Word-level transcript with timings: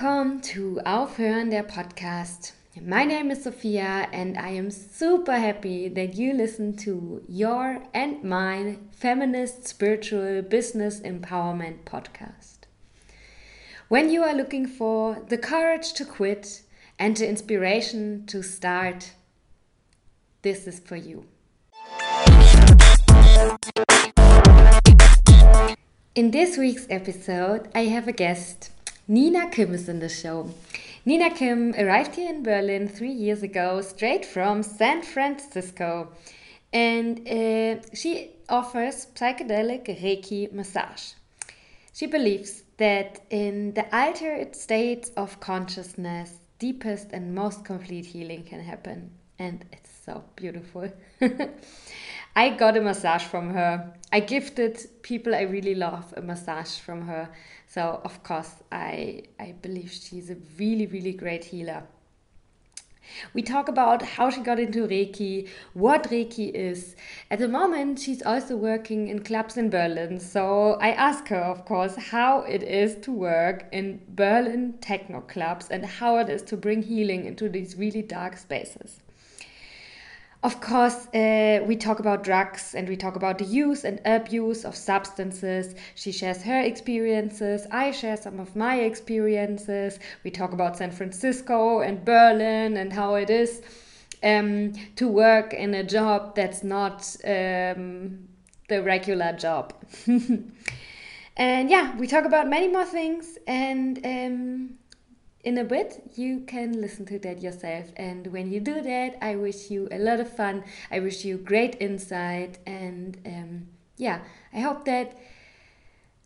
Welcome 0.00 0.40
to 0.52 0.80
Aufhören 0.84 1.50
der 1.50 1.64
Podcast. 1.64 2.52
My 2.80 3.04
name 3.04 3.32
is 3.32 3.42
Sophia, 3.42 4.06
and 4.12 4.38
I 4.38 4.50
am 4.50 4.70
super 4.70 5.32
happy 5.32 5.88
that 5.88 6.14
you 6.14 6.34
listen 6.34 6.76
to 6.84 7.22
your 7.26 7.82
and 7.92 8.22
mine 8.22 8.90
feminist 8.92 9.66
spiritual 9.66 10.42
business 10.42 11.00
empowerment 11.00 11.84
podcast. 11.84 12.68
When 13.88 14.08
you 14.08 14.22
are 14.22 14.34
looking 14.34 14.68
for 14.68 15.20
the 15.28 15.38
courage 15.38 15.94
to 15.94 16.04
quit 16.04 16.62
and 16.96 17.16
the 17.16 17.28
inspiration 17.28 18.24
to 18.26 18.40
start, 18.40 19.14
this 20.42 20.68
is 20.68 20.78
for 20.78 20.94
you. 20.94 21.24
In 26.14 26.30
this 26.30 26.56
week's 26.56 26.86
episode, 26.88 27.68
I 27.74 27.86
have 27.86 28.06
a 28.06 28.12
guest. 28.12 28.70
Nina 29.10 29.48
Kim 29.48 29.72
is 29.72 29.88
in 29.88 30.00
the 30.00 30.08
show. 30.10 30.50
Nina 31.06 31.30
Kim 31.30 31.74
arrived 31.78 32.16
here 32.16 32.28
in 32.28 32.42
Berlin 32.42 32.86
three 32.86 33.10
years 33.10 33.42
ago, 33.42 33.80
straight 33.80 34.26
from 34.26 34.62
San 34.62 35.00
Francisco. 35.00 36.08
And 36.74 37.26
uh, 37.26 37.80
she 37.94 38.32
offers 38.50 39.06
psychedelic 39.14 39.86
Reiki 40.02 40.52
massage. 40.52 41.12
She 41.94 42.04
believes 42.06 42.64
that 42.76 43.22
in 43.30 43.72
the 43.72 43.86
altered 43.96 44.54
states 44.54 45.10
of 45.16 45.40
consciousness, 45.40 46.40
deepest 46.58 47.08
and 47.12 47.34
most 47.34 47.64
complete 47.64 48.04
healing 48.04 48.44
can 48.44 48.60
happen. 48.60 49.10
And 49.38 49.64
it's 49.72 49.90
so 50.04 50.22
beautiful. 50.36 50.92
I 52.36 52.50
got 52.50 52.76
a 52.76 52.82
massage 52.82 53.22
from 53.24 53.54
her. 53.54 53.90
I 54.12 54.20
gifted 54.20 54.78
people 55.02 55.34
I 55.34 55.42
really 55.42 55.74
love 55.74 56.12
a 56.14 56.20
massage 56.20 56.78
from 56.78 57.06
her. 57.06 57.30
So 57.78 58.00
of 58.04 58.24
course 58.24 58.54
I 58.72 59.22
I 59.38 59.52
believe 59.62 59.92
she's 59.92 60.30
a 60.30 60.36
really 60.58 60.86
really 60.86 61.12
great 61.12 61.44
healer. 61.44 61.84
We 63.34 63.42
talk 63.42 63.68
about 63.68 64.02
how 64.02 64.30
she 64.30 64.40
got 64.40 64.58
into 64.58 64.88
Reiki, 64.88 65.48
what 65.74 66.10
Reiki 66.10 66.50
is. 66.52 66.96
At 67.30 67.38
the 67.38 67.46
moment, 67.46 68.00
she's 68.00 68.20
also 68.20 68.56
working 68.56 69.06
in 69.06 69.22
clubs 69.22 69.56
in 69.56 69.70
Berlin. 69.70 70.18
So 70.18 70.72
I 70.88 70.90
ask 70.90 71.28
her, 71.28 71.44
of 71.54 71.64
course, 71.64 71.94
how 72.10 72.40
it 72.40 72.64
is 72.64 72.96
to 73.06 73.12
work 73.12 73.66
in 73.70 74.02
Berlin 74.08 74.74
techno 74.80 75.20
clubs 75.20 75.68
and 75.68 75.86
how 75.86 76.18
it 76.18 76.28
is 76.28 76.42
to 76.50 76.56
bring 76.56 76.82
healing 76.82 77.26
into 77.26 77.48
these 77.48 77.76
really 77.76 78.02
dark 78.02 78.36
spaces. 78.36 79.00
Of 80.40 80.60
course, 80.60 81.08
uh, 81.08 81.64
we 81.66 81.74
talk 81.74 81.98
about 81.98 82.22
drugs 82.22 82.72
and 82.76 82.88
we 82.88 82.96
talk 82.96 83.16
about 83.16 83.38
the 83.38 83.44
use 83.44 83.82
and 83.84 84.00
abuse 84.04 84.64
of 84.64 84.76
substances. 84.76 85.74
She 85.96 86.12
shares 86.12 86.42
her 86.42 86.60
experiences, 86.60 87.66
I 87.72 87.90
share 87.90 88.16
some 88.16 88.38
of 88.38 88.54
my 88.54 88.76
experiences. 88.76 89.98
We 90.22 90.30
talk 90.30 90.52
about 90.52 90.76
San 90.76 90.92
Francisco 90.92 91.80
and 91.80 92.04
Berlin 92.04 92.76
and 92.76 92.92
how 92.92 93.16
it 93.16 93.30
is 93.30 93.62
um, 94.22 94.74
to 94.94 95.08
work 95.08 95.52
in 95.54 95.74
a 95.74 95.82
job 95.82 96.36
that's 96.36 96.62
not 96.62 97.16
um, 97.24 98.28
the 98.68 98.80
regular 98.80 99.32
job. 99.32 99.74
and 101.36 101.68
yeah, 101.68 101.96
we 101.96 102.06
talk 102.06 102.24
about 102.24 102.48
many 102.48 102.68
more 102.68 102.84
things 102.84 103.38
and. 103.48 103.98
Um, 104.06 104.78
in 105.44 105.58
a 105.58 105.64
bit 105.64 106.02
you 106.16 106.40
can 106.40 106.80
listen 106.80 107.06
to 107.06 107.18
that 107.18 107.40
yourself 107.40 107.86
and 107.96 108.26
when 108.28 108.50
you 108.50 108.60
do 108.60 108.80
that 108.82 109.16
i 109.22 109.36
wish 109.36 109.70
you 109.70 109.88
a 109.92 109.98
lot 109.98 110.20
of 110.20 110.28
fun. 110.28 110.64
I 110.90 111.00
wish 111.00 111.24
you 111.24 111.38
great 111.38 111.76
insight 111.80 112.58
and 112.66 113.16
um, 113.24 113.68
yeah 113.96 114.20
i 114.52 114.60
hope 114.60 114.84
that 114.86 115.16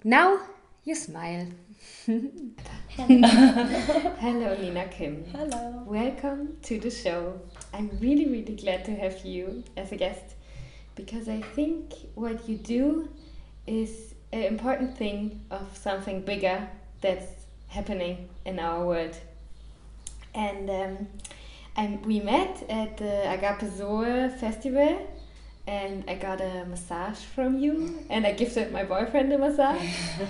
now 0.05 0.41
you 0.85 0.97
smile. 0.97 1.47
Hello. 2.07 2.27
hello 4.19 4.57
nina 4.61 4.89
kim. 4.89 5.25
Hello. 5.31 5.85
Welcome 5.87 6.57
to 6.63 6.81
the 6.81 6.91
show. 6.91 7.41
I'm 7.73 7.89
really 8.01 8.27
really 8.27 8.57
glad 8.57 8.85
to 8.87 8.97
have 8.97 9.25
you 9.25 9.63
as 9.77 9.93
a 9.93 9.97
guest 9.97 10.35
because 10.95 11.29
i 11.29 11.41
think 11.41 11.93
what 12.15 12.49
you 12.49 12.57
do 12.57 13.09
is 13.67 14.15
an 14.33 14.43
important 14.43 14.97
thing 14.97 15.41
of 15.51 15.77
something 15.77 16.21
bigger 16.23 16.69
that's 17.01 17.42
happening 17.73 18.29
in 18.45 18.59
our 18.59 18.85
world. 18.87 19.17
And 20.35 20.71
um, 20.71 21.09
and 21.77 22.05
we 22.05 22.21
met 22.21 22.65
at 22.69 22.99
the 22.99 23.33
Agape 23.33 23.69
Zoe 23.71 24.29
festival 24.29 25.09
and 25.67 26.05
I 26.09 26.15
got 26.15 26.41
a 26.41 26.65
massage 26.67 27.19
from 27.19 27.59
you 27.59 28.05
and 28.11 28.27
I 28.27 28.33
gifted 28.33 28.73
my 28.73 28.85
boyfriend 28.85 29.33
a 29.33 29.39
massage. 29.39 29.83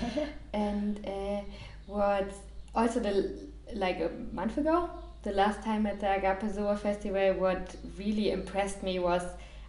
and 0.52 1.04
uh, 1.06 1.40
what 1.86 2.32
also 2.74 3.00
the 3.00 3.34
like 3.74 4.00
a 4.00 4.10
month 4.32 4.58
ago, 4.58 4.90
the 5.22 5.32
last 5.32 5.62
time 5.62 5.86
at 5.86 6.00
the 6.00 6.10
Agape 6.16 6.50
Zoe 6.52 6.76
festival, 6.76 7.34
what 7.34 7.74
really 7.98 8.30
impressed 8.30 8.82
me 8.82 8.98
was 8.98 9.22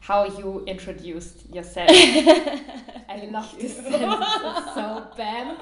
how 0.03 0.25
you 0.25 0.65
introduced 0.67 1.49
yourself. 1.55 1.89
I 3.15 3.29
love 3.31 3.55
this 3.57 3.77
sentence. 3.77 4.25
It's 4.35 4.73
so 4.75 5.07
bam. 5.17 5.57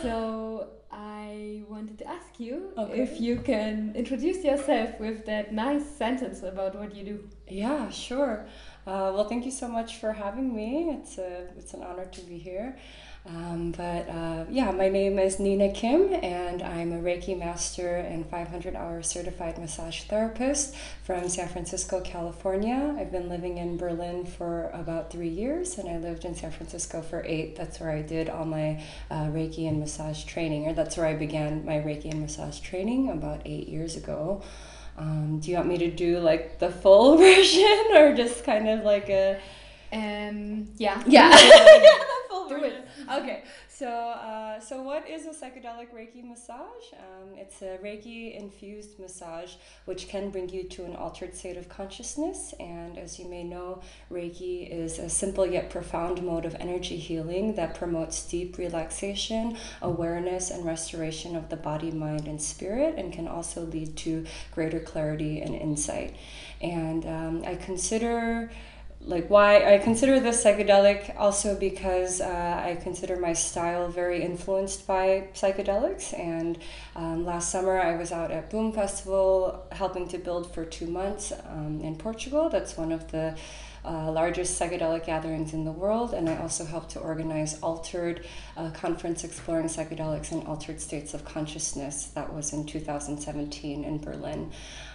So 0.00 0.70
I 0.90 1.62
wanted 1.68 1.98
to 1.98 2.08
ask 2.08 2.40
you 2.40 2.72
okay. 2.78 3.02
if 3.02 3.20
you 3.20 3.36
can 3.36 3.92
introduce 3.94 4.42
yourself 4.42 4.98
with 4.98 5.26
that 5.26 5.52
nice 5.52 5.84
sentence 5.84 6.42
about 6.42 6.74
what 6.74 6.96
you 6.96 7.04
do. 7.04 7.28
Yeah, 7.46 7.90
sure. 7.90 8.46
Uh, 8.86 9.12
well, 9.14 9.28
thank 9.28 9.44
you 9.44 9.50
so 9.50 9.68
much 9.68 9.98
for 9.98 10.14
having 10.14 10.56
me. 10.56 10.88
It's 10.96 11.18
a 11.18 11.48
it's 11.58 11.74
an 11.74 11.82
honor 11.82 12.06
to 12.06 12.20
be 12.22 12.38
here. 12.38 12.78
Um, 13.24 13.70
but 13.70 14.08
uh, 14.08 14.46
yeah, 14.50 14.72
my 14.72 14.88
name 14.88 15.16
is 15.16 15.38
Nina 15.38 15.70
Kim, 15.70 16.12
and 16.12 16.60
I'm 16.60 16.92
a 16.92 17.00
Reiki 17.00 17.38
master 17.38 17.96
and 17.96 18.28
500 18.28 18.74
hour 18.74 19.00
certified 19.00 19.58
massage 19.58 20.02
therapist 20.02 20.74
from 21.04 21.28
San 21.28 21.46
Francisco, 21.48 22.00
California. 22.00 22.96
I've 22.98 23.12
been 23.12 23.28
living 23.28 23.58
in 23.58 23.76
Berlin 23.76 24.26
for 24.26 24.70
about 24.70 25.12
three 25.12 25.28
years, 25.28 25.78
and 25.78 25.88
I 25.88 25.98
lived 25.98 26.24
in 26.24 26.34
San 26.34 26.50
Francisco 26.50 27.00
for 27.00 27.22
eight. 27.24 27.54
That's 27.54 27.78
where 27.78 27.92
I 27.92 28.02
did 28.02 28.28
all 28.28 28.44
my 28.44 28.82
uh, 29.08 29.26
Reiki 29.26 29.68
and 29.68 29.78
massage 29.78 30.24
training, 30.24 30.66
or 30.66 30.72
that's 30.72 30.96
where 30.96 31.06
I 31.06 31.14
began 31.14 31.64
my 31.64 31.74
Reiki 31.76 32.10
and 32.10 32.20
massage 32.20 32.58
training 32.58 33.08
about 33.08 33.42
eight 33.44 33.68
years 33.68 33.96
ago. 33.96 34.42
Um, 34.98 35.38
do 35.38 35.50
you 35.50 35.56
want 35.56 35.68
me 35.68 35.78
to 35.78 35.90
do 35.92 36.18
like 36.18 36.58
the 36.58 36.70
full 36.70 37.16
version, 37.18 37.84
or 37.94 38.16
just 38.16 38.42
kind 38.42 38.68
of 38.68 38.84
like 38.84 39.08
a 39.10 39.40
um, 39.92 40.68
yeah. 40.76 41.02
Yeah. 41.06 41.30
Do. 42.48 42.64
It. 42.64 42.86
Okay. 43.10 43.44
So, 43.68 43.88
uh, 43.88 44.60
so 44.60 44.82
what 44.82 45.08
is 45.08 45.26
a 45.26 45.30
psychedelic 45.30 45.88
Reiki 45.94 46.22
massage? 46.22 46.92
Um, 46.92 47.30
it's 47.36 47.62
a 47.62 47.78
Reiki 47.82 48.38
infused 48.38 48.98
massage 48.98 49.54
which 49.86 50.08
can 50.08 50.30
bring 50.30 50.48
you 50.50 50.64
to 50.64 50.84
an 50.84 50.94
altered 50.94 51.34
state 51.34 51.56
of 51.56 51.68
consciousness. 51.68 52.54
And 52.60 52.98
as 52.98 53.18
you 53.18 53.28
may 53.28 53.42
know, 53.44 53.80
Reiki 54.10 54.70
is 54.70 54.98
a 54.98 55.08
simple 55.08 55.46
yet 55.46 55.70
profound 55.70 56.22
mode 56.22 56.44
of 56.44 56.54
energy 56.60 56.96
healing 56.96 57.54
that 57.54 57.74
promotes 57.74 58.28
deep 58.28 58.58
relaxation, 58.58 59.56
awareness, 59.80 60.50
and 60.50 60.64
restoration 60.64 61.34
of 61.34 61.48
the 61.48 61.56
body, 61.56 61.90
mind, 61.90 62.28
and 62.28 62.40
spirit, 62.40 62.96
and 62.98 63.12
can 63.12 63.26
also 63.26 63.62
lead 63.62 63.96
to 63.96 64.26
greater 64.52 64.80
clarity 64.80 65.40
and 65.40 65.54
insight. 65.54 66.14
And 66.60 67.04
um, 67.06 67.42
I 67.46 67.56
consider 67.56 68.50
like 69.04 69.28
why 69.28 69.74
I 69.74 69.78
consider 69.78 70.20
this 70.20 70.44
psychedelic 70.44 71.14
also 71.18 71.58
because 71.58 72.20
uh, 72.20 72.62
I 72.64 72.76
consider 72.82 73.16
my 73.16 73.32
style 73.32 73.88
very 73.88 74.22
influenced 74.22 74.86
by 74.86 75.28
psychedelics. 75.34 76.16
And 76.18 76.58
um, 76.94 77.24
last 77.24 77.50
summer 77.50 77.80
I 77.80 77.96
was 77.96 78.12
out 78.12 78.30
at 78.30 78.50
Boom 78.50 78.72
Festival 78.72 79.64
helping 79.72 80.06
to 80.08 80.18
build 80.18 80.54
for 80.54 80.64
two 80.64 80.86
months 80.86 81.32
um, 81.48 81.80
in 81.82 81.96
Portugal. 81.96 82.48
That's 82.48 82.76
one 82.76 82.92
of 82.92 83.10
the 83.10 83.36
uh, 83.84 84.12
largest 84.12 84.60
psychedelic 84.60 85.06
gatherings 85.06 85.52
in 85.52 85.64
the 85.64 85.72
world, 85.72 86.14
and 86.14 86.28
I 86.28 86.36
also 86.36 86.64
helped 86.64 86.90
to 86.90 87.00
organize 87.00 87.58
Altered 87.60 88.24
uh, 88.56 88.70
conference 88.70 89.24
exploring 89.24 89.66
psychedelics 89.66 90.30
and 90.30 90.46
altered 90.46 90.80
states 90.80 91.14
of 91.14 91.24
consciousness. 91.24 92.06
That 92.14 92.32
was 92.32 92.52
in 92.52 92.64
2017 92.64 93.82
in 93.82 93.98
Berlin. 93.98 94.52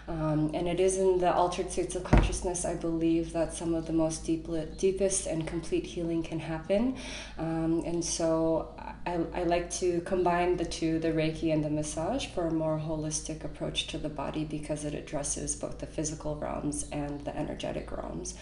Um, 0.07 0.51
and 0.53 0.69
it 0.69 0.79
is 0.79 0.97
in 0.97 1.17
the 1.17 1.33
altered 1.33 1.69
states 1.69 1.95
of 1.95 2.03
consciousness, 2.03 2.63
I 2.63 2.75
believe, 2.75 3.33
that 3.33 3.53
some 3.53 3.73
of 3.73 3.87
the 3.87 3.93
most 3.93 4.25
deep, 4.25 4.47
deepest 4.77 5.27
and 5.27 5.45
complete 5.45 5.85
healing 5.85 6.23
can 6.23 6.39
happen. 6.39 6.95
Um, 7.37 7.83
and 7.85 8.03
so 8.03 8.73
I, 9.05 9.19
I 9.33 9.43
like 9.43 9.69
to 9.71 9.99
combine 10.01 10.55
the 10.55 10.65
two, 10.65 10.99
the 10.99 11.09
Reiki 11.09 11.51
and 11.51 11.63
the 11.63 11.69
massage, 11.69 12.27
for 12.27 12.47
a 12.47 12.53
more 12.53 12.79
holistic 12.79 13.43
approach 13.43 13.87
to 13.87 13.97
the 13.97 14.09
body 14.09 14.45
because 14.45 14.85
it 14.85 14.93
addresses 14.93 15.55
both 15.55 15.79
the 15.79 15.87
physical 15.87 16.37
realms 16.37 16.85
and 16.91 17.25
the 17.25 17.35
energetic 17.35 17.91
realms. 17.91 18.35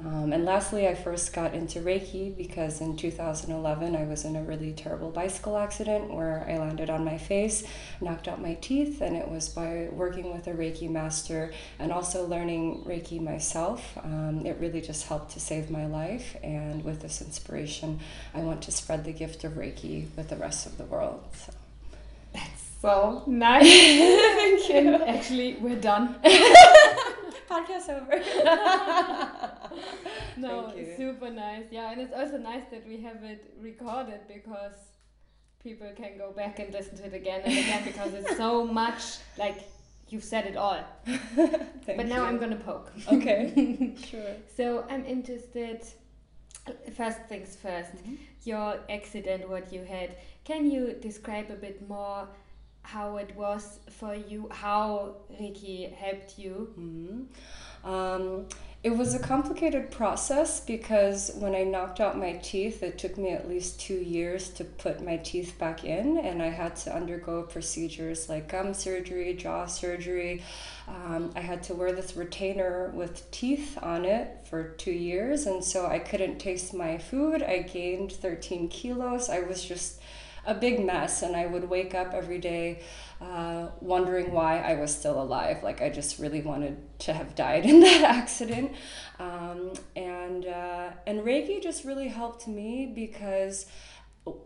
Um, 0.00 0.32
and 0.32 0.44
lastly, 0.44 0.88
I 0.88 0.94
first 0.94 1.32
got 1.32 1.54
into 1.54 1.80
Reiki 1.80 2.36
because 2.36 2.80
in 2.80 2.96
2011 2.96 3.94
I 3.94 4.04
was 4.04 4.24
in 4.24 4.34
a 4.34 4.42
really 4.42 4.72
terrible 4.72 5.10
bicycle 5.10 5.56
accident 5.56 6.12
where 6.12 6.44
I 6.48 6.58
landed 6.58 6.90
on 6.90 7.04
my 7.04 7.16
face, 7.16 7.64
knocked 8.00 8.26
out 8.26 8.42
my 8.42 8.54
teeth, 8.54 9.00
and 9.00 9.16
it 9.16 9.28
was 9.28 9.48
by 9.48 9.88
working 9.92 10.34
with 10.34 10.48
a 10.48 10.52
Reiki 10.52 10.90
master 10.90 11.52
and 11.78 11.92
also 11.92 12.26
learning 12.26 12.84
Reiki 12.84 13.20
myself. 13.20 13.96
Um, 14.02 14.44
it 14.44 14.56
really 14.60 14.80
just 14.80 15.06
helped 15.06 15.30
to 15.32 15.40
save 15.40 15.70
my 15.70 15.86
life. 15.86 16.36
And 16.42 16.84
with 16.84 17.00
this 17.00 17.22
inspiration, 17.22 18.00
I 18.34 18.40
want 18.40 18.62
to 18.62 18.72
spread 18.72 19.04
the 19.04 19.12
gift 19.12 19.44
of 19.44 19.52
Reiki 19.52 20.08
with 20.16 20.28
the 20.28 20.36
rest 20.36 20.66
of 20.66 20.76
the 20.76 20.84
world. 20.84 21.22
So. 21.34 21.52
That's 22.32 22.62
So 22.82 23.22
nice. 23.28 23.62
Thank 23.68 24.68
you. 24.68 24.74
And 24.74 25.02
actually, 25.04 25.54
we're 25.60 25.76
done. 25.80 26.16
Podcast 27.54 27.88
over. 27.88 28.16
no, 30.36 30.72
super 30.96 31.30
nice. 31.30 31.64
Yeah, 31.70 31.92
and 31.92 32.00
it's 32.00 32.12
also 32.12 32.38
nice 32.38 32.64
that 32.70 32.86
we 32.86 33.00
have 33.02 33.22
it 33.22 33.54
recorded 33.60 34.20
because 34.26 34.74
people 35.62 35.88
can 35.96 36.18
go 36.18 36.32
back 36.32 36.58
and 36.58 36.72
listen 36.72 36.96
to 36.98 37.06
it 37.06 37.14
again 37.14 37.42
and 37.44 37.52
again 37.52 37.84
because 37.90 38.12
it's 38.14 38.36
so 38.36 38.64
much 38.66 39.18
like 39.38 39.58
you've 40.08 40.24
said 40.24 40.46
it 40.46 40.56
all. 40.56 40.78
But 41.86 42.06
now 42.06 42.22
you. 42.22 42.28
I'm 42.28 42.38
gonna 42.38 42.56
poke. 42.70 42.90
Okay. 43.12 43.94
sure. 44.10 44.34
So 44.56 44.84
I'm 44.90 45.04
interested. 45.04 45.82
First 46.96 47.18
things 47.28 47.56
1st 47.62 47.92
Mhm. 48.02 48.16
your 48.44 48.78
accident, 48.88 49.48
what 49.48 49.72
you 49.72 49.84
had. 49.84 50.16
Can 50.44 50.70
you 50.70 50.94
describe 51.08 51.50
a 51.50 51.56
bit 51.66 51.86
more 51.88 52.28
how 52.84 53.16
it 53.16 53.34
was 53.34 53.80
for 53.90 54.14
you, 54.14 54.48
how 54.50 55.16
Reiki 55.40 55.92
helped 55.92 56.38
you? 56.38 56.72
Mhm. 56.78 57.26
Um, 57.84 58.46
it 58.82 58.94
was 58.94 59.14
a 59.14 59.18
complicated 59.18 59.90
process 59.90 60.60
because 60.60 61.32
when 61.38 61.54
I 61.54 61.64
knocked 61.64 62.00
out 62.00 62.18
my 62.18 62.32
teeth, 62.34 62.82
it 62.82 62.98
took 62.98 63.16
me 63.16 63.30
at 63.30 63.48
least 63.48 63.80
two 63.80 63.96
years 63.96 64.50
to 64.50 64.64
put 64.64 65.02
my 65.02 65.16
teeth 65.16 65.58
back 65.58 65.84
in, 65.84 66.18
and 66.18 66.42
I 66.42 66.50
had 66.50 66.76
to 66.76 66.94
undergo 66.94 67.44
procedures 67.44 68.28
like 68.28 68.48
gum 68.48 68.74
surgery, 68.74 69.32
jaw 69.34 69.64
surgery. 69.64 70.42
Um, 70.86 71.32
I 71.34 71.40
had 71.40 71.62
to 71.64 71.74
wear 71.74 71.92
this 71.92 72.14
retainer 72.14 72.92
with 72.94 73.30
teeth 73.30 73.78
on 73.82 74.04
it 74.04 74.46
for 74.50 74.62
two 74.62 74.92
years, 74.92 75.46
and 75.46 75.64
so 75.64 75.86
I 75.86 75.98
couldn't 75.98 76.38
taste 76.38 76.74
my 76.74 76.98
food. 76.98 77.42
I 77.42 77.62
gained 77.62 78.12
13 78.12 78.68
kilos. 78.68 79.30
I 79.30 79.40
was 79.40 79.64
just 79.64 79.98
a 80.46 80.54
big 80.54 80.84
mess, 80.84 81.22
and 81.22 81.34
I 81.36 81.46
would 81.46 81.68
wake 81.68 81.94
up 81.94 82.12
every 82.14 82.38
day 82.38 82.80
uh, 83.20 83.68
wondering 83.80 84.32
why 84.32 84.58
I 84.58 84.74
was 84.74 84.94
still 84.94 85.20
alive. 85.20 85.62
Like 85.62 85.80
I 85.80 85.88
just 85.88 86.18
really 86.18 86.40
wanted 86.40 86.76
to 87.00 87.12
have 87.12 87.34
died 87.34 87.64
in 87.70 87.80
that 87.80 88.02
accident. 88.02 88.72
Um, 89.18 89.72
and 89.96 90.46
uh, 90.46 90.90
and 91.06 91.20
Reiki 91.20 91.62
just 91.62 91.84
really 91.84 92.08
helped 92.08 92.46
me 92.46 92.86
because 92.86 93.66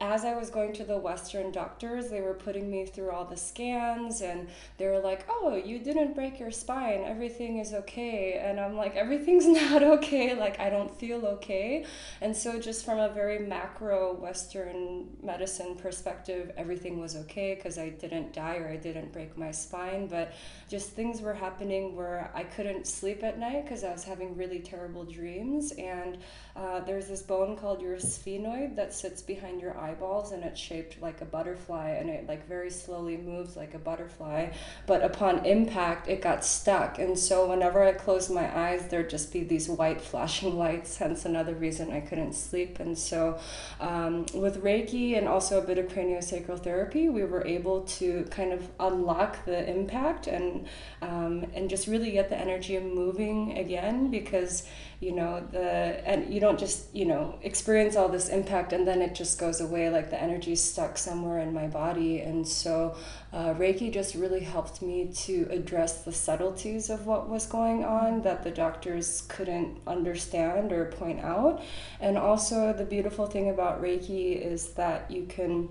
as 0.01 0.25
I 0.25 0.35
was 0.35 0.51
going 0.51 0.73
to 0.75 0.85
the 0.85 0.99
Western 0.99 1.53
doctors, 1.53 2.09
they 2.09 2.21
were 2.21 2.35
putting 2.35 2.69
me 2.69 2.85
through 2.85 3.11
all 3.11 3.25
the 3.25 3.37
scans 3.37 4.23
and 4.23 4.49
they 4.77 4.87
were 4.87 4.99
like, 4.99 5.25
oh, 5.29 5.55
you 5.55 5.79
didn't 5.79 6.17
break 6.17 6.41
your 6.41 6.51
spine. 6.51 7.05
Everything 7.07 7.59
is 7.59 7.73
okay. 7.73 8.41
And 8.45 8.59
I'm 8.59 8.77
like, 8.77 8.97
everything's 8.97 9.47
not 9.71 9.85
okay. 9.85 10.35
Like, 10.35 10.59
I 10.59 10.69
don't 10.69 10.93
feel 10.99 11.25
okay. 11.27 11.85
And 12.21 12.37
so, 12.37 12.59
just 12.59 12.85
from 12.85 12.99
a 12.99 13.09
very 13.09 13.39
macro 13.39 14.15
Western 14.15 15.07
medicine 15.23 15.77
perspective, 15.77 16.51
everything 16.57 16.99
was 16.99 17.15
okay 17.15 17.55
because 17.55 17.79
I 17.79 17.91
didn't 17.91 18.33
die 18.33 18.57
or 18.57 18.69
I 18.69 18.77
didn't 18.77 19.13
break 19.13 19.39
my 19.39 19.53
spine. 19.53 20.09
But 20.09 20.33
just 20.69 20.91
things 20.91 21.21
were 21.21 21.35
happening 21.35 21.95
where 21.95 22.33
I 22.35 22.43
couldn't 22.43 22.89
sleep 22.89 23.23
at 23.23 23.39
night 23.39 23.65
because 23.65 23.85
I 23.85 23.93
was 23.93 24.03
having 24.03 24.37
really 24.37 24.59
terrible 24.59 25.05
dreams. 25.05 25.71
And 25.73 26.19
uh, 26.57 26.81
there's 26.81 27.07
this 27.07 27.23
bone 27.23 27.57
called 27.57 27.81
your 27.81 27.97
sphenoid 27.97 28.75
that 28.75 28.93
sits 28.93 29.23
behind 29.23 29.61
your 29.61 29.68
eyeballs 29.77 30.33
and 30.33 30.45
it's 30.45 30.61
shaped 30.61 31.01
like 31.03 31.21
a 31.21 31.25
butterfly 31.25 31.91
and 31.91 32.09
it 32.09 32.29
like 32.29 32.47
very 32.47 32.71
slowly 32.71 33.17
moves 33.17 33.57
like 33.57 33.75
a 33.75 33.79
butterfly. 33.79 34.51
But 34.87 35.03
upon 35.03 35.45
impact, 35.45 36.09
it 36.09 36.23
got 36.23 36.45
stuck. 36.45 36.99
And 36.99 37.19
so 37.19 37.49
whenever 37.49 37.83
I 37.83 37.93
closed 37.93 38.31
my 38.31 38.57
eyes, 38.57 38.89
there'd 38.89 39.11
just 39.11 39.33
be 39.33 39.43
these 39.43 39.69
white 39.69 40.01
flashing 40.01 40.57
lights, 40.57 40.97
hence 40.97 41.25
another 41.25 41.55
reason 41.55 41.93
I 41.93 42.01
couldn't 42.01 42.35
sleep. 42.35 42.81
And 42.81 42.97
so 42.97 43.39
um, 43.81 44.27
with 44.35 44.63
Reiki 44.63 45.17
and 45.19 45.27
also 45.27 45.59
a 45.59 45.67
bit 45.67 45.79
of 45.79 45.89
craniosacral 45.89 46.63
therapy, 46.63 47.09
we 47.09 47.25
were 47.25 47.47
able 47.47 47.83
to 47.83 48.25
kind 48.31 48.53
of 48.53 48.69
unlock 48.79 49.45
the 49.45 49.69
impact 49.69 50.27
and 50.27 50.67
um, 51.03 51.47
and 51.55 51.69
just 51.69 51.87
really 51.87 52.11
get 52.13 52.29
the 52.29 52.37
energy 52.37 52.79
moving 52.79 53.57
again 53.59 54.11
because 54.11 54.67
you 55.01 55.13
know 55.13 55.47
the 55.53 55.61
and 55.61 56.33
you 56.33 56.41
don't 56.41 56.59
just 56.59 56.93
you 56.93 57.05
know 57.05 57.39
experience 57.43 57.95
all 57.95 58.09
this 58.09 58.29
impact 58.29 58.73
and 58.73 58.87
then 58.87 59.01
it 59.01 59.15
just 59.15 59.39
goes 59.39 59.61
away 59.61 59.89
like 59.91 60.11
the 60.11 60.21
energy's 60.21 60.63
stuck 60.63 60.99
somewhere 60.99 61.39
in 61.39 61.53
my 61.53 61.69
body 61.69 62.21
and 62.21 62.47
so 62.47 62.97
uh, 63.33 63.55
reiki 63.55 63.93
just 63.93 64.17
really 64.17 64.41
helped 64.41 64.83
me 64.83 65.09
to 65.15 65.47
address 65.51 66.03
the 66.03 66.13
subtleties 66.13 66.91
of 66.91 67.07
what 67.07 67.29
was 67.29 67.47
going 67.47 67.85
on 67.85 68.23
that 68.23 68.43
the 68.43 68.51
doctors 68.51 69.25
couldn't 69.29 69.79
understand 69.87 70.73
or 70.73 70.87
point 70.87 71.21
out 71.21 71.63
and 72.01 72.19
also 72.19 72.73
the 72.73 72.85
beautiful 72.85 73.27
thing 73.27 73.51
about 73.51 73.81
reiki 73.81 74.41
is 74.41 74.71
that 74.71 75.09
you 75.09 75.25
can 75.27 75.69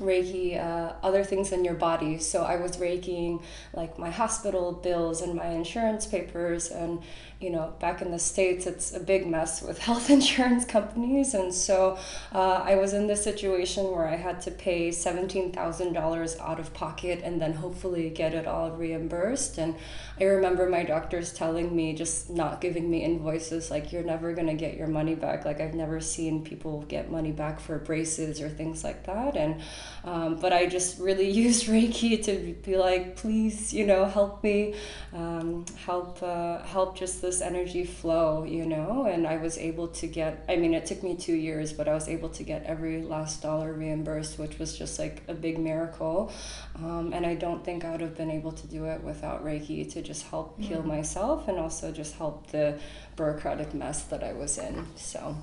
Reiki 0.00 0.56
uh, 0.56 0.92
other 1.02 1.24
things 1.24 1.52
in 1.52 1.64
your 1.64 1.74
body. 1.74 2.18
So 2.18 2.44
I 2.44 2.56
was 2.56 2.76
Reikiing 2.76 3.42
like 3.72 3.98
my 3.98 4.10
hospital 4.10 4.72
bills 4.72 5.22
and 5.22 5.34
my 5.34 5.48
insurance 5.48 6.06
papers. 6.06 6.70
And, 6.70 7.02
you 7.40 7.50
know, 7.50 7.72
back 7.78 8.02
in 8.02 8.10
the 8.10 8.18
States, 8.18 8.66
it's 8.66 8.92
a 8.92 8.98
big 8.98 9.26
mess 9.26 9.62
with 9.62 9.78
health 9.88 10.10
insurance 10.10 10.64
companies. 10.64 11.34
And 11.34 11.54
so 11.54 11.98
uh, 12.32 12.62
I 12.64 12.74
was 12.74 12.92
in 12.94 13.06
this 13.06 13.22
situation 13.22 13.90
where 13.92 14.08
I 14.08 14.16
had 14.16 14.40
to 14.42 14.50
pay 14.50 14.88
$17,000 14.88 16.40
out 16.40 16.58
of 16.58 16.74
pocket 16.74 17.20
and 17.22 17.40
then 17.40 17.54
hopefully 17.54 18.10
get 18.10 18.34
it 18.34 18.46
all 18.46 18.72
reimbursed. 18.72 19.58
And 19.58 19.76
I 20.20 20.24
remember 20.24 20.68
my 20.68 20.82
doctors 20.82 21.32
telling 21.32 21.74
me, 21.76 21.92
just 21.92 22.28
not 22.28 22.60
giving 22.60 22.90
me 22.90 23.04
invoices, 23.04 23.70
like, 23.70 23.92
you're 23.92 24.02
never 24.02 24.32
going 24.32 24.48
to 24.48 24.54
get 24.54 24.76
your 24.76 24.88
money 24.88 25.14
back. 25.14 25.44
Like, 25.44 25.60
I've 25.60 25.74
never 25.74 26.00
seen 26.00 26.42
people 26.42 26.82
get 26.88 27.08
money 27.08 27.30
back 27.30 27.60
for 27.60 27.78
braces 27.78 28.40
or 28.40 28.48
things 28.48 28.82
like 28.82 29.06
that. 29.06 29.36
And 29.36 29.60
um, 30.04 30.36
but 30.36 30.52
I 30.52 30.66
just 30.66 30.98
really 30.98 31.30
used 31.46 31.66
Reiki 31.66 32.22
to 32.24 32.54
be 32.64 32.76
like, 32.76 33.16
please, 33.16 33.72
you 33.72 33.86
know, 33.86 34.06
help 34.06 34.42
me, 34.42 34.74
um, 35.14 35.64
help, 35.84 36.22
uh, 36.22 36.62
help 36.62 36.96
just 36.96 37.20
this 37.28 37.40
energy 37.42 37.84
flow, 37.84 38.44
you 38.44 38.64
know. 38.64 39.04
And 39.04 39.26
I 39.26 39.36
was 39.36 39.58
able 39.58 39.88
to 39.88 40.06
get. 40.06 40.44
I 40.48 40.56
mean, 40.56 40.74
it 40.74 40.86
took 40.86 41.02
me 41.02 41.16
two 41.16 41.34
years, 41.34 41.72
but 41.72 41.86
I 41.88 41.94
was 41.94 42.08
able 42.08 42.30
to 42.30 42.42
get 42.42 42.64
every 42.64 43.02
last 43.02 43.42
dollar 43.42 43.72
reimbursed, 43.72 44.38
which 44.38 44.58
was 44.58 44.76
just 44.76 44.98
like 44.98 45.22
a 45.28 45.34
big 45.34 45.58
miracle. 45.58 46.32
Um, 46.76 47.12
and 47.12 47.26
I 47.26 47.34
don't 47.34 47.64
think 47.64 47.84
I 47.84 47.90
would 47.92 48.00
have 48.00 48.16
been 48.16 48.30
able 48.30 48.52
to 48.52 48.66
do 48.66 48.86
it 48.86 49.02
without 49.02 49.44
Reiki 49.44 49.90
to 49.92 50.02
just 50.02 50.26
help 50.26 50.58
heal 50.60 50.82
myself 50.82 51.48
and 51.48 51.58
also 51.58 51.92
just 51.92 52.14
help 52.14 52.46
the 52.48 52.78
bureaucratic 53.16 53.74
mess 53.74 54.04
that 54.04 54.22
I 54.24 54.32
was 54.32 54.58
in. 54.58 54.86
So, 54.96 55.36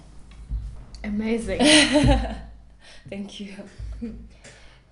Amazing. 1.03 1.59
thank 3.09 3.39
you. 3.39 3.53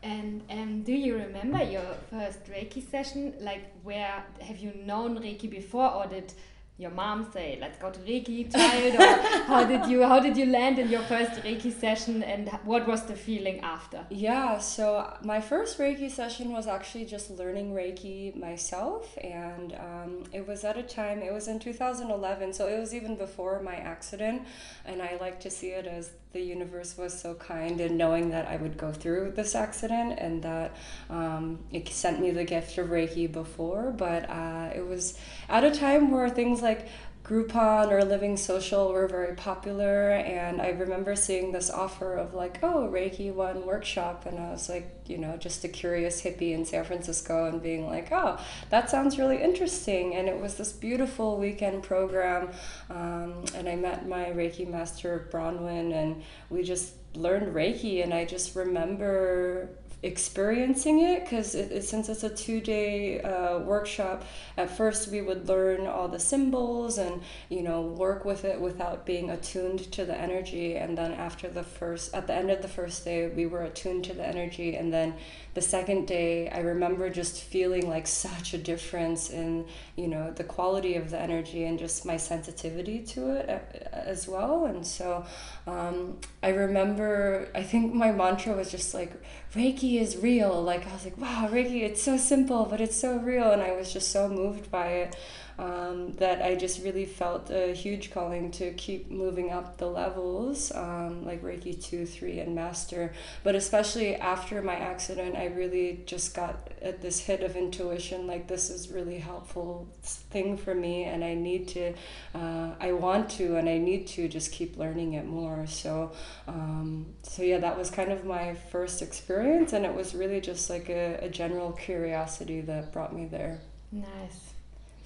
and 0.03 0.43
um, 0.49 0.83
do 0.83 0.93
you 0.93 1.15
remember 1.15 1.63
your 1.63 1.95
first 2.11 2.45
Reiki 2.45 2.87
session? 2.87 3.33
Like, 3.39 3.63
where 3.81 4.23
have 4.41 4.59
you 4.59 4.73
known 4.85 5.17
Reiki 5.17 5.49
before, 5.49 5.91
or 5.91 6.05
did 6.05 6.33
your 6.77 6.91
mom 6.91 7.31
say, 7.31 7.57
"Let's 7.61 7.77
go 7.77 7.91
to 7.91 7.99
Reiki, 7.99 8.51
child"? 8.51 8.95
Or 8.95 9.43
how 9.51 9.63
did 9.63 9.85
you 9.85 10.03
how 10.03 10.19
did 10.19 10.35
you 10.35 10.47
land 10.47 10.79
in 10.79 10.89
your 10.89 11.03
first 11.03 11.43
Reiki 11.43 11.71
session, 11.71 12.23
and 12.23 12.49
what 12.63 12.87
was 12.87 13.03
the 13.03 13.15
feeling 13.15 13.59
after? 13.59 14.05
Yeah, 14.09 14.57
so 14.57 15.13
my 15.23 15.39
first 15.39 15.77
Reiki 15.77 16.09
session 16.09 16.51
was 16.51 16.67
actually 16.67 17.05
just 17.05 17.29
learning 17.29 17.73
Reiki 17.73 18.35
myself, 18.35 19.17
and 19.23 19.73
um, 19.73 20.23
it 20.31 20.47
was 20.47 20.63
at 20.63 20.77
a 20.77 20.83
time, 20.83 21.21
it 21.21 21.31
was 21.31 21.47
in 21.47 21.59
2011, 21.59 22.53
so 22.53 22.67
it 22.67 22.79
was 22.79 22.93
even 22.93 23.15
before 23.15 23.61
my 23.61 23.75
accident, 23.75 24.41
and 24.85 25.01
I 25.01 25.17
like 25.21 25.39
to 25.41 25.51
see 25.51 25.69
it 25.69 25.85
as 25.85 26.09
the 26.33 26.41
universe 26.41 26.97
was 26.97 27.17
so 27.17 27.35
kind 27.35 27.79
in 27.79 27.95
knowing 27.95 28.31
that 28.31 28.47
I 28.47 28.55
would 28.55 28.75
go 28.75 28.91
through 28.91 29.33
this 29.35 29.53
accident 29.53 30.17
and 30.17 30.41
that 30.41 30.75
um, 31.11 31.59
it 31.71 31.87
sent 31.89 32.19
me 32.19 32.31
the 32.31 32.43
gift 32.43 32.75
of 32.79 32.87
Reiki 32.87 33.31
before, 33.31 33.93
but 33.95 34.27
uh, 34.27 34.71
it 34.75 34.85
was 34.85 35.15
at 35.47 35.63
a 35.63 35.69
time 35.69 36.09
where 36.09 36.27
things 36.29 36.63
like 36.63 36.87
Groupon 37.23 37.89
or 37.89 38.03
Living 38.03 38.35
Social 38.35 38.91
were 38.91 39.07
very 39.07 39.33
popular, 39.33 40.11
and 40.11 40.61
I 40.61 40.71
remember 40.71 41.15
seeing 41.15 41.53
this 41.53 41.69
offer 41.69 42.15
of 42.15 42.33
like, 42.33 42.59
oh, 42.61 42.89
Reiki 42.91 43.33
One 43.33 43.65
workshop, 43.65 44.25
and 44.25 44.37
I 44.37 44.51
was 44.51 44.67
like, 44.67 44.93
you 45.05 45.17
know, 45.17 45.37
just 45.37 45.63
a 45.63 45.69
curious 45.69 46.21
hippie 46.21 46.51
in 46.53 46.65
San 46.65 46.83
Francisco, 46.83 47.45
and 47.45 47.63
being 47.63 47.87
like, 47.87 48.11
oh, 48.11 48.37
that 48.71 48.89
sounds 48.89 49.17
really 49.17 49.41
interesting. 49.41 50.15
And 50.15 50.27
it 50.27 50.37
was 50.37 50.55
this 50.55 50.73
beautiful 50.73 51.37
weekend 51.37 51.83
program, 51.83 52.49
um, 52.89 53.45
and 53.55 53.69
I 53.69 53.77
met 53.77 54.05
my 54.05 54.25
Reiki 54.25 54.69
master 54.69 55.29
Bronwyn, 55.31 55.93
and 55.93 56.23
we 56.49 56.61
just 56.61 56.91
learned 57.15 57.55
Reiki, 57.55 58.03
and 58.03 58.13
I 58.13 58.25
just 58.25 58.53
remember 58.53 59.69
experiencing 60.03 60.99
it 60.99 61.23
because 61.23 61.55
it, 61.55 61.71
it, 61.71 61.83
since 61.83 62.09
it's 62.09 62.23
a 62.23 62.29
two-day 62.29 63.21
uh, 63.21 63.59
workshop 63.59 64.25
at 64.57 64.69
first 64.69 65.07
we 65.07 65.21
would 65.21 65.47
learn 65.47 65.87
all 65.87 66.09
the 66.09 66.19
symbols 66.19 66.97
and 66.97 67.21
you 67.49 67.63
know 67.63 67.81
work 67.81 68.25
with 68.25 68.43
it 68.43 68.59
without 68.59 69.05
being 69.05 69.29
attuned 69.29 69.91
to 69.91 70.03
the 70.03 70.15
energy. 70.15 70.75
And 70.75 70.97
then 70.97 71.13
after 71.13 71.47
the 71.47 71.63
first 71.63 72.13
at 72.13 72.27
the 72.27 72.35
end 72.35 72.51
of 72.51 72.61
the 72.61 72.67
first 72.67 73.05
day 73.05 73.29
we 73.29 73.45
were 73.45 73.63
attuned 73.63 74.03
to 74.05 74.13
the 74.13 74.27
energy. 74.27 74.75
And 74.75 74.91
then 74.91 75.15
the 75.53 75.61
second 75.61 76.07
day 76.07 76.49
i 76.49 76.59
remember 76.59 77.09
just 77.09 77.41
feeling 77.43 77.87
like 77.87 78.07
such 78.07 78.53
a 78.53 78.57
difference 78.57 79.29
in 79.29 79.65
you 79.95 80.07
know 80.07 80.31
the 80.31 80.43
quality 80.43 80.95
of 80.95 81.11
the 81.11 81.19
energy 81.19 81.63
and 81.63 81.79
just 81.79 82.05
my 82.05 82.17
sensitivity 82.17 82.99
to 82.99 83.35
it 83.37 83.49
uh, 83.49 83.59
as 83.93 84.27
well. 84.27 84.65
And 84.65 84.85
so 84.85 85.25
um, 85.65 86.17
i 86.41 86.49
remember 86.49 87.47
i 87.55 87.63
think 87.63 87.93
my 87.93 88.11
mantra 88.11 88.53
was 88.53 88.69
just 88.69 88.93
like 88.93 89.11
Reiki 89.53 90.01
is 90.01 90.17
real. 90.17 90.61
Like 90.61 90.87
I 90.87 90.93
was 90.93 91.05
like, 91.05 91.17
wow, 91.17 91.47
Reiki, 91.51 91.83
it's 91.83 92.01
so 92.01 92.17
simple, 92.17 92.65
but 92.65 92.81
it's 92.81 92.95
so 92.95 93.17
real. 93.17 93.51
And 93.51 93.61
I 93.61 93.73
was 93.73 93.93
just 93.93 94.11
so 94.11 94.27
moved 94.27 94.71
by 94.71 94.87
it 94.87 95.15
um, 95.59 96.13
that 96.13 96.41
I 96.41 96.55
just 96.55 96.83
really 96.83 97.05
felt 97.05 97.49
a 97.51 97.73
huge 97.73 98.11
calling 98.11 98.51
to 98.51 98.73
keep 98.73 99.11
moving 99.11 99.51
up 99.51 99.77
the 99.77 99.87
levels, 99.87 100.71
um, 100.73 101.25
like 101.25 101.43
Reiki 101.43 101.81
2, 101.81 102.05
3, 102.05 102.39
and 102.39 102.55
Master. 102.55 103.13
But 103.43 103.55
especially 103.55 104.15
after 104.15 104.61
my 104.61 104.75
accident, 104.75 105.35
I 105.35 105.47
really 105.47 106.03
just 106.05 106.35
got 106.35 106.71
at 106.81 107.01
this 107.01 107.19
hit 107.19 107.41
of 107.41 107.55
intuition 107.55 108.27
like, 108.27 108.47
this 108.47 108.69
is 108.69 108.89
really 108.89 109.19
helpful 109.19 109.87
thing 110.01 110.57
for 110.57 110.73
me, 110.73 111.03
and 111.03 111.23
I 111.23 111.33
need 111.35 111.67
to, 111.69 111.93
uh, 112.33 112.71
I 112.79 112.93
want 112.93 113.29
to, 113.31 113.57
and 113.57 113.69
I 113.69 113.77
need 113.77 114.07
to 114.07 114.27
just 114.27 114.51
keep 114.51 114.77
learning 114.77 115.13
it 115.13 115.25
more. 115.25 115.65
So, 115.67 116.11
um, 116.47 117.13
so 117.21 117.43
yeah, 117.43 117.59
that 117.59 117.77
was 117.77 117.89
kind 117.89 118.11
of 118.11 118.25
my 118.25 118.55
first 118.55 119.01
experience, 119.01 119.73
and 119.73 119.85
it 119.85 119.93
was 119.93 120.15
really 120.15 120.41
just 120.41 120.69
like 120.69 120.89
a, 120.89 121.19
a 121.21 121.29
general 121.29 121.71
curiosity 121.73 122.61
that 122.61 122.91
brought 122.91 123.15
me 123.15 123.25
there. 123.25 123.61
Nice. 123.91 124.52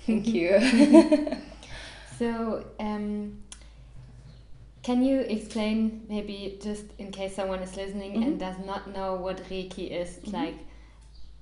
Thank 0.08 0.28
you. 0.28 0.58
so, 2.18 2.66
um, 2.80 3.44
can 4.82 5.04
you 5.04 5.20
explain, 5.20 6.06
maybe 6.08 6.58
just 6.64 6.86
in 6.98 7.12
case 7.12 7.36
someone 7.36 7.60
is 7.60 7.76
listening 7.76 8.14
mm 8.14 8.24
-hmm. 8.24 8.28
and 8.28 8.40
does 8.40 8.58
not 8.66 8.82
know 8.96 9.10
what 9.26 9.38
Reiki 9.50 9.86
is, 10.02 10.10
mm 10.18 10.24
-hmm. 10.24 10.40
like 10.40 10.58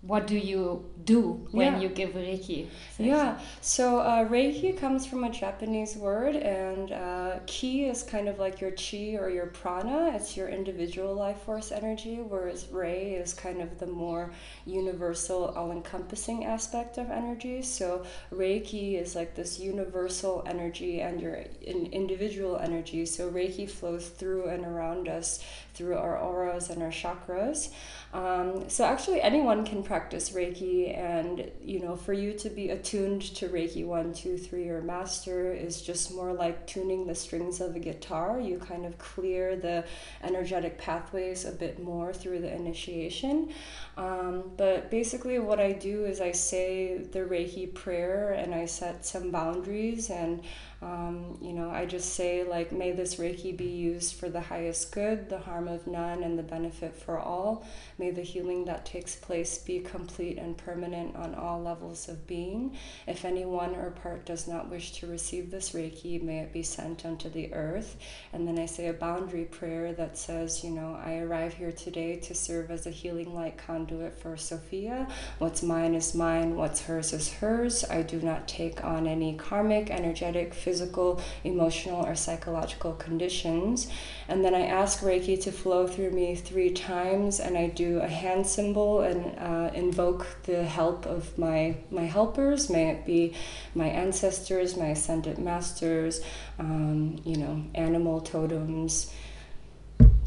what 0.08 0.28
do 0.28 0.38
you 0.38 0.86
do 1.04 1.48
when 1.52 1.74
yeah. 1.74 1.80
you 1.80 1.90
give 1.90 2.12
Reiki? 2.12 2.68
Yeah, 2.98 3.40
so 3.62 4.00
uh, 4.00 4.28
Reiki 4.28 4.78
comes 4.78 5.06
from 5.06 5.24
a 5.24 5.30
Japanese 5.30 5.96
word, 5.96 6.36
and 6.36 6.92
uh, 6.92 7.40
Ki 7.48 7.86
is 7.86 8.04
kind 8.04 8.28
of 8.28 8.38
like 8.38 8.62
your 8.62 8.72
chi 8.72 9.16
or 9.20 9.30
your 9.30 9.48
prana. 9.48 10.12
It's 10.16 10.38
your 10.38 10.50
individual 10.50 11.16
life 11.16 11.42
force 11.42 11.72
energy, 11.72 12.18
whereas 12.18 12.68
Rei 12.72 13.14
is 13.14 13.34
kind 13.34 13.62
of 13.62 13.80
the 13.80 13.88
more 13.88 14.32
universal, 14.66 15.46
all 15.56 15.72
encompassing 15.72 16.46
aspect 16.46 16.98
of 16.98 17.10
energy. 17.10 17.62
So 17.62 18.06
Reiki 18.32 19.00
is 19.02 19.16
like 19.16 19.36
this 19.36 19.60
universal 19.60 20.44
energy 20.48 21.02
and 21.02 21.20
your 21.20 21.44
individual 21.64 22.58
energy. 22.58 23.06
So 23.06 23.30
Reiki 23.32 23.70
flows 23.70 24.08
through 24.10 24.50
and 24.50 24.66
around 24.66 25.08
us 25.08 25.44
through 25.76 25.98
our 25.98 26.18
auras 26.18 26.70
and 26.70 26.82
our 26.82 26.90
chakras. 26.90 27.70
Um, 28.14 28.70
so 28.70 28.86
actually, 28.86 29.22
anyone 29.22 29.66
can 29.66 29.84
practice 29.84 30.30
Reiki, 30.32 30.98
and 30.98 31.52
you 31.62 31.82
know, 31.82 31.98
for 31.98 32.14
you 32.14 32.34
to 32.34 32.50
be 32.50 32.70
attuned 32.70 33.22
to 33.36 33.50
Reiki 33.50 33.86
one, 33.86 34.14
two, 34.14 34.38
three, 34.38 34.70
or 34.70 34.82
master 34.82 35.54
is 35.54 35.82
just 35.82 36.14
more 36.14 36.32
like 36.32 36.66
tuning 36.66 37.08
the 37.08 37.16
strings 37.16 37.60
of 37.60 37.76
a 37.76 37.80
guitar. 37.80 38.40
You 38.40 38.58
kind 38.58 38.86
of 38.86 38.98
clear 38.98 39.58
the 39.58 39.84
energetic 40.24 40.78
pathways 40.78 41.44
a 41.44 41.52
bit 41.52 41.84
more 41.84 42.14
through 42.14 42.40
the 42.40 42.54
initiation. 42.54 43.50
Um, 43.98 44.52
but 44.56 44.90
basically, 44.90 45.40
what 45.40 45.60
I 45.60 45.74
do 45.74 46.06
is 46.06 46.22
I 46.22 46.32
say 46.32 46.98
the 46.98 47.20
Reiki 47.20 47.74
prayer 47.74 48.32
and 48.32 48.56
I 48.56 48.66
set 48.66 49.06
some 49.06 49.30
boundaries 49.32 50.10
and 50.10 50.42
um, 50.82 51.38
you 51.42 51.54
know, 51.54 51.70
I 51.70 51.86
just 51.86 52.14
say, 52.14 52.44
like, 52.44 52.72
may 52.72 52.92
this 52.92 53.16
Reiki 53.16 53.56
be 53.56 53.66
used 53.66 54.16
for 54.16 54.30
the 54.30 54.42
highest 54.42 54.92
good, 54.92 55.30
the 55.30 55.40
harm 55.40 55.68
of 55.68 55.88
none, 55.88 56.24
and 56.24 56.38
the 56.38 56.44
benefit 56.44 56.96
for 56.96 57.18
all. 57.18 57.66
May 57.98 58.12
the 58.12 58.22
healing 58.22 58.66
that 58.66 58.86
takes 58.86 59.16
place 59.16 59.58
be 59.58 59.80
complete 59.80 60.38
and 60.38 60.58
permanent 60.58 61.16
on 61.16 61.34
all 61.34 61.62
levels 61.62 62.10
of 62.10 62.28
being. 62.28 62.78
If 63.08 63.26
any 63.26 63.46
one 63.46 63.76
or 63.76 63.92
part 63.92 64.26
does 64.26 64.48
not 64.48 64.70
wish 64.70 64.92
to 65.00 65.08
receive 65.08 65.50
this 65.50 65.72
Reiki, 65.72 66.22
may 66.22 66.40
it 66.40 66.54
be 66.54 66.64
sent 66.64 67.06
unto 67.06 67.30
the 67.30 67.54
earth. 67.54 67.98
And 68.34 68.48
then 68.48 68.60
I 68.60 68.66
say 68.66 68.88
a 68.88 68.94
boundary 68.94 69.46
prayer 69.46 69.94
that 69.94 70.18
says, 70.18 70.64
you 70.64 70.72
know, 70.72 71.00
I 71.04 71.20
arrive 71.20 71.54
here 71.54 71.72
today 71.72 72.18
to 72.18 72.36
serve 72.36 72.70
as 72.70 72.86
a 72.86 72.92
healing 72.92 73.34
light 73.34 73.58
conduit 73.58 74.20
for 74.20 74.36
Sophia. 74.38 75.08
What's 75.40 75.64
mine 75.64 75.96
is 75.96 76.14
mine, 76.14 76.56
what's 76.56 76.82
hers 76.82 77.14
is 77.14 77.32
hers. 77.34 77.86
I 77.86 78.02
do 78.02 78.22
not 78.22 78.48
take 78.48 78.84
on 78.84 79.08
any 79.08 79.36
karmic, 79.36 79.90
energetic, 79.90 80.54
physical, 80.66 81.22
emotional, 81.44 82.04
or 82.04 82.16
psychological 82.16 82.94
conditions. 82.94 83.88
And 84.28 84.44
then 84.44 84.56
I 84.56 84.66
ask 84.82 85.02
Reiki 85.02 85.40
to 85.44 85.52
flow 85.52 85.86
through 85.86 86.12
me 86.12 86.36
three 86.36 86.72
times, 86.72 87.40
and 87.40 87.56
I 87.56 87.68
do 87.68 88.00
a 88.00 88.08
hand 88.08 88.48
symbol 88.48 89.02
and 89.02 89.20
uh, 89.38 89.70
invoke 89.76 90.26
the 90.44 90.64
help 90.64 91.06
of 91.06 91.38
my, 91.38 91.78
my 91.92 92.06
helpers. 92.18 92.70
May 92.70 92.90
it 92.90 93.06
be 93.06 93.36
my 93.76 93.90
ancestors, 94.06 94.76
my 94.76 94.90
ascended 94.98 95.38
masters, 95.38 96.22
um, 96.58 97.22
you 97.24 97.38
know, 97.38 97.64
animal 97.76 98.22
totems 98.22 99.14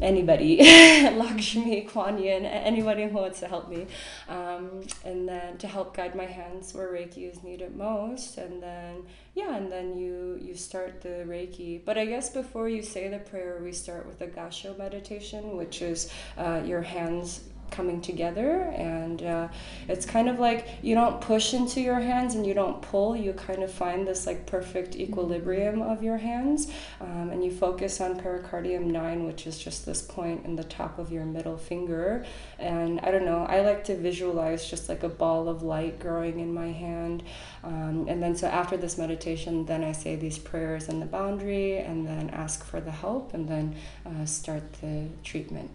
anybody, 0.01 0.57
Lakshmi, 0.63 1.81
Kuan 1.81 2.17
Yin, 2.17 2.45
anybody 2.45 3.03
who 3.03 3.17
wants 3.17 3.39
to 3.41 3.47
help 3.47 3.69
me. 3.69 3.87
Um, 4.27 4.81
and 5.03 5.27
then 5.27 5.57
to 5.57 5.67
help 5.67 5.95
guide 5.95 6.15
my 6.15 6.25
hands 6.25 6.73
where 6.73 6.91
Reiki 6.91 7.31
is 7.31 7.43
needed 7.43 7.75
most. 7.75 8.37
And 8.37 8.61
then, 8.61 9.03
yeah, 9.35 9.55
and 9.55 9.71
then 9.71 9.97
you, 9.97 10.39
you 10.41 10.55
start 10.55 11.01
the 11.01 11.25
Reiki. 11.27 11.83
But 11.83 11.97
I 11.97 12.05
guess 12.05 12.29
before 12.29 12.69
you 12.69 12.81
say 12.81 13.07
the 13.09 13.19
prayer, 13.19 13.59
we 13.63 13.71
start 13.71 14.05
with 14.05 14.19
the 14.19 14.27
Gassho 14.27 14.77
meditation, 14.77 15.57
which 15.57 15.81
is 15.81 16.11
uh, 16.37 16.61
your 16.65 16.81
hands 16.81 17.41
coming 17.71 18.01
together 18.01 18.61
and 18.75 19.23
uh, 19.23 19.47
it's 19.87 20.05
kind 20.05 20.29
of 20.29 20.39
like 20.39 20.67
you 20.81 20.95
don't 20.95 21.19
push 21.21 21.53
into 21.53 21.81
your 21.81 21.99
hands 21.99 22.35
and 22.35 22.45
you 22.45 22.53
don't 22.53 22.81
pull. 22.81 23.15
You 23.15 23.33
kind 23.33 23.63
of 23.63 23.71
find 23.71 24.07
this 24.07 24.25
like 24.27 24.45
perfect 24.45 24.95
equilibrium 24.95 25.81
of 25.81 26.03
your 26.03 26.17
hands 26.17 26.71
um, 27.01 27.29
and 27.31 27.43
you 27.43 27.51
focus 27.51 28.01
on 28.01 28.19
pericardium 28.19 28.91
9 28.91 29.25
which 29.25 29.47
is 29.47 29.57
just 29.57 29.85
this 29.85 30.01
point 30.01 30.45
in 30.45 30.55
the 30.55 30.63
top 30.63 30.99
of 30.99 31.11
your 31.11 31.25
middle 31.25 31.57
finger. 31.57 32.25
And 32.57 32.99
i 33.01 33.11
don't 33.11 33.25
know 33.25 33.45
i 33.49 33.61
like 33.61 33.83
to 33.85 33.95
visualize 33.95 34.69
just 34.69 34.89
like 34.89 35.03
a 35.03 35.09
ball 35.09 35.47
of 35.49 35.63
light 35.63 35.99
growing 35.99 36.39
in 36.39 36.53
my 36.53 36.71
hand 36.71 37.23
um, 37.63 38.05
and 38.07 38.21
then 38.21 38.35
so 38.35 38.47
after 38.47 38.77
this 38.77 38.97
meditation 38.97 39.65
then 39.65 39.83
i 39.83 39.91
say 39.91 40.15
these 40.15 40.37
prayers 40.37 40.89
in 40.89 40.99
the 40.99 41.05
boundary 41.05 41.77
and 41.77 42.07
then 42.07 42.29
ask 42.29 42.63
for 42.63 42.79
the 42.79 42.91
help 42.91 43.33
and 43.33 43.47
then 43.47 43.75
uh, 44.05 44.25
start 44.25 44.63
the 44.81 45.07
treatment 45.23 45.69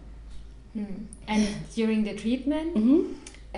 Mm. 0.75 1.05
And 1.27 1.47
during 1.75 2.03
the 2.03 2.13
treatment, 2.13 2.75
mm 2.75 2.83
-hmm. 2.83 3.01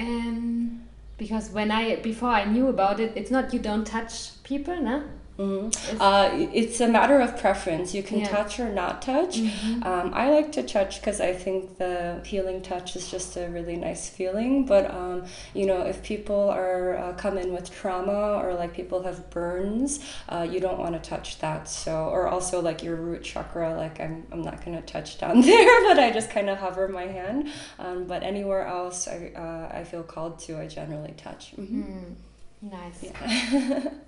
um, 0.03 0.81
because 1.17 1.51
when 1.53 1.71
I 1.71 1.95
before 2.01 2.31
I 2.41 2.45
knew 2.45 2.67
about 2.67 2.99
it, 2.99 3.11
it's 3.15 3.31
not 3.31 3.53
you 3.53 3.61
don't 3.61 3.85
touch 3.85 4.13
people, 4.43 4.75
no? 4.81 5.01
Mm-hmm. 5.37 6.01
Uh, 6.01 6.29
it's 6.33 6.79
a 6.79 6.87
matter 6.87 7.19
of 7.19 7.37
preference. 7.37 7.93
You 7.93 8.01
can 8.01 8.19
yeah. 8.19 8.29
touch 8.29 8.59
or 8.59 8.69
not 8.69 9.01
touch. 9.01 9.37
Mm-hmm. 9.37 9.83
Um, 9.83 10.11
I 10.13 10.29
like 10.29 10.51
to 10.53 10.63
touch 10.63 10.99
because 10.99 11.21
I 11.21 11.33
think 11.33 11.77
the 11.77 12.21
healing 12.25 12.61
touch 12.61 12.95
is 12.95 13.09
just 13.09 13.37
a 13.37 13.47
really 13.49 13.75
nice 13.75 14.09
feeling. 14.09 14.65
But 14.65 14.89
um, 14.93 15.25
you 15.53 15.65
know, 15.65 15.81
if 15.81 16.01
people 16.03 16.49
are 16.49 16.97
uh, 16.97 17.13
come 17.13 17.37
in 17.37 17.53
with 17.53 17.71
trauma 17.71 18.41
or 18.43 18.55
like 18.55 18.73
people 18.73 19.03
have 19.03 19.29
burns, 19.29 19.99
uh, 20.29 20.47
you 20.49 20.59
don't 20.59 20.79
want 20.79 21.01
to 21.01 21.09
touch 21.09 21.37
that. 21.39 21.69
So, 21.69 22.05
or 22.05 22.27
also 22.27 22.59
like 22.59 22.81
your 22.81 22.95
root 22.95 23.23
chakra. 23.23 23.75
Like 23.75 23.99
I'm, 23.99 24.25
I'm 24.31 24.41
not 24.41 24.65
gonna 24.65 24.81
touch 24.81 25.19
down 25.19 25.41
there, 25.49 25.87
but 25.87 25.99
I 25.99 26.11
just 26.11 26.31
kind 26.31 26.49
of 26.49 26.57
hover 26.57 26.87
my 26.87 27.05
hand. 27.05 27.49
Um, 27.77 28.05
but 28.05 28.23
anywhere 28.23 28.65
else, 28.65 29.07
I, 29.07 29.31
uh, 29.35 29.77
I 29.77 29.83
feel 29.83 30.03
called 30.03 30.39
to. 30.39 30.59
I 30.59 30.67
generally 30.67 31.13
touch. 31.15 31.55
Mm-hmm. 31.55 31.81
Mm. 31.81 32.15
Nice. 32.61 33.03
Yeah. 33.03 33.89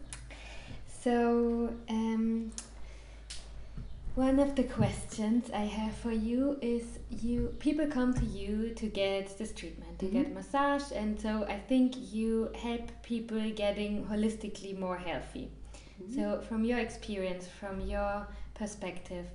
So, 1.04 1.74
um, 1.88 2.52
one 4.16 4.38
of 4.40 4.56
the 4.56 4.64
questions 4.64 5.50
I 5.54 5.62
have 5.62 5.94
for 5.94 6.12
you 6.12 6.58
is 6.62 6.84
you 7.10 7.56
people 7.60 7.88
come 7.88 8.14
to 8.16 8.26
you 8.26 8.74
to 8.76 8.88
get 8.88 9.38
this 9.38 9.54
treatment, 9.54 9.98
to 10.00 10.06
mm 10.06 10.12
-hmm. 10.12 10.18
get 10.18 10.26
mm-hmm. 10.26 10.34
massage, 10.34 10.92
and 11.02 11.22
so 11.22 11.30
I 11.56 11.58
think 11.70 11.96
you 12.14 12.50
help 12.54 12.86
people 13.02 13.44
getting 13.56 14.06
holistically 14.12 14.74
more 14.80 15.00
healthy. 15.10 15.48
Mm 15.48 16.06
-hmm. 16.06 16.16
So, 16.16 16.42
from 16.48 16.66
your 16.66 16.80
experience, 16.80 17.46
from 17.60 17.76
your 17.94 18.28
perspective, 18.54 19.26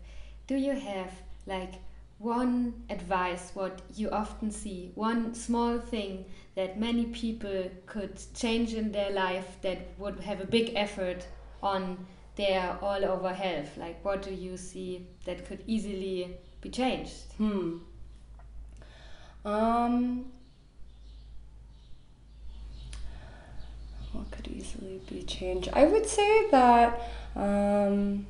do 0.49 0.55
you 0.55 0.75
have 0.91 1.11
like 1.47 1.79
one 2.19 2.73
advice 2.91 3.45
what 3.55 3.83
you 3.97 4.11
often 4.11 4.51
see, 4.51 4.93
one 4.97 5.35
small 5.35 5.79
thing 5.91 6.25
that 6.55 6.79
many 6.79 7.05
people 7.05 7.71
could 7.87 8.15
change 8.35 8.69
in 8.81 8.93
their 8.93 9.11
life 9.11 9.49
that 9.61 9.79
would 9.99 10.21
have 10.21 10.43
a 10.43 10.47
big 10.47 10.73
effort 10.75 11.27
on 11.65 12.07
their 12.37 12.79
all 12.83 13.05
over 13.05 13.33
health? 13.33 13.77
Like, 13.77 14.05
what 14.05 14.23
do 14.23 14.33
you 14.33 14.57
see 14.57 15.07
that 15.25 15.47
could 15.47 15.63
easily 15.67 16.37
be 16.61 16.71
changed? 16.71 17.33
Hmm. 17.39 17.79
Um, 19.45 20.27
what 24.13 24.31
could 24.31 24.49
easily 24.49 25.01
be 25.09 25.23
changed? 25.23 25.69
I 25.73 25.85
would 25.85 26.07
say 26.07 26.51
that 26.51 27.01
um, 27.37 28.27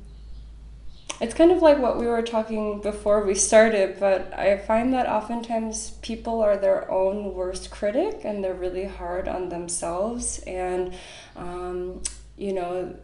it's 1.21 1.33
kind 1.33 1.51
of 1.51 1.61
like 1.61 1.79
what 1.79 1.97
we 1.97 2.07
were 2.07 2.21
talking 2.21 2.81
before 2.81 3.23
we 3.23 3.35
started, 3.35 3.99
but 3.99 4.33
I 4.33 4.57
find 4.57 4.93
that 4.93 5.07
oftentimes 5.07 5.91
people 6.01 6.41
are 6.41 6.57
their 6.57 6.91
own 6.91 7.33
worst 7.33 7.71
critic 7.71 8.21
and 8.25 8.43
they're 8.43 8.53
really 8.53 8.85
hard 8.85 9.27
on 9.29 9.47
themselves. 9.49 10.39
And, 10.39 10.93
um, 11.37 12.01
you 12.37 12.51
know, 12.51 12.95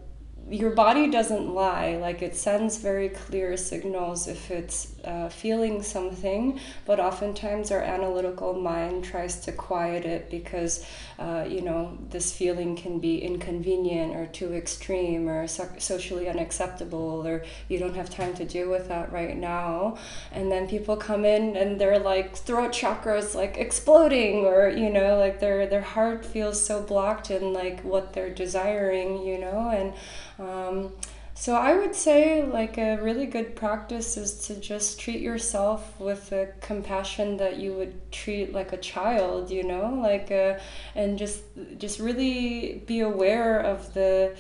your 0.51 0.71
body 0.71 1.09
doesn't 1.09 1.53
lie. 1.53 1.95
Like 1.95 2.21
it 2.21 2.35
sends 2.35 2.77
very 2.77 3.09
clear 3.09 3.55
signals 3.57 4.27
if 4.27 4.51
it's 4.51 4.93
uh, 5.03 5.29
feeling 5.29 5.81
something 5.81 6.59
but 6.85 6.99
oftentimes 6.99 7.71
our 7.71 7.81
analytical 7.81 8.53
mind 8.53 9.03
tries 9.03 9.39
to 9.39 9.51
quiet 9.51 10.05
it 10.05 10.29
because 10.29 10.85
uh, 11.17 11.45
you 11.47 11.61
know 11.61 11.97
this 12.09 12.31
feeling 12.31 12.75
can 12.75 12.99
be 12.99 13.17
inconvenient 13.17 14.15
or 14.15 14.27
too 14.27 14.53
extreme 14.53 15.27
or 15.27 15.47
so- 15.47 15.69
socially 15.77 16.27
unacceptable 16.27 17.25
or 17.25 17.43
you 17.67 17.79
don't 17.79 17.95
have 17.95 18.09
time 18.09 18.33
to 18.33 18.45
deal 18.45 18.69
with 18.69 18.87
that 18.87 19.11
right 19.11 19.37
now. 19.37 19.97
And 20.31 20.51
then 20.51 20.67
people 20.67 20.95
come 20.95 21.25
in 21.25 21.55
and 21.55 21.79
they're 21.79 21.99
like 21.99 22.35
throat 22.35 22.71
chakras 22.71 23.33
like 23.33 23.57
exploding 23.57 24.45
or 24.45 24.69
you 24.69 24.89
know 24.89 25.17
like 25.17 25.39
their 25.39 25.65
their 25.65 25.81
heart 25.81 26.25
feels 26.25 26.63
so 26.63 26.81
blocked 26.81 27.31
in 27.31 27.53
like 27.53 27.81
what 27.81 28.13
they're 28.13 28.33
desiring 28.33 29.25
you 29.25 29.39
know? 29.39 29.69
And 29.69 29.93
um, 30.41 30.91
so 31.33 31.55
I 31.55 31.75
would 31.75 31.95
say 31.95 32.43
like 32.43 32.77
a 32.77 32.97
really 32.97 33.25
good 33.25 33.55
practice 33.55 34.17
is 34.17 34.45
to 34.47 34.55
just 34.55 34.99
treat 34.99 35.21
yourself 35.21 35.99
with 35.99 36.29
the 36.29 36.53
compassion 36.61 37.37
that 37.37 37.57
you 37.57 37.73
would 37.73 38.11
treat 38.11 38.53
like 38.53 38.73
a 38.73 38.77
child, 38.77 39.49
you 39.49 39.63
know, 39.63 39.99
like 40.01 40.31
uh, 40.31 40.59
and 40.93 41.17
just 41.17 41.43
just 41.77 41.99
really 41.99 42.83
be 42.85 42.99
aware 42.99 43.59
of 43.59 43.93
the 43.93 44.35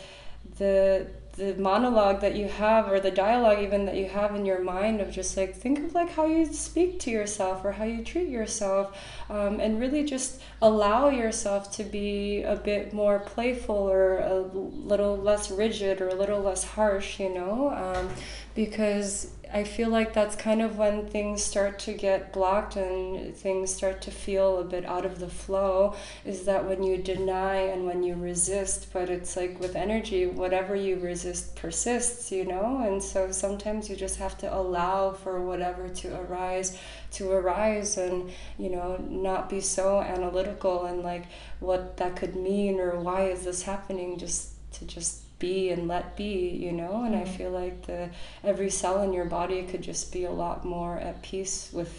the 0.57 1.07
the 1.33 1.55
monologue 1.55 2.19
that 2.19 2.35
you 2.35 2.47
have 2.47 2.91
or 2.91 2.99
the 2.99 3.11
dialogue 3.11 3.59
even 3.59 3.85
that 3.85 3.95
you 3.95 4.07
have 4.07 4.35
in 4.35 4.45
your 4.45 4.61
mind 4.61 4.99
of 4.99 5.09
just 5.09 5.37
like 5.37 5.55
think 5.55 5.79
of 5.79 5.93
like 5.95 6.09
how 6.11 6.25
you 6.25 6.45
speak 6.45 6.99
to 6.99 7.09
yourself 7.09 7.63
or 7.63 7.71
how 7.71 7.85
you 7.85 8.03
treat 8.03 8.27
yourself 8.27 8.97
um, 9.29 9.59
and 9.59 9.79
really 9.79 10.03
just 10.03 10.41
allow 10.61 11.07
yourself 11.07 11.71
to 11.71 11.83
be 11.83 12.43
a 12.43 12.55
bit 12.55 12.93
more 12.93 13.19
playful 13.19 13.75
or 13.75 14.17
a 14.17 14.39
little 14.39 15.15
less 15.17 15.49
rigid 15.49 16.01
or 16.01 16.09
a 16.09 16.15
little 16.15 16.41
less 16.41 16.63
harsh 16.63 17.19
you 17.19 17.33
know 17.33 17.69
um, 17.71 18.09
because 18.53 19.31
I 19.53 19.65
feel 19.65 19.89
like 19.89 20.13
that's 20.13 20.35
kind 20.35 20.61
of 20.61 20.77
when 20.77 21.07
things 21.07 21.43
start 21.43 21.77
to 21.79 21.93
get 21.93 22.31
blocked 22.31 22.77
and 22.77 23.35
things 23.35 23.73
start 23.73 24.01
to 24.03 24.11
feel 24.11 24.59
a 24.59 24.63
bit 24.63 24.85
out 24.85 25.05
of 25.05 25.19
the 25.19 25.27
flow 25.27 25.95
is 26.23 26.45
that 26.45 26.67
when 26.67 26.83
you 26.83 26.97
deny 26.97 27.55
and 27.55 27.85
when 27.85 28.01
you 28.01 28.15
resist 28.15 28.87
but 28.93 29.09
it's 29.09 29.35
like 29.35 29.59
with 29.59 29.75
energy 29.75 30.25
whatever 30.25 30.73
you 30.73 30.99
resist 30.99 31.55
persists 31.55 32.31
you 32.31 32.45
know? 32.45 32.81
And 32.85 33.03
so 33.03 33.31
sometimes 33.31 33.89
you 33.89 33.97
just 33.97 34.19
have 34.19 34.37
to 34.37 34.53
allow 34.53 35.11
for 35.11 35.41
whatever 35.45 35.89
to 35.89 36.21
arise 36.21 36.77
to 37.11 37.31
arise 37.31 37.97
and 37.97 38.31
you 38.57 38.69
know 38.69 38.95
not 39.09 39.49
be 39.49 39.59
so 39.59 39.99
analytical 39.99 40.85
and 40.85 41.03
like 41.03 41.25
what 41.59 41.97
that 41.97 42.15
could 42.15 42.37
mean 42.37 42.79
or 42.79 42.99
why 42.99 43.25
is 43.25 43.43
this 43.43 43.63
happening 43.63 44.17
just 44.17 44.51
to 44.71 44.85
just 44.85 45.23
be 45.41 45.71
and 45.71 45.89
let 45.89 46.15
be 46.15 46.49
you 46.65 46.71
know? 46.71 47.03
And 47.03 47.15
mm-hmm. 47.15 47.33
i 47.33 47.37
feel 47.37 47.51
like 47.51 47.85
the 47.87 48.09
every 48.43 48.69
cell 48.69 49.01
in 49.01 49.11
your 49.11 49.25
body 49.25 49.63
could 49.63 49.81
just 49.81 50.13
be 50.13 50.23
a 50.23 50.31
lot 50.31 50.63
more 50.63 50.97
at 50.97 51.21
peace 51.21 51.69
with 51.73 51.93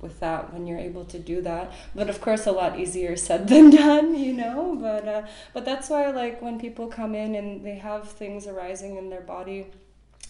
with 0.00 0.20
that 0.20 0.52
when 0.52 0.66
you're 0.66 0.78
able 0.78 1.04
to 1.06 1.18
do 1.18 1.40
that. 1.42 1.72
But 1.94 2.10
of 2.10 2.20
course 2.20 2.46
a 2.46 2.52
lot 2.52 2.78
easier 2.78 3.16
said 3.16 3.48
than 3.48 3.70
done 3.84 4.14
you 4.14 4.34
know? 4.34 4.76
But 4.80 5.08
uh, 5.08 5.22
but 5.54 5.64
that's 5.64 5.88
why 5.88 6.10
like 6.10 6.42
when 6.42 6.60
people 6.60 6.88
come 6.88 7.14
in 7.14 7.34
and 7.34 7.64
they 7.64 7.76
have 7.76 8.08
things 8.08 8.46
arising 8.46 8.96
in 8.96 9.08
their 9.08 9.22
body 9.22 9.66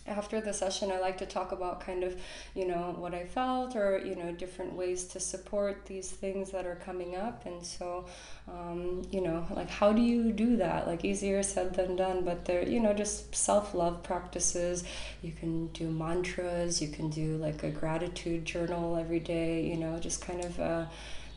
after 0.09 0.41
the 0.41 0.53
session 0.53 0.91
i 0.91 0.99
like 0.99 1.19
to 1.19 1.27
talk 1.27 1.53
about 1.53 1.81
kind 1.81 2.03
of 2.03 2.21
you 2.55 2.67
know 2.67 2.95
what 2.99 3.15
i 3.15 3.25
felt 3.25 3.77
or 3.77 3.99
you 3.99 4.17
know 4.17 4.33
different 4.33 4.73
ways 4.73 5.05
to 5.05 5.21
support 5.21 5.87
these 5.87 6.11
things 6.11 6.51
that 6.51 6.67
are 6.67 6.77
coming 6.77 7.17
up. 7.17 7.47
And 7.47 7.65
so 7.65 8.07
um, 8.49 9.03
you 9.11 9.21
know 9.21 9.47
like 9.51 9.71
how 9.71 9.93
do 9.93 10.03
you 10.03 10.33
do 10.33 10.57
that? 10.57 10.87
Like 10.87 11.05
easier 11.05 11.43
said 11.43 11.75
than 11.75 11.97
done 11.97 12.25
but 12.25 12.45
they're 12.45 12.69
you 12.69 12.81
know 12.81 12.93
just 12.93 13.35
self-love 13.35 14.03
practices. 14.03 14.85
You 15.23 15.33
can 15.33 15.69
do 15.69 15.91
mantras. 15.91 16.81
You 16.81 16.89
can 16.89 17.11
do 17.11 17.37
like 17.37 17.63
a 17.63 17.71
gratitude 17.71 18.45
journal 18.45 18.97
every 18.97 19.21
day 19.21 19.67
you 19.67 19.77
know 19.77 19.99
just 19.99 20.21
kind 20.23 20.45
of 20.45 20.61
uh, 20.61 20.87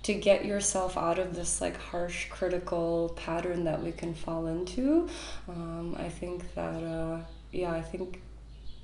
to 0.03 0.13
get 0.13 0.45
yourself 0.45 0.97
out 0.97 1.19
of 1.19 1.36
this 1.36 1.62
like 1.62 1.77
harsh 1.77 2.27
critical 2.29 3.13
pattern 3.15 3.63
that 3.65 3.81
we 3.81 3.91
can 3.91 4.13
fall 4.13 4.47
into. 4.47 5.07
Um, 5.47 5.95
i 5.99 6.10
think 6.10 6.53
that 6.55 6.84
uh, 6.84 7.19
yeah 7.51 7.71
i 7.71 7.81
think 7.81 8.21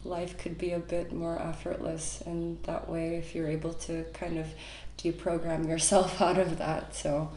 life 0.08 0.38
could 0.38 0.58
be 0.58 0.72
a 0.72 0.80
bit 0.80 1.12
more 1.12 1.39
effortless 1.41 2.22
and 2.26 2.62
that 2.63 2.89
way 2.89 3.15
if 3.15 3.36
you're 3.36 3.48
able 3.48 3.74
to 3.74 4.04
kind 4.13 4.38
of 4.38 4.48
deprogram 4.98 5.67
yourself 5.67 6.22
out 6.28 6.38
of 6.38 6.58
that. 6.58 6.96
So 6.96 7.30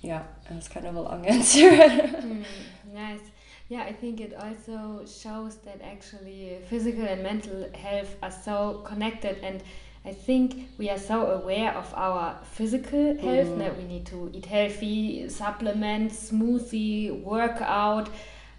yeah 0.00 0.22
that's 0.48 0.68
kind 0.68 0.86
of 0.86 0.94
a 0.94 1.00
long 1.00 1.26
answer. 1.36 1.70
Mm, 1.70 2.44
nice 2.92 3.20
yeah 3.68 3.82
i 3.82 3.92
think 3.92 4.20
it 4.20 4.32
also 4.34 5.04
shows 5.06 5.56
that 5.56 5.80
actually 5.82 6.58
physical 6.68 7.04
and 7.04 7.22
mental 7.22 7.68
health 7.74 8.14
are 8.22 8.30
so 8.30 8.82
connected 8.84 9.38
and 9.42 9.62
I 10.04 10.12
think 10.12 10.68
we 10.78 10.88
are 10.88 10.98
so 10.98 11.26
aware 11.32 11.72
of 11.72 11.92
our 11.96 12.38
physical 12.52 13.18
health 13.18 13.48
mm. 13.48 13.58
that 13.58 13.76
we 13.76 13.82
need 13.82 14.06
to 14.06 14.30
eat 14.32 14.46
healthy, 14.46 15.28
supplement, 15.28 16.12
smoothie, 16.12 17.24
work 17.24 17.60
out 17.60 18.08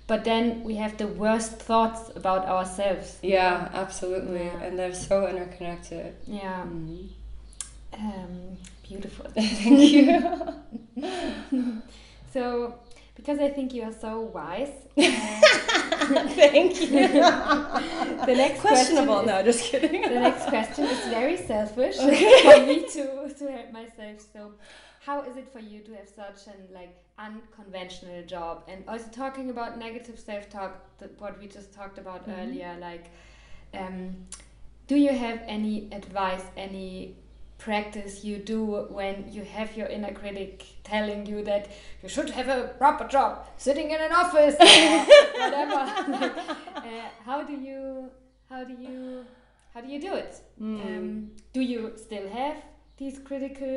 but 0.08 0.24
then 0.24 0.64
we 0.64 0.76
have 0.76 0.98
the 0.98 1.08
worst 1.08 1.60
thoughts 1.60 2.10
about 2.16 2.46
ourselves. 2.46 3.18
Yeah, 3.22 3.70
absolutely. 3.74 4.46
Yeah. 4.46 4.64
And 4.64 4.80
they're 4.80 4.94
so 4.94 5.28
interconnected. 5.28 6.16
Yeah. 6.26 6.64
Mm. 6.64 7.10
Um, 7.94 8.58
beautiful. 8.88 9.26
Thank 9.36 9.80
you. 9.92 10.54
so, 12.34 12.76
because 13.16 13.40
I 13.40 13.50
think 13.50 13.74
you 13.74 13.84
are 13.84 13.94
so 13.94 14.22
wise. 14.22 14.72
Uh, 16.00 16.26
Thank 16.30 16.80
you. 16.80 16.90
the 16.90 18.34
next 18.38 18.62
questionable. 18.62 19.26
no, 19.26 19.44
just 19.44 19.64
kidding. 19.64 20.02
the 20.04 20.20
next 20.22 20.46
question 20.46 20.86
is 20.86 21.00
very 21.08 21.36
selfish 21.36 21.98
okay. 22.00 22.44
for 22.44 22.66
me 22.66 22.88
to 22.88 23.34
to 23.34 23.52
help 23.52 23.74
myself. 23.74 24.26
So, 24.32 24.54
how 25.08 25.22
is 25.22 25.38
it 25.38 25.48
for 25.52 25.60
you 25.60 25.80
to 25.80 25.94
have 25.96 26.10
such 26.10 26.48
an 26.54 26.62
like 26.74 26.94
unconventional 27.18 28.24
job 28.26 28.64
and 28.68 28.84
also 28.88 29.08
talking 29.10 29.50
about 29.50 29.80
negative 29.80 30.20
self-talk 30.20 30.74
what 31.18 31.40
we 31.40 31.48
just 31.48 31.74
talked 31.74 31.98
about 32.04 32.28
mm 32.28 32.34
-hmm. 32.34 32.42
earlier 32.42 32.74
like 32.90 33.06
um, 33.82 33.98
do 34.90 34.96
you 35.06 35.14
have 35.26 35.40
any 35.58 35.76
advice 36.00 36.46
any 36.66 36.90
practice 37.66 38.14
you 38.28 38.36
do 38.54 38.62
when 39.00 39.16
you 39.36 39.44
have 39.56 39.70
your 39.80 39.90
inner 39.96 40.14
critic 40.20 40.54
telling 40.84 41.22
you 41.32 41.40
that 41.52 41.64
you 42.02 42.10
should 42.16 42.30
have 42.38 42.50
a 42.58 42.60
proper 42.82 43.06
job 43.16 43.32
sitting 43.68 43.88
in 43.96 44.00
an 44.08 44.14
office 44.24 44.56
whatever 45.44 45.82
like, 46.22 46.38
uh, 46.90 47.08
how 47.30 47.40
do 47.50 47.54
you 47.68 47.82
how 48.52 48.62
do 48.70 48.74
you 48.86 48.98
how 49.74 49.80
do 49.86 49.88
you 49.94 50.02
do 50.10 50.14
it 50.24 50.34
mm. 50.62 50.86
um, 50.86 51.08
do 51.56 51.62
you 51.72 51.82
still 52.06 52.28
have 52.42 52.58
these 53.00 53.18
critical 53.30 53.74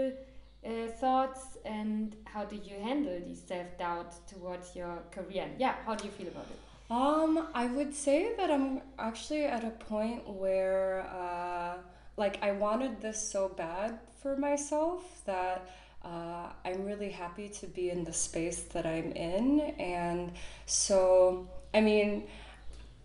uh, 0.66 0.86
thoughts 1.00 1.56
and 1.64 2.16
how 2.24 2.44
do 2.44 2.56
you 2.56 2.76
handle 2.82 3.18
these 3.26 3.42
self-doubt 3.46 4.14
towards 4.28 4.76
your 4.76 4.98
career 5.10 5.48
yeah 5.58 5.74
how 5.86 5.94
do 5.94 6.04
you 6.04 6.10
feel 6.10 6.28
about 6.28 6.46
it 6.50 6.58
um 6.90 7.48
i 7.54 7.66
would 7.66 7.94
say 7.94 8.34
that 8.36 8.50
i'm 8.50 8.80
actually 8.98 9.44
at 9.44 9.64
a 9.64 9.70
point 9.70 10.28
where 10.28 11.06
uh, 11.12 11.74
like 12.16 12.42
i 12.42 12.52
wanted 12.52 13.00
this 13.00 13.20
so 13.20 13.48
bad 13.48 13.98
for 14.20 14.36
myself 14.36 15.24
that 15.24 15.68
uh, 16.04 16.48
I'm 16.64 16.84
really 16.84 17.10
happy 17.10 17.48
to 17.48 17.66
be 17.66 17.90
in 17.90 18.04
the 18.04 18.12
space 18.12 18.62
that 18.72 18.86
I'm 18.86 19.12
in. 19.12 19.60
And 19.78 20.32
so, 20.66 21.48
I 21.74 21.80
mean, 21.80 22.24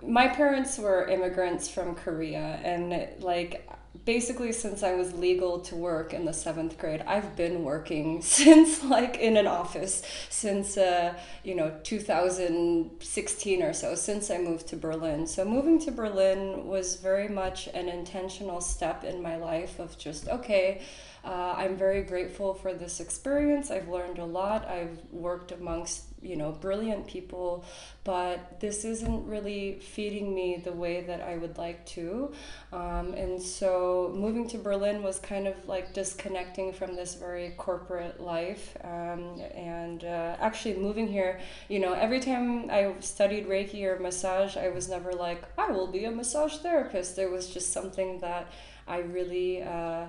my 0.01 0.27
parents 0.27 0.77
were 0.77 1.07
immigrants 1.07 1.67
from 1.67 1.95
Korea, 1.95 2.59
and 2.63 3.21
like 3.21 3.67
basically 4.03 4.51
since 4.51 4.83
I 4.83 4.95
was 4.95 5.13
legal 5.13 5.59
to 5.61 5.75
work 5.75 6.13
in 6.13 6.25
the 6.25 6.33
seventh 6.33 6.77
grade, 6.77 7.03
I've 7.07 7.35
been 7.35 7.63
working 7.63 8.21
since 8.37 8.83
like 8.83 9.17
in 9.17 9.37
an 9.37 9.47
office 9.47 10.03
since 10.29 10.77
uh, 10.77 11.13
you 11.43 11.55
know 11.55 11.79
2016 11.83 13.63
or 13.63 13.73
so 13.73 13.95
since 13.95 14.29
I 14.29 14.37
moved 14.37 14.67
to 14.67 14.75
Berlin. 14.75 15.27
So 15.27 15.45
moving 15.45 15.79
to 15.81 15.91
Berlin 15.91 16.67
was 16.67 16.97
very 16.97 17.29
much 17.29 17.67
an 17.67 17.87
intentional 17.87 18.61
step 18.61 19.03
in 19.03 19.21
my 19.21 19.37
life 19.37 19.79
of 19.79 19.97
just 19.97 20.27
okay. 20.27 20.81
Uh, 21.23 21.55
I'm 21.57 21.75
very 21.75 22.03
grateful 22.03 22.53
for 22.53 22.71
this 22.71 22.99
experience. 22.99 23.71
I've 23.71 23.87
learned 23.87 24.19
a 24.19 24.25
lot. 24.25 24.67
I've 24.67 24.99
worked 25.11 25.51
amongst 25.51 26.03
you 26.25 26.35
know 26.35 26.51
brilliant 26.51 27.07
people 27.07 27.63
but 28.03 28.59
this 28.59 28.85
isn't 28.85 29.27
really 29.27 29.79
feeding 29.79 30.33
me 30.33 30.57
the 30.57 30.71
way 30.71 31.01
that 31.01 31.21
i 31.21 31.37
would 31.37 31.57
like 31.57 31.85
to. 31.85 32.31
Um, 32.71 33.13
and 33.13 33.41
so 33.41 34.13
moving 34.15 34.47
to 34.49 34.57
berlin 34.57 35.01
was 35.01 35.19
kind 35.19 35.47
of 35.47 35.55
like 35.67 35.93
disconnecting 35.93 36.73
from 36.73 36.95
this 36.95 37.15
very 37.15 37.51
corporate 37.57 38.19
life. 38.21 38.77
Um, 38.83 39.41
and 39.55 40.03
uh, 40.03 40.35
actually 40.39 40.75
moving 40.75 41.07
here 41.07 41.39
you 41.69 41.79
know 41.79 41.93
every 41.93 42.19
time 42.19 42.69
i 42.69 42.93
studied 42.99 43.47
reiki 43.47 43.83
or 43.83 43.99
massage 43.99 44.57
i 44.57 44.69
was 44.69 44.89
never 44.89 45.11
like 45.13 45.43
i 45.57 45.71
will 45.71 45.87
be 45.87 46.05
a 46.05 46.11
massage 46.11 46.57
therapist. 46.57 47.15
There 47.15 47.29
was 47.29 47.49
just 47.49 47.73
something 47.73 48.19
that 48.19 48.51
i 48.87 48.99
really 48.99 49.63
uh, 49.63 50.05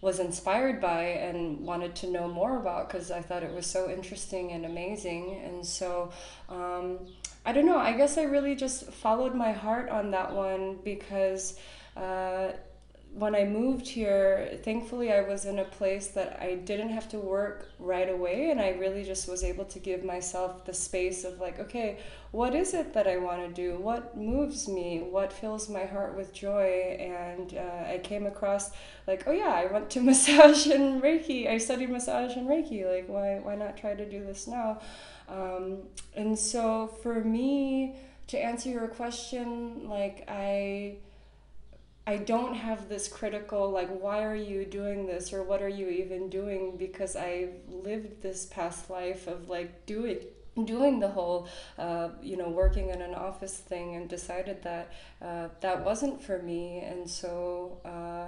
was 0.00 0.20
inspired 0.20 0.80
by 0.80 1.02
and 1.02 1.60
wanted 1.60 1.94
to 1.96 2.10
know 2.10 2.28
more 2.28 2.58
about 2.58 2.88
because 2.88 3.10
I 3.10 3.20
thought 3.20 3.42
it 3.42 3.52
was 3.52 3.66
so 3.66 3.90
interesting 3.90 4.52
and 4.52 4.64
amazing. 4.64 5.40
And 5.44 5.66
so, 5.66 6.10
um, 6.48 7.00
I 7.44 7.52
don't 7.52 7.66
know, 7.66 7.78
I 7.78 7.92
guess 7.96 8.16
I 8.16 8.22
really 8.22 8.54
just 8.54 8.92
followed 8.92 9.34
my 9.34 9.52
heart 9.52 9.88
on 9.88 10.10
that 10.12 10.32
one 10.32 10.78
because. 10.84 11.58
Uh, 11.96 12.52
when 13.18 13.34
I 13.34 13.44
moved 13.44 13.88
here, 13.88 14.58
thankfully 14.62 15.12
I 15.12 15.22
was 15.22 15.44
in 15.44 15.58
a 15.58 15.64
place 15.64 16.08
that 16.08 16.38
I 16.40 16.54
didn't 16.54 16.90
have 16.90 17.08
to 17.08 17.18
work 17.18 17.68
right 17.80 18.08
away, 18.08 18.50
and 18.50 18.60
I 18.60 18.70
really 18.70 19.02
just 19.02 19.28
was 19.28 19.42
able 19.42 19.64
to 19.64 19.78
give 19.80 20.04
myself 20.04 20.64
the 20.64 20.72
space 20.72 21.24
of 21.24 21.40
like, 21.40 21.58
okay, 21.58 21.98
what 22.30 22.54
is 22.54 22.74
it 22.74 22.94
that 22.94 23.08
I 23.08 23.16
want 23.16 23.42
to 23.42 23.52
do? 23.52 23.78
What 23.78 24.16
moves 24.16 24.68
me? 24.68 25.00
What 25.00 25.32
fills 25.32 25.68
my 25.68 25.84
heart 25.84 26.16
with 26.16 26.32
joy? 26.32 26.96
And 27.00 27.54
uh, 27.54 27.92
I 27.92 27.98
came 28.04 28.26
across 28.26 28.70
like, 29.06 29.24
oh 29.26 29.32
yeah, 29.32 29.52
I 29.52 29.66
went 29.66 29.90
to 29.90 30.00
massage 30.10 30.66
and 30.66 31.02
Reiki. 31.02 31.48
I 31.48 31.58
studied 31.58 31.90
massage 31.90 32.36
and 32.36 32.48
Reiki. 32.48 32.86
Like, 32.88 33.08
why 33.08 33.40
why 33.42 33.56
not 33.56 33.76
try 33.76 33.94
to 33.94 34.08
do 34.08 34.24
this 34.24 34.46
now? 34.46 34.80
Um, 35.28 35.78
and 36.14 36.38
so 36.38 36.86
for 37.02 37.22
me, 37.24 37.96
to 38.28 38.38
answer 38.38 38.68
your 38.68 38.88
question, 38.88 39.88
like 39.88 40.24
I 40.28 40.98
I 42.08 42.16
don't 42.16 42.54
have 42.54 42.88
this 42.88 43.06
critical, 43.06 43.70
like, 43.70 43.90
why 43.90 44.24
are 44.24 44.34
you 44.34 44.64
doing 44.64 45.06
this 45.06 45.30
or 45.30 45.42
what 45.42 45.60
are 45.60 45.68
you 45.68 45.88
even 45.90 46.30
doing? 46.30 46.78
Because 46.78 47.16
I've 47.16 47.52
lived 47.68 48.22
this 48.22 48.46
past 48.46 48.88
life 48.88 49.26
of 49.26 49.50
like 49.50 49.84
doing 49.84 50.20
doing 50.64 50.98
the 51.00 51.08
whole 51.08 51.46
uh, 51.78 52.08
you 52.22 52.36
know 52.36 52.48
working 52.48 52.88
in 52.88 53.02
an 53.02 53.14
office 53.14 53.58
thing 53.58 53.94
and 53.94 54.08
decided 54.08 54.62
that 54.62 54.90
uh, 55.20 55.48
that 55.60 55.84
wasn't 55.84 56.20
for 56.20 56.38
me 56.42 56.78
and 56.80 57.08
so 57.08 57.78
uh, 57.84 58.26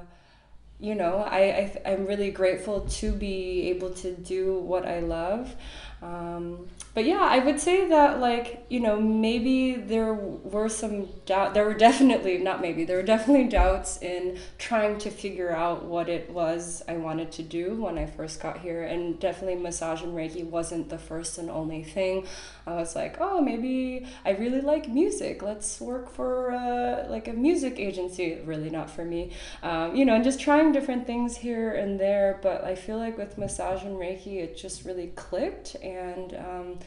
you 0.79 0.95
know 0.95 1.17
I, 1.19 1.41
I 1.41 1.83
i'm 1.93 2.07
really 2.07 2.31
grateful 2.31 2.83
to 2.83 3.13
be 3.13 3.69
able 3.71 3.91
to 3.95 4.15
do 4.15 4.59
what 4.61 4.87
i 4.87 5.01
love 5.01 5.55
um, 6.03 6.69
but 6.93 7.05
yeah, 7.05 7.21
I 7.21 7.39
would 7.39 7.61
say 7.61 7.89
that 7.89 8.19
like 8.19 8.65
you 8.69 8.81
know 8.81 9.01
maybe 9.01 9.77
there 9.77 10.13
were 10.13 10.69
some 10.69 11.09
doubt. 11.25 11.55
There 11.55 11.65
were 11.65 11.75
definitely 11.89 12.39
not 12.39 12.61
maybe 12.61 12.85
there 12.85 12.97
were 12.97 13.03
definitely 13.03 13.49
doubts 13.49 14.03
in 14.03 14.39
trying 14.59 14.99
to 14.99 15.11
figure 15.11 15.53
out 15.53 15.85
what 15.85 16.09
it 16.09 16.31
was 16.31 16.83
I 16.89 16.97
wanted 16.97 17.31
to 17.33 17.43
do 17.43 17.75
when 17.75 17.97
I 17.97 18.07
first 18.07 18.43
got 18.43 18.59
here, 18.59 18.83
and 18.83 19.19
definitely 19.21 19.63
massage 19.63 20.03
and 20.03 20.15
Reiki 20.15 20.45
wasn't 20.45 20.89
the 20.89 20.99
first 20.99 21.39
and 21.39 21.49
only 21.51 21.85
thing. 21.85 22.27
I 22.67 22.75
was 22.75 22.95
like, 22.95 23.17
oh, 23.21 23.41
maybe 23.41 24.07
I 24.25 24.31
really 24.31 24.61
like 24.61 24.89
music. 24.89 25.43
Let's 25.43 25.81
work 25.81 26.11
for 26.11 26.53
uh, 26.53 27.09
like 27.09 27.29
a 27.29 27.33
music 27.33 27.79
agency. 27.79 28.39
Really 28.45 28.71
not 28.71 28.91
for 28.91 29.05
me, 29.05 29.33
um, 29.63 29.95
you 29.95 30.05
know, 30.05 30.15
and 30.15 30.25
just 30.25 30.41
trying 30.41 30.73
different 30.73 31.07
things 31.07 31.37
here 31.37 31.73
and 31.73 31.99
there. 32.01 32.41
But 32.43 32.65
I 32.65 32.75
feel 32.75 32.99
like 32.99 33.17
with 33.17 33.39
massage 33.39 33.85
and 33.85 33.97
Reiki, 33.97 34.43
it 34.43 34.57
just 34.57 34.85
really 34.85 35.09
clicked 35.15 35.77
and 35.77 36.35
um, 36.35 36.80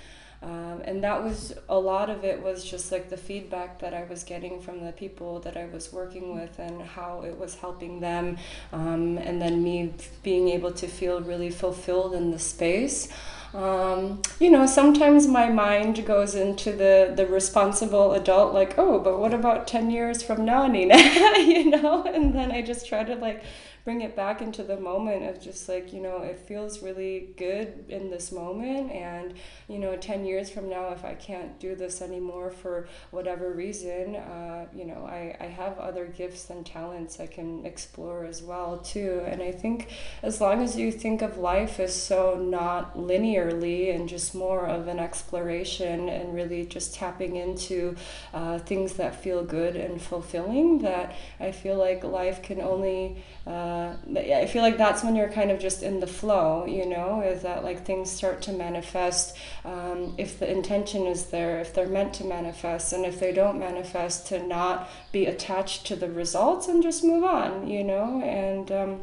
um, 0.43 0.81
and 0.83 1.03
that 1.03 1.23
was 1.23 1.53
a 1.69 1.79
lot 1.79 2.09
of 2.09 2.25
it 2.25 2.43
was 2.43 2.65
just 2.65 2.91
like 2.91 3.09
the 3.09 3.17
feedback 3.17 3.79
that 3.79 3.93
I 3.93 4.03
was 4.03 4.23
getting 4.23 4.61
from 4.61 4.83
the 4.83 4.91
people 4.91 5.39
that 5.41 5.55
I 5.55 5.65
was 5.65 5.93
working 5.93 6.35
with 6.35 6.59
and 6.59 6.81
how 6.81 7.21
it 7.21 7.37
was 7.37 7.55
helping 7.55 8.01
them, 8.01 8.37
um, 8.73 9.17
and 9.17 9.41
then 9.41 9.63
me 9.63 9.93
being 10.21 10.49
able 10.49 10.71
to 10.71 10.87
feel 10.87 11.21
really 11.21 11.49
fulfilled 11.49 12.13
in 12.13 12.31
the 12.31 12.39
space. 12.39 13.07
Um, 13.53 14.21
you 14.39 14.49
know, 14.49 14.65
sometimes 14.65 15.27
my 15.27 15.47
mind 15.47 16.05
goes 16.05 16.35
into 16.35 16.71
the 16.71 17.13
the 17.15 17.25
responsible 17.27 18.13
adult, 18.13 18.53
like, 18.53 18.77
oh, 18.77 18.99
but 18.99 19.19
what 19.19 19.33
about 19.33 19.67
ten 19.67 19.91
years 19.91 20.23
from 20.23 20.43
now, 20.43 20.67
Nina? 20.67 20.97
you 21.37 21.69
know, 21.69 22.03
and 22.03 22.33
then 22.33 22.51
I 22.51 22.61
just 22.63 22.87
try 22.87 23.03
to 23.03 23.15
like 23.15 23.43
bring 23.83 24.01
it 24.01 24.15
back 24.15 24.41
into 24.41 24.63
the 24.63 24.79
moment 24.79 25.23
of 25.23 25.41
just 25.41 25.67
like 25.67 25.91
you 25.91 25.99
know 25.99 26.19
it 26.19 26.39
feels 26.39 26.81
really 26.81 27.33
good 27.37 27.83
in 27.89 28.09
this 28.09 28.31
moment 28.31 28.89
and 28.91 29.33
you 29.67 29.77
know 29.77 29.95
10 29.97 30.25
years 30.25 30.49
from 30.49 30.69
now 30.69 30.89
if 30.89 31.03
i 31.03 31.13
can't 31.13 31.59
do 31.59 31.75
this 31.75 32.01
anymore 32.01 32.49
for 32.49 32.87
whatever 33.11 33.51
reason 33.51 34.15
uh, 34.15 34.65
you 34.73 34.85
know 34.85 35.05
I, 35.05 35.35
I 35.39 35.45
have 35.47 35.77
other 35.79 36.05
gifts 36.05 36.49
and 36.49 36.65
talents 36.65 37.19
i 37.19 37.27
can 37.27 37.65
explore 37.65 38.25
as 38.25 38.41
well 38.41 38.77
too. 38.77 39.21
And 39.25 39.41
i 39.41 39.51
think 39.51 39.89
as 40.21 40.39
long 40.39 40.61
as 40.61 40.77
you 40.77 40.91
think 40.91 41.21
of 41.21 41.37
life 41.37 41.79
as 41.79 41.93
so 41.93 42.35
not 42.35 42.95
linearly 42.95 43.93
and 43.93 44.07
just 44.07 44.33
more 44.33 44.65
of 44.65 44.87
an 44.87 44.99
exploration 44.99 46.09
and 46.09 46.33
really 46.33 46.65
just 46.65 46.95
tapping 46.95 47.35
into 47.35 47.95
uh, 48.33 48.59
things 48.59 48.93
that 48.93 49.21
feel 49.21 49.43
good 49.43 49.75
and 49.75 50.01
fulfilling 50.01 50.79
that 50.79 51.15
i 51.39 51.51
feel 51.51 51.77
like 51.77 52.03
life 52.03 52.41
can 52.41 52.61
only 52.61 53.17
uh, 53.45 53.93
I 54.15 54.45
feel 54.45 54.61
like 54.61 54.77
that's 54.77 55.03
when 55.03 55.17
you're 55.17 55.29
kind 55.29 55.51
of 55.51 55.59
just 55.59 55.83
in 55.83 55.99
the 55.99 56.07
flow, 56.07 56.65
you 56.65 56.85
know, 56.85 57.21
is 57.21 57.41
that 57.41 57.63
like 57.63 57.85
things 57.85 58.09
start 58.09 58.41
to 58.43 58.53
manifest 58.53 59.35
um, 59.65 60.15
if 60.17 60.39
the 60.39 60.49
intention 60.49 61.05
is 61.05 61.25
there, 61.25 61.59
if 61.59 61.73
they're 61.73 61.87
meant 61.87 62.13
to 62.15 62.23
manifest, 62.23 62.93
and 62.93 63.05
if 63.05 63.19
they 63.19 63.33
don't 63.33 63.59
manifest, 63.59 64.27
to 64.27 64.41
not 64.47 64.89
be 65.11 65.25
attached 65.25 65.85
to 65.87 65.97
the 65.97 66.09
results 66.09 66.69
and 66.69 66.81
just 66.81 67.03
move 67.03 67.23
on, 67.23 67.67
you 67.67 67.83
know, 67.83 68.21
and. 68.21 68.71
Um, 68.71 69.01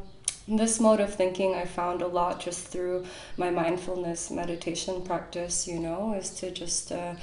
this 0.49 0.81
mode 0.81 0.99
of 0.99 1.15
thinking 1.15 1.55
I 1.55 1.65
found 1.65 2.03
a 2.03 2.09
lot 2.09 2.41
just 2.41 2.67
through 2.67 3.05
my 3.37 3.51
mindfulness 3.51 4.33
meditation 4.33 5.03
practice, 5.03 5.69
you 5.69 5.79
know, 5.79 6.15
is 6.15 6.31
to 6.37 6.51
just 6.51 6.91
uh, 6.91 7.15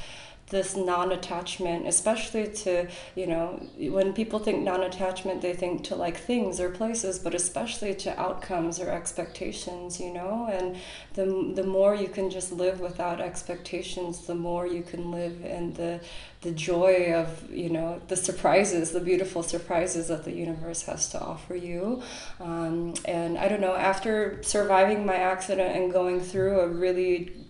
this 0.50 0.78
non-attachment 0.78 1.86
especially 1.86 2.48
to 2.48 2.88
you 3.16 3.28
know 3.28 3.62
when 3.78 4.14
people 4.14 4.40
think 4.40 4.64
non-attachment 4.64 5.42
they 5.42 5.54
think 5.54 5.84
to 5.84 5.94
like 5.94 6.16
things 6.16 6.60
or 6.60 6.70
places 6.70 7.20
but 7.20 7.36
especially 7.36 7.94
to 7.94 8.18
outcomes 8.20 8.80
or 8.80 8.90
expectations 8.90 10.00
you 10.00 10.14
know? 10.14 10.48
And 10.50 10.78
the, 11.16 11.54
the 11.56 11.68
more 11.68 11.96
you 11.96 12.08
can 12.08 12.30
just 12.30 12.52
live 12.52 12.80
without 12.80 13.20
expectations 13.20 14.26
the 14.26 14.36
more 14.36 14.66
you 14.66 14.84
can 14.84 15.12
live 15.12 15.44
in 15.44 15.74
the 15.74 16.00
the 16.42 16.52
joy 16.52 17.14
of 17.14 17.52
you 17.52 17.70
know 17.70 18.00
the 18.08 18.16
surprises 18.16 18.92
the 18.92 19.02
beautiful 19.02 19.44
surprises 19.44 20.08
that 20.08 20.24
the 20.24 20.32
universe 20.32 20.84
has 20.84 21.10
to 21.10 21.20
offer 21.20 21.56
you. 21.56 22.02
Um, 22.40 22.94
and 23.04 23.38
i 23.38 23.50
don't 23.50 23.62
know 23.62 23.76
after 23.76 24.42
surviving 24.44 25.06
my 25.06 25.16
accident 25.16 25.76
and 25.76 25.92
going 25.92 26.22
through 26.22 26.62
a 26.62 26.68
really 26.68 27.47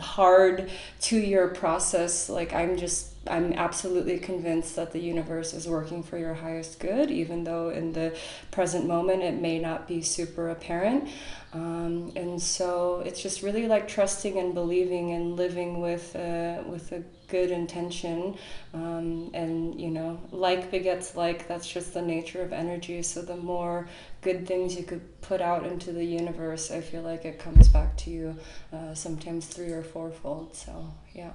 hard 0.00 0.70
two 1.00 1.18
year 1.18 1.48
process. 1.48 2.28
Like 2.28 2.52
i'm 2.52 2.76
just 2.76 3.08
i'm 3.26 3.52
absolutely 3.52 4.18
convinced 4.18 4.76
that 4.76 4.92
the 4.92 4.98
universe 4.98 5.52
is 5.52 5.68
working 5.68 6.02
for 6.02 6.16
your 6.16 6.32
highest 6.32 6.80
good 6.80 7.10
even 7.10 7.44
though 7.44 7.68
in 7.68 7.92
the 7.92 8.16
present 8.50 8.86
moment 8.86 9.22
it 9.22 9.34
may 9.34 9.58
not 9.58 9.86
be 9.86 10.00
super 10.02 10.48
apparent. 10.50 11.08
Um, 11.52 12.12
and 12.14 12.40
so 12.40 13.02
it's 13.04 13.20
just 13.22 13.42
really 13.42 13.66
like 13.66 13.88
trusting 13.88 14.38
and 14.38 14.54
believing 14.54 15.12
and 15.12 15.36
living 15.36 15.80
with 15.80 16.14
uh, 16.14 16.62
with 16.66 16.92
a 16.92 17.02
good 17.30 17.50
intention 17.50 18.36
um, 18.74 19.30
and 19.34 19.80
you 19.80 19.90
know 19.90 20.20
like 20.30 20.70
begets 20.70 21.16
like 21.16 21.48
that's 21.48 21.68
just 21.68 21.94
the 21.94 22.02
nature 22.02 22.42
of 22.42 22.52
energy. 22.52 23.02
So 23.02 23.22
the 23.22 23.36
more 23.36 23.88
good 24.22 24.46
things 24.46 24.76
you 24.76 24.84
could 24.84 25.20
put 25.22 25.40
out 25.40 25.64
into 25.64 25.92
the 25.92 26.04
universe 26.04 26.70
i 26.70 26.80
feel 26.80 27.02
like 27.02 27.24
it 27.24 27.38
comes 27.38 27.68
back 27.68 27.96
to 27.96 28.10
you 28.10 28.36
uh, 28.72 28.94
sometimes 28.94 29.46
three 29.46 29.72
or 29.72 29.82
fourfold. 29.82 30.54
So 30.54 30.92
yeah. 31.14 31.32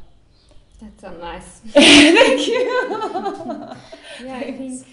That's 0.81 1.01
so 1.01 1.12
nice. 1.13 1.60
Thank 1.69 2.47
you. 2.47 2.62
Yeah 4.23 4.38
i 4.38 4.51
think 4.58 4.86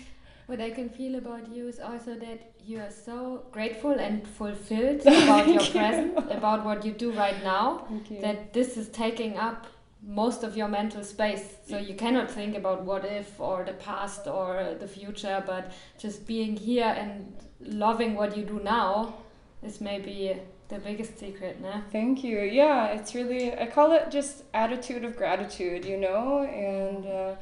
what 0.46 0.60
i 0.60 0.70
can 0.70 0.88
feel 0.88 1.14
about 1.16 1.48
you 1.54 1.68
is 1.68 1.78
also 1.80 2.14
that 2.14 2.52
you 2.64 2.78
are 2.78 2.90
so 2.90 3.44
grateful 3.50 3.92
and 3.92 4.26
fulfilled 4.26 5.00
about 5.06 5.48
your 5.48 5.64
present 5.64 6.18
about 6.30 6.64
what 6.64 6.84
you 6.84 6.92
do 6.92 7.12
right 7.12 7.42
now 7.42 7.86
that 8.20 8.52
this 8.52 8.76
is 8.76 8.88
taking 8.88 9.36
up 9.36 9.66
most 10.04 10.42
of 10.42 10.56
your 10.56 10.68
mental 10.68 11.04
space. 11.04 11.56
So 11.68 11.78
you 11.78 11.94
cannot 11.94 12.30
think 12.30 12.56
about 12.56 12.82
what 12.82 13.04
if 13.04 13.38
or 13.38 13.64
the 13.64 13.74
past 13.74 14.26
or 14.26 14.76
the 14.78 14.88
future, 14.88 15.42
but 15.46 15.72
just 15.98 16.26
being 16.26 16.56
here 16.56 16.94
and 16.96 17.32
loving 17.60 18.14
what 18.14 18.36
you 18.36 18.44
do 18.44 18.60
now 18.62 19.14
is 19.62 19.80
maybe 19.80 20.36
the 20.68 20.78
biggest 20.78 21.18
secret, 21.18 21.60
no? 21.60 21.82
Thank 21.92 22.24
you. 22.24 22.40
Yeah, 22.40 22.86
it's 22.86 23.14
really, 23.14 23.56
I 23.56 23.66
call 23.66 23.92
it 23.92 24.10
just 24.10 24.44
attitude 24.54 25.04
of 25.04 25.16
gratitude, 25.16 25.84
you 25.84 25.98
know, 25.98 26.42
and. 26.42 27.06
Uh, 27.06 27.36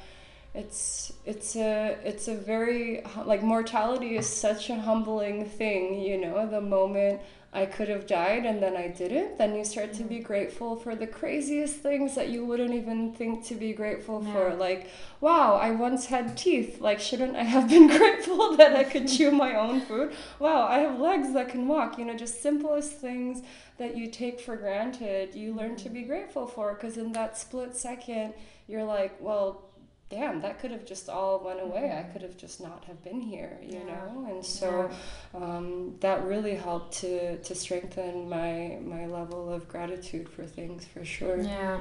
it's 0.53 1.13
it's 1.25 1.55
a 1.55 1.97
it's 2.03 2.27
a 2.27 2.35
very 2.35 3.03
like 3.25 3.41
mortality 3.41 4.17
is 4.17 4.27
such 4.27 4.69
a 4.69 4.75
humbling 4.75 5.45
thing 5.45 6.01
you 6.01 6.21
know 6.21 6.45
the 6.45 6.61
moment 6.61 7.21
I 7.53 7.67
could 7.67 7.89
have 7.89 8.07
died 8.07 8.47
and 8.47 8.63
then 8.63 8.77
I 8.77 8.87
didn't, 8.89 9.37
then 9.37 9.57
you 9.57 9.65
start 9.65 9.93
to 9.95 10.05
be 10.05 10.17
mm-hmm. 10.17 10.25
grateful 10.25 10.77
for 10.77 10.95
the 10.95 11.07
craziest 11.07 11.77
things 11.77 12.15
that 12.15 12.29
you 12.29 12.45
wouldn't 12.45 12.73
even 12.73 13.13
think 13.13 13.45
to 13.47 13.57
be 13.57 13.73
grateful 13.73 14.23
yeah. 14.25 14.33
for. 14.33 14.55
Like, 14.55 14.89
wow, 15.21 15.57
I 15.57 15.73
once 15.73 16.07
had 16.07 16.37
teeth. 16.37 16.81
Like, 16.81 17.01
shouldn't 17.01 17.35
I 17.35 17.43
have 17.43 17.69
been 17.69 17.89
grateful 17.99 18.57
that 18.57 18.77
I 18.77 18.85
could 18.85 19.09
chew 19.09 19.33
my 19.33 19.57
own 19.57 19.81
food? 19.81 20.13
Wow, 20.39 20.69
I 20.69 20.79
have 20.79 21.01
legs 21.01 21.33
that 21.33 21.49
can 21.49 21.67
walk. 21.67 21.99
You 21.99 22.05
know, 22.05 22.17
just 22.17 22.41
simplest 22.41 22.93
things 22.93 23.43
that 23.79 23.97
you 23.97 24.09
take 24.09 24.39
for 24.39 24.57
granted, 24.57 25.35
you 25.35 25.53
learn 25.53 25.75
to 25.75 25.89
be 25.89 26.03
grateful 26.03 26.47
for 26.47 26.75
because 26.75 26.99
in 26.99 27.13
that 27.13 27.37
split 27.37 27.75
second, 27.75 28.35
you're 28.69 28.85
like, 28.85 29.17
well, 29.21 29.70
damn 30.11 30.41
that 30.43 30.59
could 30.61 30.73
have 30.73 30.85
just 30.85 31.09
all 31.09 31.39
went 31.45 31.61
away 31.61 31.83
Mm-hmm. 31.89 31.99
i 32.01 32.03
could 32.13 32.23
have 32.23 32.37
just 32.37 32.61
not 32.61 32.85
have 32.89 33.01
been 33.05 33.21
here 33.21 33.53
you 33.63 33.79
Yeah. 33.79 33.93
know 33.93 34.27
and 34.31 34.45
so 34.45 34.91
um, 35.35 35.95
that 36.01 36.19
really 36.25 36.57
helped 36.57 36.93
to 37.03 37.37
to 37.47 37.55
strengthen 37.55 38.29
my 38.29 38.79
my 38.95 39.07
level 39.07 39.43
of 39.57 39.69
gratitude 39.69 40.29
for 40.29 40.45
things 40.59 40.85
for 40.93 41.05
sure 41.05 41.39
Yeah. 41.41 41.79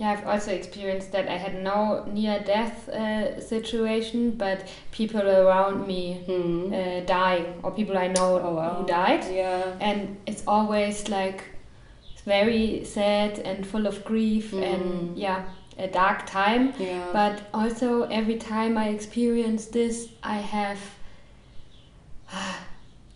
Yeah, 0.00 0.10
I've 0.12 0.26
also 0.26 0.50
experienced 0.52 1.12
that 1.12 1.28
I 1.28 1.36
had 1.36 1.54
no 1.62 2.04
near 2.18 2.40
death 2.54 2.88
uh, 2.88 3.40
situation, 3.40 4.32
but 4.44 4.58
people 4.90 5.22
around 5.22 5.86
me 5.86 6.02
Hmm. 6.26 6.72
uh, 6.74 7.00
dying, 7.06 7.46
or 7.62 7.70
people 7.70 7.96
I 7.96 8.08
know 8.08 8.30
Oh, 8.42 8.54
wow. 8.56 8.74
who 8.74 8.86
died. 8.86 9.22
yeah 9.42 9.62
And 9.88 10.16
it's 10.26 10.42
always 10.48 11.08
like 11.08 11.44
very 12.24 12.84
sad 12.84 13.38
and 13.38 13.64
full 13.66 13.86
of 13.86 14.04
grief 14.04 14.52
and 14.52 14.82
Mm. 14.84 15.12
yeah, 15.16 15.40
a 15.78 15.86
dark 15.88 16.26
time. 16.26 16.72
yeah 16.78 17.10
But 17.12 17.42
also, 17.54 18.02
every 18.04 18.36
time 18.36 18.76
I 18.78 18.88
experience 18.88 19.66
this, 19.66 20.08
I 20.22 20.36
have. 20.38 20.78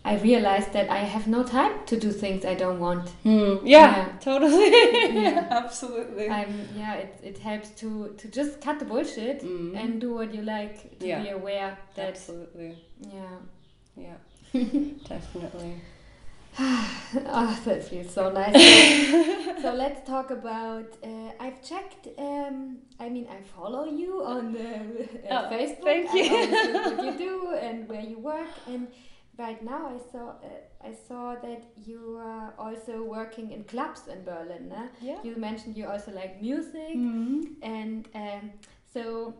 I 0.05 0.15
realize 0.23 0.67
that 0.69 0.89
I 0.89 0.99
have 0.99 1.27
no 1.27 1.43
time 1.43 1.73
to 1.87 1.99
do 1.99 2.11
things 2.11 2.45
I 2.45 2.53
don't 2.55 2.79
want. 2.79 3.09
Hmm. 3.23 3.55
yeah, 3.65 3.97
Yeah. 3.97 4.07
totally 4.21 4.69
Yeah. 5.23 5.47
absolutely 5.49 6.29
I'm 6.29 6.69
yeah, 6.77 6.93
it, 6.93 7.19
it 7.23 7.37
helps 7.39 7.69
to 7.81 8.13
to 8.17 8.27
just 8.29 8.61
cut 8.61 8.79
the 8.79 8.85
bullshit 8.85 9.41
Mhm. 9.43 9.75
and 9.75 9.99
do 10.01 10.13
what 10.13 10.33
you 10.33 10.43
like 10.43 10.97
to 10.99 11.07
Yeah. 11.07 11.23
be 11.23 11.29
aware 11.29 11.77
that 11.95 12.07
absolutely 12.07 12.71
yeah. 13.13 13.37
yeah 14.05 14.17
definitely 15.09 15.73
oh, 16.59 17.59
that 17.65 17.83
feels 17.83 18.11
so 18.11 18.31
nice. 18.31 18.55
so, 19.61 19.73
let's 19.75 20.07
talk 20.07 20.31
about. 20.31 20.87
Uh, 21.03 21.31
I've 21.39 21.61
checked. 21.61 22.07
Um, 22.17 22.77
I 22.99 23.09
mean, 23.09 23.27
I 23.29 23.41
follow 23.55 23.85
you 23.85 24.23
on 24.23 24.53
the, 24.53 24.75
uh, 25.29 25.49
Oh, 25.49 25.53
Facebook. 25.53 25.83
thank 25.83 26.13
you. 26.13 26.23
I 26.23 26.95
what 26.95 27.05
you 27.05 27.17
do 27.17 27.55
and 27.61 27.87
where 27.87 28.01
you 28.01 28.17
work. 28.17 28.49
And 28.65 28.87
right 29.37 29.61
now, 29.63 29.91
I 29.95 29.99
saw. 30.11 30.29
Uh, 30.29 30.47
I 30.83 30.93
saw 31.07 31.35
that 31.35 31.63
you 31.75 32.17
are 32.19 32.53
also 32.57 33.03
working 33.03 33.51
in 33.51 33.63
clubs 33.63 34.07
in 34.07 34.23
Berlin. 34.23 34.69
Né? 34.69 34.89
yeah 35.01 35.19
You 35.23 35.35
mentioned 35.35 35.77
you 35.77 35.85
also 35.85 36.11
like 36.11 36.41
music, 36.41 36.95
mm 36.95 37.11
-hmm. 37.13 37.39
and 37.61 38.07
um, 38.15 38.51
so 38.93 39.33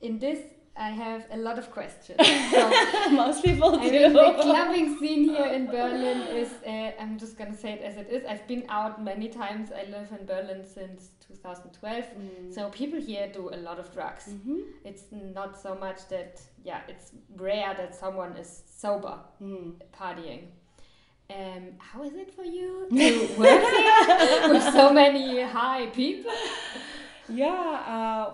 in 0.00 0.18
this. 0.18 0.38
I 0.76 0.90
have 0.90 1.24
a 1.30 1.36
lot 1.36 1.56
of 1.58 1.70
questions. 1.70 2.18
So, 2.50 3.10
most 3.12 3.44
people 3.44 3.78
I 3.78 3.84
do 3.88 3.92
mean, 3.92 4.12
the 4.12 4.32
clubbing 4.42 4.98
scene 4.98 5.24
here 5.28 5.46
in 5.46 5.66
Berlin 5.66 6.22
is, 6.22 6.50
uh, 6.66 6.90
I'm 7.00 7.16
just 7.16 7.38
gonna 7.38 7.56
say 7.56 7.74
it 7.74 7.82
as 7.82 7.96
it 7.96 8.08
is. 8.10 8.24
I've 8.24 8.46
been 8.48 8.64
out 8.68 9.00
many 9.02 9.28
times. 9.28 9.70
I 9.70 9.84
live 9.88 10.08
in 10.18 10.26
Berlin 10.26 10.64
since 10.64 11.10
2012. 11.28 12.04
Mm. 12.04 12.52
So 12.54 12.70
people 12.70 13.00
here 13.00 13.30
do 13.32 13.50
a 13.52 13.56
lot 13.68 13.78
of 13.78 13.92
drugs. 13.92 14.24
Mhm. 14.28 14.62
It's 14.84 15.04
not 15.12 15.56
so 15.60 15.76
much 15.76 16.08
that, 16.08 16.40
yeah, 16.64 16.80
it's 16.88 17.12
rare 17.36 17.72
that 17.74 17.94
someone 17.94 18.32
is 18.36 18.64
sober 18.66 19.18
Mm. 19.40 19.74
partying. 19.92 20.46
Um, 21.30 21.64
how 21.78 22.02
is 22.02 22.14
it 22.14 22.30
for 22.34 22.44
you 22.44 22.86
to 22.90 23.28
work 23.38 23.62
here 23.62 24.48
with 24.52 24.62
so 24.74 24.92
many 24.92 25.40
high 25.40 25.86
people? 25.86 26.32
Yeah, 27.26 27.46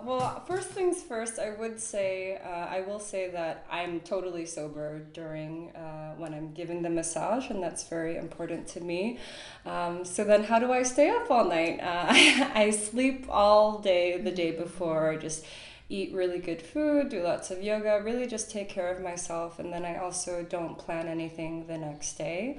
uh, 0.01 0.03
well, 0.03 0.43
first 0.45 0.67
things 0.71 1.01
first, 1.01 1.39
I 1.39 1.51
would 1.51 1.79
say, 1.79 2.37
uh, 2.43 2.49
I 2.49 2.81
will 2.81 2.99
say 2.99 3.29
that 3.31 3.65
I'm 3.71 4.01
totally 4.01 4.45
sober 4.45 4.99
during 5.13 5.69
uh, 5.73 6.15
when 6.17 6.33
I'm 6.33 6.51
giving 6.51 6.81
the 6.81 6.89
massage, 6.89 7.49
and 7.49 7.63
that's 7.63 7.87
very 7.87 8.17
important 8.17 8.67
to 8.69 8.81
me. 8.81 9.17
Um, 9.65 10.03
so 10.03 10.25
then, 10.25 10.43
how 10.43 10.59
do 10.59 10.73
I 10.73 10.83
stay 10.83 11.09
up 11.09 11.31
all 11.31 11.45
night? 11.45 11.79
Uh, 11.79 12.07
I 12.53 12.69
sleep 12.71 13.27
all 13.29 13.79
day 13.79 14.17
the 14.17 14.31
day 14.31 14.51
before, 14.51 15.11
I 15.11 15.15
just 15.15 15.45
eat 15.87 16.13
really 16.13 16.39
good 16.39 16.61
food, 16.61 17.07
do 17.09 17.23
lots 17.23 17.49
of 17.49 17.63
yoga, 17.63 18.01
really 18.03 18.27
just 18.27 18.51
take 18.51 18.67
care 18.67 18.91
of 18.93 19.01
myself, 19.01 19.57
and 19.59 19.71
then 19.71 19.85
I 19.85 19.97
also 19.97 20.45
don't 20.49 20.77
plan 20.77 21.07
anything 21.07 21.65
the 21.67 21.77
next 21.77 22.17
day. 22.17 22.57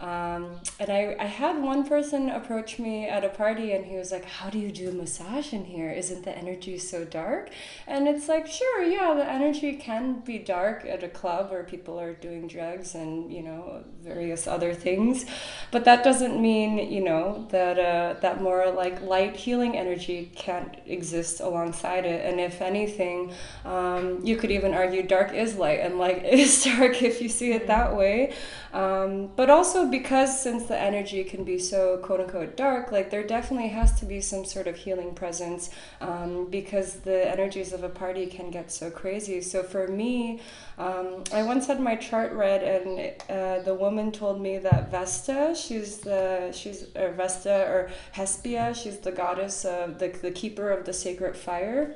Um, 0.00 0.60
and 0.78 0.90
I, 0.90 1.16
I 1.18 1.24
had 1.24 1.60
one 1.60 1.84
person 1.84 2.28
approach 2.28 2.78
me 2.78 3.08
at 3.08 3.24
a 3.24 3.28
party 3.28 3.72
and 3.72 3.84
he 3.84 3.96
was 3.96 4.12
like, 4.12 4.24
How 4.24 4.48
do 4.48 4.58
you 4.58 4.70
do 4.70 4.92
massage 4.92 5.52
in 5.52 5.64
here? 5.64 5.90
Isn't 5.90 6.24
the 6.24 6.36
energy 6.36 6.78
so 6.78 7.04
dark? 7.04 7.50
And 7.86 8.06
it's 8.06 8.28
like, 8.28 8.46
Sure, 8.46 8.84
yeah, 8.84 9.14
the 9.14 9.28
energy 9.28 9.74
can 9.74 10.20
be 10.20 10.38
dark 10.38 10.84
at 10.84 11.02
a 11.02 11.08
club 11.08 11.50
where 11.50 11.64
people 11.64 11.98
are 11.98 12.14
doing 12.14 12.46
drugs 12.46 12.94
and, 12.94 13.32
you 13.32 13.42
know, 13.42 13.82
various 14.00 14.46
other 14.46 14.72
things. 14.72 15.26
But 15.72 15.84
that 15.86 16.04
doesn't 16.04 16.40
mean, 16.40 16.92
you 16.92 17.02
know, 17.02 17.48
that, 17.50 17.78
uh, 17.78 18.20
that 18.20 18.40
more 18.40 18.70
like 18.70 19.02
light 19.02 19.34
healing 19.34 19.76
energy 19.76 20.30
can't 20.36 20.76
exist 20.86 21.40
alongside 21.40 22.06
it. 22.06 22.24
And 22.24 22.38
if 22.38 22.62
anything, 22.62 23.32
um, 23.64 24.24
you 24.24 24.36
could 24.36 24.52
even 24.52 24.74
argue 24.74 25.02
dark 25.02 25.34
is 25.34 25.56
light 25.56 25.80
and 25.80 25.98
light 25.98 26.24
is 26.32 26.62
dark 26.62 27.02
if 27.02 27.20
you 27.20 27.28
see 27.28 27.50
it 27.50 27.66
that 27.66 27.96
way. 27.96 28.32
Um, 28.72 29.30
but 29.34 29.50
also 29.50 29.87
because 29.90 30.40
since 30.40 30.66
the 30.66 30.78
energy 30.78 31.24
can 31.24 31.44
be 31.44 31.58
so 31.58 31.98
quote 31.98 32.20
unquote 32.20 32.56
dark, 32.56 32.92
like 32.92 33.10
there 33.10 33.26
definitely 33.26 33.68
has 33.68 33.98
to 34.00 34.06
be 34.06 34.20
some 34.20 34.44
sort 34.44 34.66
of 34.66 34.76
healing 34.76 35.14
presence 35.14 35.70
um, 36.00 36.46
because 36.50 37.00
the 37.00 37.28
energies 37.28 37.72
of 37.72 37.84
a 37.84 37.88
party 37.88 38.26
can 38.26 38.50
get 38.50 38.70
so 38.70 38.90
crazy. 38.90 39.40
So 39.40 39.62
for 39.62 39.88
me, 39.88 40.40
um, 40.78 41.24
I 41.32 41.42
once 41.42 41.66
had 41.66 41.80
my 41.80 41.96
chart 41.96 42.32
read, 42.32 42.62
and 42.62 43.14
uh, 43.28 43.62
the 43.62 43.74
woman 43.74 44.12
told 44.12 44.40
me 44.40 44.58
that 44.58 44.90
Vesta, 44.90 45.54
she's 45.54 45.98
the 45.98 46.52
she's 46.52 46.86
or 46.94 47.12
Vesta 47.12 47.66
or 47.68 47.90
Hesperia, 48.12 48.74
she's 48.74 48.98
the 48.98 49.12
goddess 49.12 49.64
of 49.64 49.98
the 49.98 50.08
the 50.08 50.30
keeper 50.30 50.70
of 50.70 50.84
the 50.84 50.92
sacred 50.92 51.36
fire. 51.36 51.94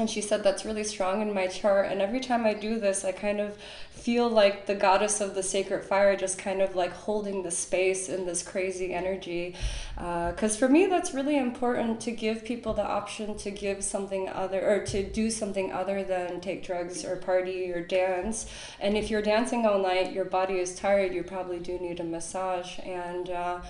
And 0.00 0.08
she 0.08 0.22
said 0.22 0.42
that's 0.42 0.64
really 0.64 0.82
strong 0.84 1.20
in 1.20 1.32
my 1.34 1.46
chart. 1.46 1.92
And 1.92 2.00
every 2.00 2.20
time 2.20 2.46
I 2.46 2.54
do 2.54 2.80
this, 2.80 3.04
I 3.04 3.12
kind 3.12 3.38
of 3.38 3.56
feel 3.90 4.30
like 4.30 4.64
the 4.64 4.74
goddess 4.74 5.20
of 5.20 5.34
the 5.34 5.42
sacred 5.42 5.84
fire 5.84 6.16
just 6.16 6.38
kind 6.38 6.62
of 6.62 6.74
like 6.74 6.90
holding 6.92 7.42
the 7.42 7.50
space 7.50 8.08
in 8.08 8.24
this 8.24 8.42
crazy 8.42 8.94
energy. 8.94 9.54
Because 9.96 10.56
for 10.56 10.68
me, 10.70 10.86
that's 10.86 11.12
really 11.12 11.36
important 11.36 12.00
to 12.00 12.12
give 12.12 12.44
people 12.44 12.72
the 12.72 12.84
option 12.84 13.36
to 13.36 13.50
give 13.50 13.84
something 13.84 14.28
other 14.30 14.66
or 14.66 14.86
to 14.86 15.02
do 15.02 15.30
something 15.30 15.70
other 15.70 16.02
than 16.02 16.40
take 16.40 16.64
drugs 16.64 17.04
or 17.04 17.16
party 17.16 17.70
or 17.70 17.82
dance. 17.82 18.46
And 18.80 18.96
if 18.96 19.10
you're 19.10 19.20
dancing 19.20 19.66
all 19.66 19.78
night, 19.78 20.12
your 20.12 20.24
body 20.24 20.54
is 20.54 20.74
tired, 20.74 21.12
you 21.12 21.22
probably 21.22 21.58
do 21.58 21.78
need 21.78 22.00
a 22.00 22.04
massage. 22.04 22.78
And 22.80 23.28
uh, 23.28 23.60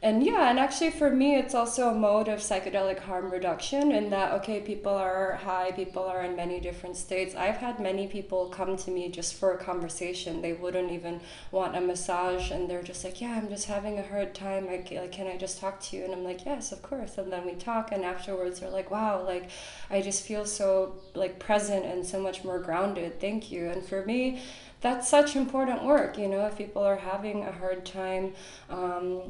and 0.00 0.24
yeah, 0.24 0.48
and 0.48 0.60
actually 0.60 0.92
for 0.92 1.10
me, 1.10 1.34
it's 1.34 1.56
also 1.56 1.88
a 1.88 1.94
mode 1.94 2.28
of 2.28 2.38
psychedelic 2.38 3.00
harm 3.00 3.32
reduction 3.32 3.90
in 3.90 4.10
that, 4.10 4.32
okay, 4.34 4.60
people 4.60 4.92
are 4.92 5.34
high, 5.42 5.72
people 5.72 6.04
are 6.04 6.22
in 6.22 6.36
many 6.36 6.60
different 6.60 6.96
states. 6.96 7.34
I've 7.34 7.56
had 7.56 7.80
many 7.80 8.06
people 8.06 8.48
come 8.48 8.76
to 8.76 8.92
me 8.92 9.08
just 9.08 9.34
for 9.34 9.52
a 9.52 9.58
conversation. 9.58 10.40
They 10.40 10.52
wouldn't 10.52 10.92
even 10.92 11.20
want 11.50 11.76
a 11.76 11.80
massage, 11.80 12.52
and 12.52 12.70
they're 12.70 12.82
just 12.82 13.02
like, 13.02 13.20
yeah, 13.20 13.32
I'm 13.32 13.48
just 13.48 13.66
having 13.66 13.98
a 13.98 14.06
hard 14.06 14.36
time. 14.36 14.66
Like, 14.66 14.86
can 15.10 15.26
I 15.26 15.36
just 15.36 15.58
talk 15.58 15.80
to 15.80 15.96
you? 15.96 16.04
And 16.04 16.14
I'm 16.14 16.22
like, 16.22 16.46
yes, 16.46 16.70
of 16.70 16.80
course. 16.80 17.18
And 17.18 17.32
then 17.32 17.44
we 17.44 17.54
talk, 17.54 17.90
and 17.90 18.04
afterwards 18.04 18.60
they're 18.60 18.70
like, 18.70 18.92
wow, 18.92 19.24
like, 19.24 19.50
I 19.90 20.00
just 20.00 20.24
feel 20.24 20.44
so 20.44 20.94
like 21.14 21.40
present 21.40 21.84
and 21.84 22.06
so 22.06 22.20
much 22.20 22.44
more 22.44 22.60
grounded. 22.60 23.20
Thank 23.20 23.50
you. 23.50 23.68
And 23.68 23.84
for 23.84 24.04
me, 24.06 24.42
that's 24.80 25.08
such 25.08 25.34
important 25.34 25.82
work 25.82 26.16
you 26.16 26.28
know 26.28 26.46
if 26.46 26.56
people 26.56 26.82
are 26.82 26.96
having 26.96 27.42
a 27.42 27.50
hard 27.50 27.84
time 27.84 28.32
um, 28.70 29.22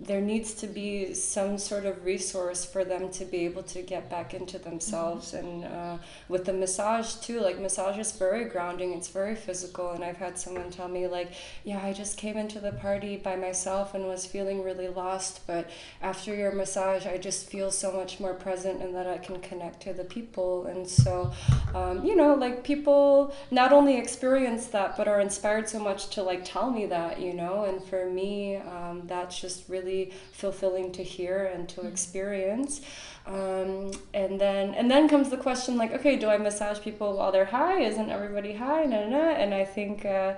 there 0.00 0.20
needs 0.20 0.54
to 0.54 0.66
be 0.66 1.12
some 1.12 1.58
sort 1.58 1.84
of 1.84 2.04
resource 2.04 2.64
for 2.64 2.84
them 2.84 3.10
to 3.10 3.24
be 3.24 3.44
able 3.44 3.62
to 3.62 3.82
get 3.82 4.08
back 4.08 4.32
into 4.32 4.58
themselves 4.58 5.34
and 5.34 5.64
uh, 5.64 5.98
with 6.28 6.44
the 6.44 6.52
massage 6.52 7.14
too 7.16 7.40
like 7.40 7.58
massage 7.58 7.98
is 7.98 8.12
very 8.12 8.44
grounding 8.44 8.92
it's 8.92 9.08
very 9.08 9.34
physical 9.34 9.90
and 9.92 10.04
i've 10.04 10.16
had 10.16 10.38
someone 10.38 10.70
tell 10.70 10.88
me 10.88 11.06
like 11.06 11.32
yeah 11.64 11.84
i 11.84 11.92
just 11.92 12.16
came 12.16 12.36
into 12.36 12.60
the 12.60 12.72
party 12.72 13.16
by 13.16 13.34
myself 13.34 13.94
and 13.94 14.06
was 14.06 14.24
feeling 14.24 14.62
really 14.62 14.88
lost 14.88 15.46
but 15.46 15.68
after 16.00 16.34
your 16.34 16.52
massage 16.52 17.06
i 17.06 17.18
just 17.18 17.50
feel 17.50 17.70
so 17.70 17.90
much 17.92 18.20
more 18.20 18.34
present 18.34 18.80
and 18.80 18.94
that 18.94 19.06
i 19.06 19.18
can 19.18 19.40
connect 19.40 19.82
to 19.82 19.92
the 19.92 20.04
people. 20.04 20.66
And 20.66 20.86
so 20.86 21.32
um, 21.74 22.04
you 22.04 22.14
know 22.16 22.34
like 22.34 22.64
people 22.64 23.34
not 23.50 23.72
only 23.72 23.96
experience 23.96 24.66
that 24.66 24.96
but 24.96 25.08
are 25.08 25.20
inspired 25.20 25.68
so 25.68 25.78
much 25.78 26.08
to 26.14 26.22
like 26.22 26.42
tell 26.44 26.70
me 26.70 26.86
that 26.86 27.20
you 27.20 27.34
know? 27.34 27.64
And 27.64 27.82
for 27.82 28.08
me 28.10 28.56
um, 28.56 29.02
that's 29.06 29.40
just 29.40 29.68
really 29.68 29.87
fulfilling 30.32 30.92
to 30.92 31.02
hear 31.02 31.50
and 31.52 31.68
to 31.70 31.86
experience. 31.86 32.80
Um, 33.26 33.90
and 34.14 34.40
then 34.40 34.74
and 34.74 34.90
then 34.90 35.08
comes 35.08 35.28
the 35.28 35.36
question 35.36 35.76
like 35.76 35.92
okay 35.92 36.16
do 36.16 36.28
i 36.28 36.38
massage 36.38 36.80
people 36.80 37.18
while 37.18 37.30
they're 37.32 37.52
high? 37.60 37.80
Isn't 37.80 38.10
everybody 38.10 38.54
high? 38.54 38.84
Nah, 38.84 39.04
nah, 39.04 39.18
nah. 39.18 39.30
and 39.42 39.52
i 39.52 39.64
think 39.66 40.06
uh, 40.06 40.32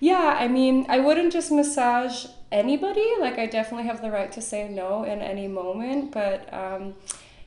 yeah 0.00 0.36
i 0.38 0.46
mean 0.46 0.84
i 0.90 0.98
wouldn't 0.98 1.32
just 1.32 1.50
massage 1.50 2.26
anybody. 2.52 3.08
Like 3.20 3.38
i 3.38 3.46
definitely 3.46 3.86
have 3.86 4.02
the 4.02 4.10
right 4.10 4.30
to 4.32 4.42
say 4.42 4.68
no 4.68 5.04
in 5.04 5.20
any 5.20 5.48
moment. 5.48 6.12
But 6.12 6.52
um, 6.52 6.94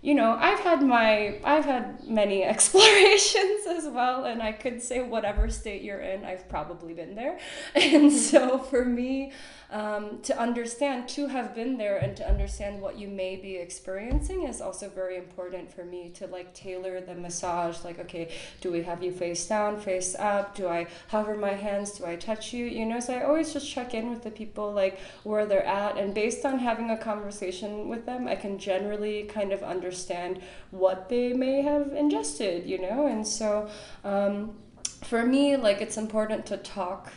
you 0.02 0.16
know, 0.16 0.38
I've 0.40 0.60
had 0.60 0.82
my, 0.82 1.40
I've 1.44 1.66
had 1.66 2.08
many 2.08 2.44
explorations 2.54 3.68
as 3.70 3.88
well, 3.88 4.26
and 4.26 4.42
I 4.42 4.54
could 4.54 4.82
say 4.82 5.02
whatever 5.02 5.50
state 5.50 5.82
you're 5.82 6.00
in, 6.00 6.24
I've 6.24 6.48
probably 6.48 6.94
been 6.94 7.16
there. 7.16 7.38
And 7.76 8.12
so 8.12 8.60
for 8.60 8.86
me, 8.86 9.34
um, 9.72 10.20
to 10.24 10.38
understand, 10.38 11.08
to 11.10 11.28
have 11.28 11.54
been 11.54 11.78
there 11.78 11.98
and 11.98 12.18
to 12.18 12.28
understand 12.28 12.82
what 12.82 12.98
you 12.98 13.08
may 13.08 13.36
be 13.36 13.56
experiencing 13.58 14.44
is 14.44 14.62
also 14.62 14.90
very 14.90 15.18
important 15.18 15.72
for 15.72 15.86
me 15.86 16.10
to 16.16 16.26
like 16.28 16.54
tailor 16.56 17.00
the 17.02 17.14
massage. 17.14 17.84
Like, 17.84 18.00
okay, 18.00 18.32
do 18.62 18.72
we 18.72 18.82
have 18.84 19.04
you 19.04 19.12
face 19.12 19.46
down, 19.48 19.80
face 19.80 20.16
up? 20.18 20.56
Do 20.56 20.68
I 20.68 20.88
hover 21.10 21.36
my 21.36 21.54
hands? 21.54 21.92
Do 21.92 22.06
I 22.06 22.16
touch 22.16 22.52
you? 22.52 22.66
You 22.66 22.86
know, 22.86 23.00
so 23.00 23.14
I 23.14 23.24
always 23.24 23.54
just 23.54 23.70
check 23.70 23.94
in 23.94 24.10
with 24.10 24.24
the 24.24 24.32
people, 24.32 24.72
like 24.72 25.00
where 25.24 25.46
they're 25.46 25.66
at. 25.66 25.98
And 25.98 26.16
based 26.16 26.46
on 26.46 26.58
having 26.58 26.90
a 26.90 26.98
conversation 26.98 27.90
with 27.90 28.08
them, 28.08 28.28
I 28.28 28.36
can 28.36 28.58
generally 28.58 29.24
kind 29.24 29.52
of 29.52 29.62
understand 29.62 30.42
what 30.72 31.10
they 31.10 31.34
may 31.34 31.62
have 31.62 31.94
ingested, 31.94 32.66
you 32.66 32.82
know? 32.82 33.06
And 33.06 33.26
so, 33.26 33.70
um, 34.04 34.56
for 35.04 35.26
me, 35.26 35.56
like 35.56 35.82
it's 35.82 35.98
important 35.98 36.46
to 36.48 36.58
talk 36.58 37.12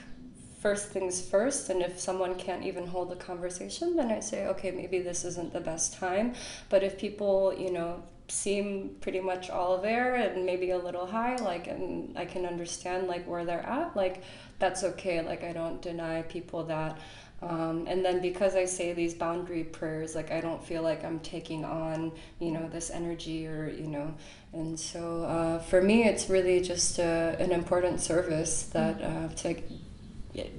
first 0.62 0.90
things 0.90 1.20
first 1.20 1.70
and 1.70 1.82
if 1.82 1.98
someone 1.98 2.36
can't 2.36 2.62
even 2.62 2.86
hold 2.86 3.10
a 3.10 3.16
conversation 3.16 3.96
then 3.96 4.12
i 4.12 4.20
say 4.20 4.46
okay 4.46 4.70
maybe 4.70 5.00
this 5.00 5.24
isn't 5.24 5.52
the 5.52 5.60
best 5.60 5.94
time. 5.94 6.34
But 6.68 6.84
if 6.84 6.96
people 6.96 7.52
you 7.58 7.72
know 7.72 8.02
seem 8.28 8.96
pretty 9.00 9.20
much 9.20 9.50
all 9.50 9.76
there 9.78 10.14
and 10.14 10.46
maybe 10.46 10.70
a 10.70 10.78
little 10.78 11.06
high 11.06 11.36
like 11.36 11.66
and 11.66 12.16
i 12.16 12.24
can 12.24 12.46
understand 12.46 13.08
like 13.08 13.26
where 13.26 13.44
they're 13.44 13.66
at 13.66 13.94
like 13.96 14.22
that's 14.60 14.84
okay. 14.84 15.20
Like 15.20 15.42
i 15.42 15.52
don't 15.52 15.82
deny 15.82 16.22
people 16.22 16.62
that. 16.64 16.98
Um, 17.42 17.86
and 17.88 18.04
then 18.04 18.22
because 18.22 18.54
I 18.54 18.66
say 18.66 18.92
these 18.92 19.14
boundary 19.14 19.64
prayers, 19.64 20.14
like 20.14 20.30
I 20.30 20.40
don't 20.40 20.62
feel 20.64 20.82
like 20.82 21.04
I'm 21.04 21.18
taking 21.18 21.64
on, 21.64 22.12
you 22.38 22.52
know, 22.52 22.68
this 22.68 22.88
energy 22.88 23.48
or, 23.48 23.68
you 23.68 23.88
know, 23.88 24.14
and 24.52 24.78
so 24.78 25.24
uh, 25.24 25.58
for 25.58 25.82
me, 25.82 26.04
it's 26.04 26.30
really 26.30 26.60
just 26.60 27.00
uh, 27.00 27.34
an 27.40 27.50
important 27.50 28.00
service 28.00 28.64
that 28.74 29.02
uh, 29.02 29.28
to 29.28 29.54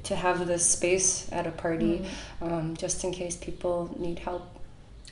to 0.04 0.16
have 0.16 0.46
this 0.48 0.66
space 0.66 1.28
at 1.32 1.48
a 1.48 1.52
party 1.52 2.06
mm. 2.42 2.52
um, 2.52 2.76
just 2.76 3.04
in 3.04 3.12
case 3.12 3.36
people 3.36 3.94
need 3.98 4.20
help. 4.20 4.44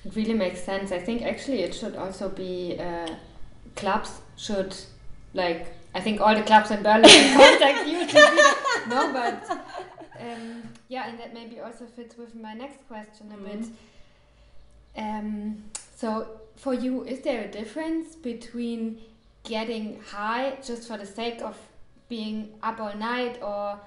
It 0.06 0.16
really 0.16 0.34
makes 0.34 0.64
sense. 0.64 0.92
I 0.92 1.00
think 1.00 1.24
actually 1.24 1.62
it 1.62 1.74
should 1.74 1.96
also 1.96 2.30
be 2.30 2.78
uh, 2.80 3.16
clubs 3.76 4.22
should 4.38 4.76
like 5.34 5.68
I 5.94 6.00
think 6.00 6.22
all 6.22 6.36
the 6.36 6.44
clubs 6.44 6.72
in 6.72 6.84
Berlin 6.84 7.04
contact 7.38 7.88
you 7.88 8.08
to 8.08 8.14
be 8.14 8.90
no, 8.90 9.12
but 9.14 9.50
um, 10.20 10.64
yeah, 10.88 11.10
and 11.10 11.20
that 11.20 11.34
maybe 11.34 11.60
also 11.60 11.86
fits 11.86 12.18
with 12.18 12.36
my 12.36 12.54
next 12.54 12.88
question 12.88 13.32
a 13.32 13.38
mm. 13.38 13.46
bit. 13.62 13.70
Um, 14.98 15.64
so 15.96 16.28
for 16.56 16.74
you, 16.74 17.04
is 17.04 17.22
there 17.22 17.44
a 17.44 17.48
difference 17.48 18.16
between 18.16 19.00
getting 19.44 20.00
high 20.02 20.58
just 20.64 20.88
for 20.88 20.98
the 20.98 21.06
sake 21.06 21.42
of 21.42 21.58
being 22.10 22.50
up 22.62 22.80
all 22.80 22.96
night 22.96 23.42
or 23.42 23.80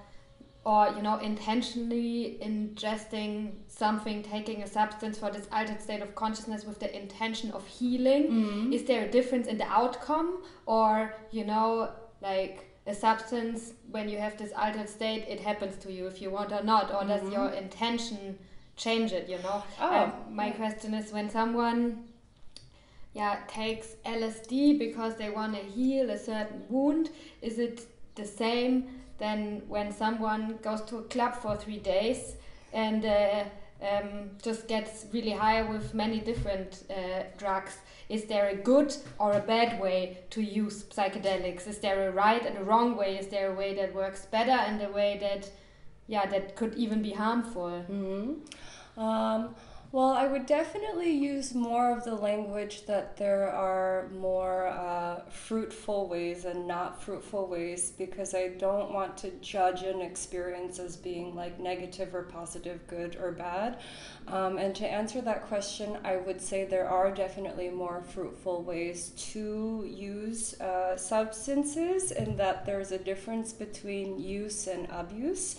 or 0.64 0.88
you 0.96 1.02
know 1.02 1.18
intentionally 1.18 2.38
ingesting 2.42 3.52
something 3.68 4.22
taking 4.22 4.62
a 4.62 4.66
substance 4.66 5.18
for 5.18 5.30
this 5.30 5.46
altered 5.52 5.80
state 5.80 6.00
of 6.00 6.14
consciousness 6.14 6.64
with 6.64 6.80
the 6.80 6.96
intention 6.96 7.50
of 7.52 7.66
healing 7.66 8.24
mm-hmm. 8.24 8.72
is 8.72 8.84
there 8.84 9.04
a 9.04 9.10
difference 9.10 9.46
in 9.46 9.58
the 9.58 9.66
outcome 9.66 10.42
or 10.66 11.14
you 11.30 11.44
know 11.44 11.90
like 12.22 12.70
a 12.86 12.94
substance 12.94 13.72
when 13.90 14.08
you 14.08 14.18
have 14.18 14.36
this 14.38 14.52
altered 14.56 14.88
state 14.88 15.24
it 15.28 15.40
happens 15.40 15.76
to 15.76 15.92
you 15.92 16.06
if 16.06 16.20
you 16.20 16.30
want 16.30 16.52
or 16.52 16.62
not 16.62 16.90
or 16.90 17.02
mm-hmm. 17.02 17.08
does 17.08 17.32
your 17.32 17.50
intention 17.50 18.38
change 18.76 19.12
it 19.12 19.28
you 19.28 19.38
know 19.38 19.62
oh. 19.80 20.04
Um, 20.04 20.12
my 20.30 20.50
question 20.50 20.94
is 20.94 21.12
when 21.12 21.28
someone 21.28 22.04
yeah 23.12 23.40
takes 23.46 23.96
lsd 24.06 24.78
because 24.78 25.16
they 25.16 25.30
want 25.30 25.54
to 25.54 25.60
heal 25.60 26.10
a 26.10 26.18
certain 26.18 26.64
wound 26.68 27.10
is 27.42 27.58
it 27.58 27.86
the 28.16 28.24
same 28.24 28.88
than 29.18 29.62
when 29.68 29.92
someone 29.92 30.58
goes 30.62 30.82
to 30.82 30.98
a 30.98 31.02
club 31.02 31.34
for 31.34 31.56
three 31.56 31.78
days 31.78 32.36
and 32.72 33.04
uh, 33.04 33.44
um, 33.82 34.30
just 34.42 34.68
gets 34.68 35.06
really 35.12 35.32
high 35.32 35.62
with 35.62 35.94
many 35.94 36.20
different 36.20 36.84
uh, 36.90 37.24
drugs. 37.38 37.78
Is 38.08 38.24
there 38.24 38.48
a 38.48 38.54
good 38.54 38.94
or 39.18 39.32
a 39.32 39.40
bad 39.40 39.80
way 39.80 40.18
to 40.30 40.42
use 40.42 40.84
psychedelics? 40.84 41.66
Is 41.66 41.78
there 41.78 42.08
a 42.08 42.12
right 42.12 42.44
and 42.44 42.58
a 42.58 42.64
wrong 42.64 42.96
way? 42.96 43.16
Is 43.16 43.28
there 43.28 43.52
a 43.52 43.54
way 43.54 43.74
that 43.74 43.94
works 43.94 44.26
better 44.26 44.50
and 44.50 44.80
a 44.82 44.90
way 44.90 45.18
that, 45.20 45.50
yeah, 46.06 46.26
that 46.26 46.56
could 46.56 46.74
even 46.74 47.02
be 47.02 47.12
harmful? 47.12 47.84
Mm 47.88 48.04
-hmm. 48.04 49.00
um, 49.02 49.54
well, 49.94 50.10
I 50.10 50.26
would 50.26 50.46
definitely 50.46 51.12
use 51.12 51.54
more 51.54 51.96
of 51.96 52.02
the 52.02 52.16
language 52.16 52.84
that 52.86 53.16
there 53.16 53.48
are 53.48 54.08
more 54.08 54.66
uh, 54.66 55.20
fruitful 55.30 56.08
ways 56.08 56.46
and 56.46 56.66
not 56.66 57.00
fruitful 57.00 57.46
ways 57.46 57.92
because 57.96 58.34
I 58.34 58.48
don't 58.48 58.92
want 58.92 59.16
to 59.18 59.30
judge 59.40 59.84
an 59.84 60.00
experience 60.00 60.80
as 60.80 60.96
being 60.96 61.36
like 61.36 61.60
negative 61.60 62.12
or 62.12 62.24
positive, 62.24 62.84
good 62.88 63.14
or 63.14 63.30
bad. 63.30 63.78
Um, 64.26 64.58
and 64.58 64.74
to 64.74 64.84
answer 64.84 65.20
that 65.20 65.46
question, 65.46 65.96
I 66.02 66.16
would 66.16 66.40
say 66.40 66.64
there 66.64 66.88
are 66.88 67.12
definitely 67.12 67.68
more 67.68 68.02
fruitful 68.02 68.64
ways 68.64 69.10
to 69.32 69.88
use 69.88 70.60
uh, 70.60 70.96
substances, 70.96 72.10
and 72.10 72.36
that 72.38 72.66
there's 72.66 72.90
a 72.90 72.98
difference 72.98 73.52
between 73.52 74.18
use 74.18 74.66
and 74.66 74.88
abuse. 74.90 75.54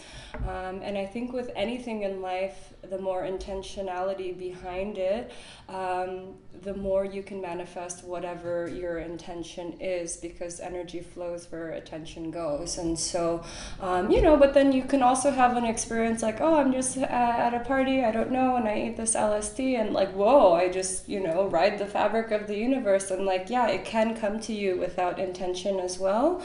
Um, 0.45 0.82
and 0.82 0.98
I 0.98 1.06
think 1.06 1.32
with 1.32 1.52
anything 1.56 2.02
in 2.02 2.21
life, 2.21 2.74
the 2.89 2.98
more 2.98 3.24
intentionality 3.24 4.24
behind 4.31 4.97
it, 4.97 5.31
um, 5.69 6.35
the 6.61 6.73
more 6.73 7.05
you 7.05 7.21
can 7.21 7.41
manifest 7.41 8.03
whatever 8.03 8.67
your 8.69 8.99
intention 8.99 9.73
is 9.79 10.17
because 10.17 10.59
energy 10.59 11.01
flows 11.01 11.51
where 11.51 11.71
attention 11.71 12.31
goes. 12.31 12.77
And 12.77 12.97
so, 12.97 13.43
um, 13.81 14.09
you 14.09 14.21
know, 14.21 14.38
but 14.38 14.53
then 14.53 14.71
you 14.71 14.83
can 14.83 15.01
also 15.01 15.31
have 15.31 15.57
an 15.57 15.65
experience 15.65 16.21
like, 16.21 16.41
oh, 16.41 16.55
I'm 16.55 16.71
just 16.71 16.97
at 16.97 17.53
a 17.53 17.59
party, 17.59 18.03
I 18.03 18.11
don't 18.11 18.31
know, 18.31 18.55
and 18.55 18.67
I 18.67 18.88
eat 18.88 18.97
this 18.97 19.15
LSD, 19.15 19.79
and 19.79 19.93
like, 19.93 20.11
whoa, 20.13 20.53
I 20.53 20.69
just, 20.69 21.07
you 21.09 21.19
know, 21.19 21.47
ride 21.47 21.77
the 21.77 21.85
fabric 21.85 22.31
of 22.31 22.47
the 22.47 22.57
universe. 22.57 23.11
And 23.11 23.25
like, 23.25 23.49
yeah, 23.49 23.67
it 23.67 23.85
can 23.85 24.15
come 24.15 24.39
to 24.41 24.53
you 24.53 24.77
without 24.77 25.19
intention 25.19 25.79
as 25.79 25.99
well. 25.99 26.41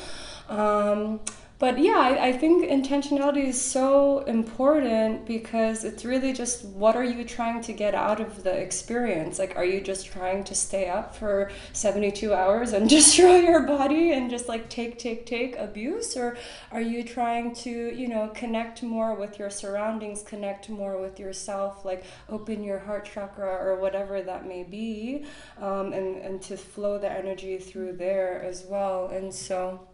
Um, 0.48 1.20
but 1.60 1.78
yeah, 1.78 1.98
I, 1.98 2.28
I, 2.28 2.32
think 2.32 2.64
intentionality 2.64 3.44
is 3.44 3.60
so 3.60 4.20
important 4.20 5.26
because 5.26 5.84
it's 5.84 6.06
really 6.06 6.32
just 6.32 6.64
what 6.64 6.96
are 6.96 7.04
you 7.04 7.22
trying 7.22 7.60
to 7.64 7.74
get 7.74 7.94
out 7.94 8.18
of 8.18 8.42
the 8.44 8.50
experience? 8.50 9.38
Like, 9.38 9.56
are 9.56 9.64
you 9.66 9.82
just 9.82 10.06
trying 10.06 10.42
to 10.44 10.54
stay 10.54 10.88
up 10.88 11.14
for 11.14 11.50
72 11.74 12.32
hours 12.32 12.72
and 12.72 12.88
destroy 12.98 13.40
your 13.40 13.60
body 13.66 14.12
and 14.12 14.30
just 14.30 14.48
like 14.48 14.70
take, 14.70 14.98
take, 14.98 15.26
take 15.26 15.54
abuse? 15.58 16.16
Or 16.16 16.38
are 16.72 16.80
you 16.80 17.04
trying 17.04 17.54
to, 17.56 17.94
you 17.94 18.08
know, 18.08 18.32
connect 18.34 18.82
more 18.82 19.14
with 19.14 19.38
your 19.38 19.50
surroundings, 19.50 20.22
connect 20.22 20.70
more 20.70 20.98
with 20.98 21.20
yourself, 21.20 21.84
like 21.84 22.04
open 22.30 22.64
your 22.64 22.78
heart 22.78 23.04
chakra 23.04 23.54
or 23.54 23.76
whatever 23.76 24.22
that 24.22 24.48
may 24.48 24.62
be, 24.62 25.26
um, 25.60 25.92
and, 25.92 26.16
and 26.22 26.40
to 26.40 26.56
flow 26.56 26.96
the 26.98 27.12
energy 27.12 27.58
through 27.58 27.98
there 27.98 28.42
as 28.42 28.64
well? 28.66 29.08
And 29.08 29.34
so, 29.34 29.89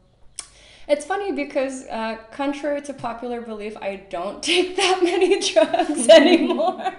it's 0.89 1.05
funny 1.05 1.33
because, 1.33 1.85
uh, 1.87 2.17
contrary 2.31 2.81
to 2.83 2.95
popular 2.95 3.41
belief, 3.41 3.77
I 3.81 3.97
don't 4.09 4.43
take 4.53 4.77
that 4.77 5.03
many 5.03 5.41
drugs 5.53 6.09
anymore. 6.09 6.93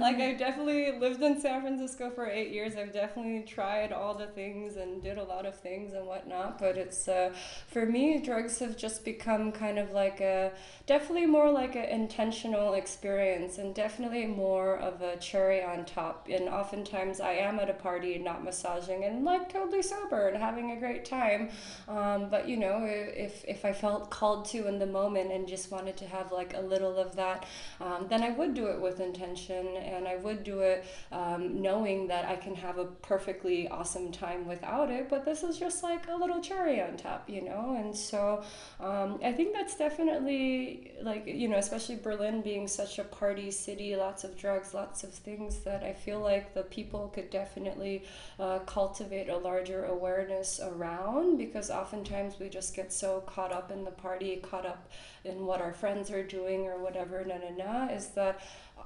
like, 0.00 0.16
I've 0.16 0.38
definitely 0.38 0.98
lived 0.98 1.22
in 1.22 1.40
San 1.40 1.60
Francisco 1.62 2.10
for 2.10 2.26
eight 2.26 2.50
years. 2.50 2.74
I've 2.76 2.92
definitely 2.92 3.42
tried 3.42 3.92
all 3.92 4.14
the 4.14 4.26
things 4.26 4.76
and 4.76 5.00
did 5.00 5.18
a 5.18 5.22
lot 5.22 5.46
of 5.46 5.54
things 5.54 5.92
and 5.92 6.06
whatnot. 6.06 6.58
But 6.58 6.76
it's, 6.76 7.06
uh, 7.06 7.32
for 7.68 7.86
me, 7.86 8.18
drugs 8.18 8.58
have 8.58 8.76
just 8.76 9.04
become 9.04 9.52
kind 9.52 9.78
of 9.78 9.92
like 9.92 10.20
a, 10.20 10.50
definitely 10.86 11.26
more 11.26 11.50
like 11.50 11.76
an 11.76 11.84
intentional 11.84 12.74
experience 12.74 13.58
and 13.58 13.74
definitely 13.74 14.26
more 14.26 14.76
of 14.76 15.00
a 15.02 15.16
cherry 15.18 15.62
on 15.62 15.84
top. 15.84 16.26
And 16.28 16.48
oftentimes 16.48 17.20
I 17.20 17.32
am 17.34 17.60
at 17.60 17.70
a 17.70 17.74
party, 17.74 18.18
not 18.18 18.42
massaging 18.42 19.04
and 19.04 19.24
like 19.24 19.52
totally 19.52 19.82
sober 19.82 20.28
and 20.28 20.36
having 20.36 20.72
a 20.72 20.76
great 20.76 21.04
time. 21.04 21.50
Um, 21.88 22.28
but, 22.28 22.48
you 22.48 22.56
know, 22.56 23.03
if 23.14 23.44
if 23.46 23.64
I 23.64 23.72
felt 23.72 24.10
called 24.10 24.44
to 24.46 24.66
in 24.66 24.78
the 24.78 24.86
moment 24.86 25.32
and 25.32 25.46
just 25.46 25.70
wanted 25.70 25.96
to 25.98 26.06
have 26.06 26.32
like 26.32 26.54
a 26.54 26.60
little 26.60 26.96
of 26.96 27.16
that, 27.16 27.46
um, 27.80 28.06
then 28.08 28.22
I 28.22 28.30
would 28.30 28.54
do 28.54 28.66
it 28.66 28.80
with 28.80 29.00
intention 29.00 29.76
and 29.76 30.06
I 30.06 30.16
would 30.16 30.44
do 30.44 30.60
it 30.60 30.84
um, 31.12 31.60
knowing 31.60 32.08
that 32.08 32.24
I 32.24 32.36
can 32.36 32.54
have 32.54 32.78
a 32.78 32.84
perfectly 32.84 33.68
awesome 33.68 34.12
time 34.12 34.46
without 34.46 34.90
it. 34.90 35.08
But 35.08 35.24
this 35.24 35.42
is 35.42 35.58
just 35.58 35.82
like 35.82 36.08
a 36.08 36.14
little 36.14 36.40
cherry 36.40 36.80
on 36.80 36.96
top, 36.96 37.28
you 37.28 37.42
know. 37.42 37.76
And 37.78 37.94
so 37.94 38.42
um, 38.80 39.20
I 39.24 39.32
think 39.32 39.54
that's 39.54 39.76
definitely 39.76 40.92
like 41.02 41.26
you 41.26 41.48
know, 41.48 41.58
especially 41.58 41.96
Berlin 41.96 42.42
being 42.42 42.66
such 42.68 42.98
a 42.98 43.04
party 43.04 43.50
city, 43.50 43.96
lots 43.96 44.24
of 44.24 44.36
drugs, 44.36 44.74
lots 44.74 45.04
of 45.04 45.12
things 45.12 45.60
that 45.60 45.82
I 45.82 45.92
feel 45.92 46.20
like 46.20 46.54
the 46.54 46.62
people 46.62 47.08
could 47.14 47.30
definitely 47.30 48.04
uh, 48.38 48.60
cultivate 48.60 49.28
a 49.28 49.36
larger 49.36 49.84
awareness 49.84 50.60
around 50.60 51.36
because 51.38 51.70
oftentimes 51.70 52.38
we 52.38 52.48
just 52.48 52.74
get 52.74 52.92
so 52.94 53.20
caught 53.20 53.52
up 53.52 53.70
in 53.70 53.84
the 53.84 53.90
party, 53.90 54.36
caught 54.36 54.66
up 54.66 54.88
in 55.24 55.46
what 55.46 55.60
our 55.60 55.72
friends 55.72 56.10
are 56.10 56.22
doing 56.22 56.66
or 56.66 56.78
whatever, 56.82 57.24
na 57.24 57.36
na 57.38 57.50
na, 57.50 57.92
is 57.92 58.08
that 58.08 58.40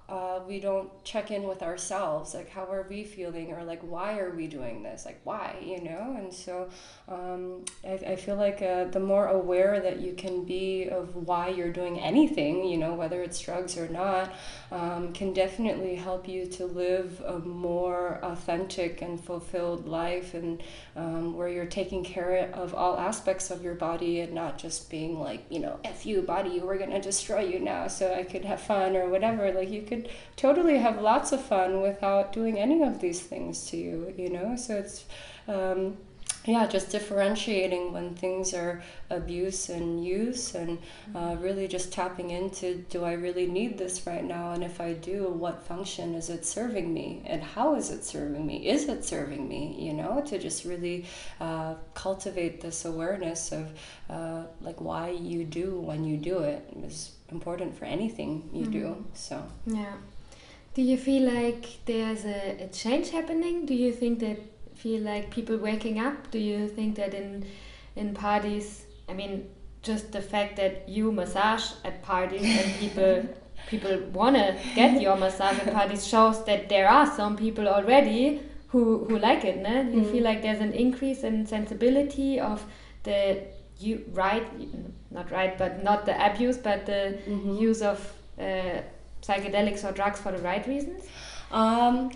uh, 0.08 0.40
we 0.46 0.58
don't 0.58 0.88
check 1.04 1.30
in 1.30 1.42
with 1.42 1.62
ourselves 1.62 2.34
like 2.34 2.48
how 2.48 2.64
are 2.64 2.86
we 2.88 3.04
feeling 3.04 3.52
or 3.52 3.62
like 3.64 3.80
why 3.80 4.18
are 4.18 4.30
we 4.30 4.46
doing 4.46 4.82
this? 4.82 5.04
Like 5.04 5.20
why 5.24 5.56
you 5.62 5.82
know? 5.82 6.16
And 6.18 6.32
so 6.32 6.68
um, 7.08 7.64
I, 7.84 8.12
I 8.12 8.16
feel 8.16 8.36
like 8.36 8.62
uh, 8.62 8.84
the 8.84 9.00
more 9.00 9.28
aware 9.28 9.80
that 9.80 10.00
you 10.00 10.14
can 10.14 10.44
be 10.44 10.88
of 10.88 11.14
why 11.14 11.48
you're 11.48 11.72
doing 11.72 12.00
anything 12.00 12.64
you 12.64 12.78
know 12.78 12.94
whether 12.94 13.22
it's 13.22 13.38
drugs 13.40 13.76
or 13.76 13.88
not 13.88 14.32
um, 14.70 15.12
can 15.12 15.32
definitely 15.32 15.94
help 15.94 16.28
you 16.28 16.46
to 16.46 16.66
live 16.66 17.20
a 17.26 17.38
more 17.38 18.18
authentic 18.22 19.02
and 19.02 19.20
fulfilled 19.20 19.86
life 19.86 20.34
and 20.34 20.62
um, 20.96 21.34
where 21.34 21.48
you're 21.48 21.66
taking 21.66 22.04
care 22.04 22.50
of 22.54 22.74
all 22.74 22.98
aspects 22.98 23.50
of 23.50 23.62
your 23.62 23.74
body 23.74 24.20
and 24.20 24.32
not 24.32 24.58
just 24.58 24.90
being 24.90 25.18
like 25.18 25.44
you 25.50 25.58
know 25.58 25.78
f 25.84 26.06
you 26.06 26.22
body 26.22 26.60
we're 26.60 26.78
gonna 26.78 27.00
destroy 27.00 27.40
you 27.40 27.58
now 27.58 27.86
so 27.86 28.12
i 28.14 28.22
could 28.22 28.44
have 28.44 28.60
fun 28.60 28.96
or 28.96 29.08
whatever. 29.08 29.52
Like 29.52 29.70
you 29.70 29.77
could 29.82 29.98
could 29.98 30.10
totally 30.36 30.78
have 30.78 31.00
lots 31.00 31.32
of 31.32 31.42
fun 31.42 31.80
without 31.80 32.32
doing 32.32 32.58
any 32.58 32.82
of 32.82 33.00
these 33.00 33.20
things 33.20 33.66
to 33.66 33.76
you, 33.76 34.14
you 34.16 34.30
know? 34.30 34.56
So 34.56 34.76
it's, 34.76 35.04
um, 35.46 35.96
yeah, 36.44 36.66
just 36.66 36.90
differentiating 36.90 37.92
when 37.92 38.14
things 38.14 38.54
are 38.54 38.82
abuse 39.10 39.68
and 39.68 40.02
use, 40.02 40.54
and 40.54 40.78
uh, 41.14 41.36
really 41.40 41.68
just 41.68 41.92
tapping 41.92 42.30
into 42.30 42.76
do 42.88 43.04
I 43.04 43.12
really 43.12 43.46
need 43.46 43.76
this 43.76 44.06
right 44.06 44.24
now? 44.24 44.52
And 44.52 44.64
if 44.64 44.80
I 44.80 44.94
do, 44.94 45.28
what 45.28 45.62
function 45.62 46.14
is 46.14 46.30
it 46.30 46.46
serving 46.46 46.94
me? 46.94 47.22
And 47.26 47.42
how 47.42 47.74
is 47.74 47.90
it 47.90 48.04
serving 48.04 48.46
me? 48.46 48.68
Is 48.68 48.88
it 48.88 49.04
serving 49.04 49.46
me? 49.46 49.76
You 49.78 49.92
know, 49.92 50.22
to 50.26 50.38
just 50.38 50.64
really 50.64 51.04
uh, 51.40 51.74
cultivate 51.94 52.60
this 52.62 52.84
awareness 52.84 53.52
of 53.52 53.68
uh, 54.08 54.44
like 54.62 54.80
why 54.80 55.10
you 55.10 55.44
do 55.44 55.78
when 55.80 56.04
you 56.04 56.16
do 56.16 56.38
it 56.38 56.64
is 56.82 57.17
important 57.30 57.76
for 57.78 57.84
anything 57.84 58.48
you 58.52 58.62
mm-hmm. 58.62 58.72
do. 58.72 59.04
So, 59.14 59.42
yeah. 59.66 59.94
Do 60.74 60.82
you 60.82 60.96
feel 60.96 61.32
like 61.32 61.84
there's 61.86 62.24
a, 62.24 62.64
a 62.64 62.68
change 62.68 63.10
happening? 63.10 63.66
Do 63.66 63.74
you 63.74 63.92
think 63.92 64.20
that 64.20 64.38
feel 64.74 65.02
like 65.02 65.30
people 65.30 65.56
waking 65.58 65.98
up? 65.98 66.30
Do 66.30 66.38
you 66.38 66.68
think 66.68 66.96
that 66.96 67.14
in 67.14 67.46
in 67.96 68.14
parties, 68.14 68.86
I 69.08 69.12
mean, 69.12 69.48
just 69.82 70.12
the 70.12 70.22
fact 70.22 70.56
that 70.56 70.88
you 70.88 71.10
massage 71.10 71.72
at 71.84 72.02
parties 72.02 72.44
and 72.44 72.74
people 72.80 73.26
people 73.66 73.98
wanna 74.12 74.56
get 74.74 75.00
your 75.00 75.16
massage 75.16 75.58
at 75.58 75.72
parties 75.72 76.06
shows 76.06 76.44
that 76.44 76.68
there 76.68 76.88
are 76.88 77.06
some 77.06 77.36
people 77.36 77.68
already 77.68 78.40
who 78.68 79.04
who 79.06 79.18
like 79.18 79.44
it. 79.44 79.58
No? 79.58 79.82
You 79.82 80.02
mm. 80.02 80.12
feel 80.12 80.22
like 80.22 80.42
there's 80.42 80.60
an 80.60 80.72
increase 80.72 81.24
in 81.24 81.46
sensibility 81.46 82.38
of 82.38 82.64
the 83.02 83.42
you 83.78 84.04
right 84.12 84.46
not 85.10 85.30
right 85.30 85.56
but 85.58 85.82
not 85.82 86.06
the 86.06 86.14
abuse 86.30 86.58
but 86.58 86.86
the 86.86 87.18
mm 87.26 87.40
-hmm. 87.40 87.70
use 87.70 87.82
of 87.82 87.98
uh, 88.38 88.80
psychedelics 89.22 89.84
or 89.84 89.92
drugs 89.92 90.20
for 90.20 90.32
the 90.32 90.42
right 90.50 90.66
reasons. 90.66 91.02
Um, 91.50 92.10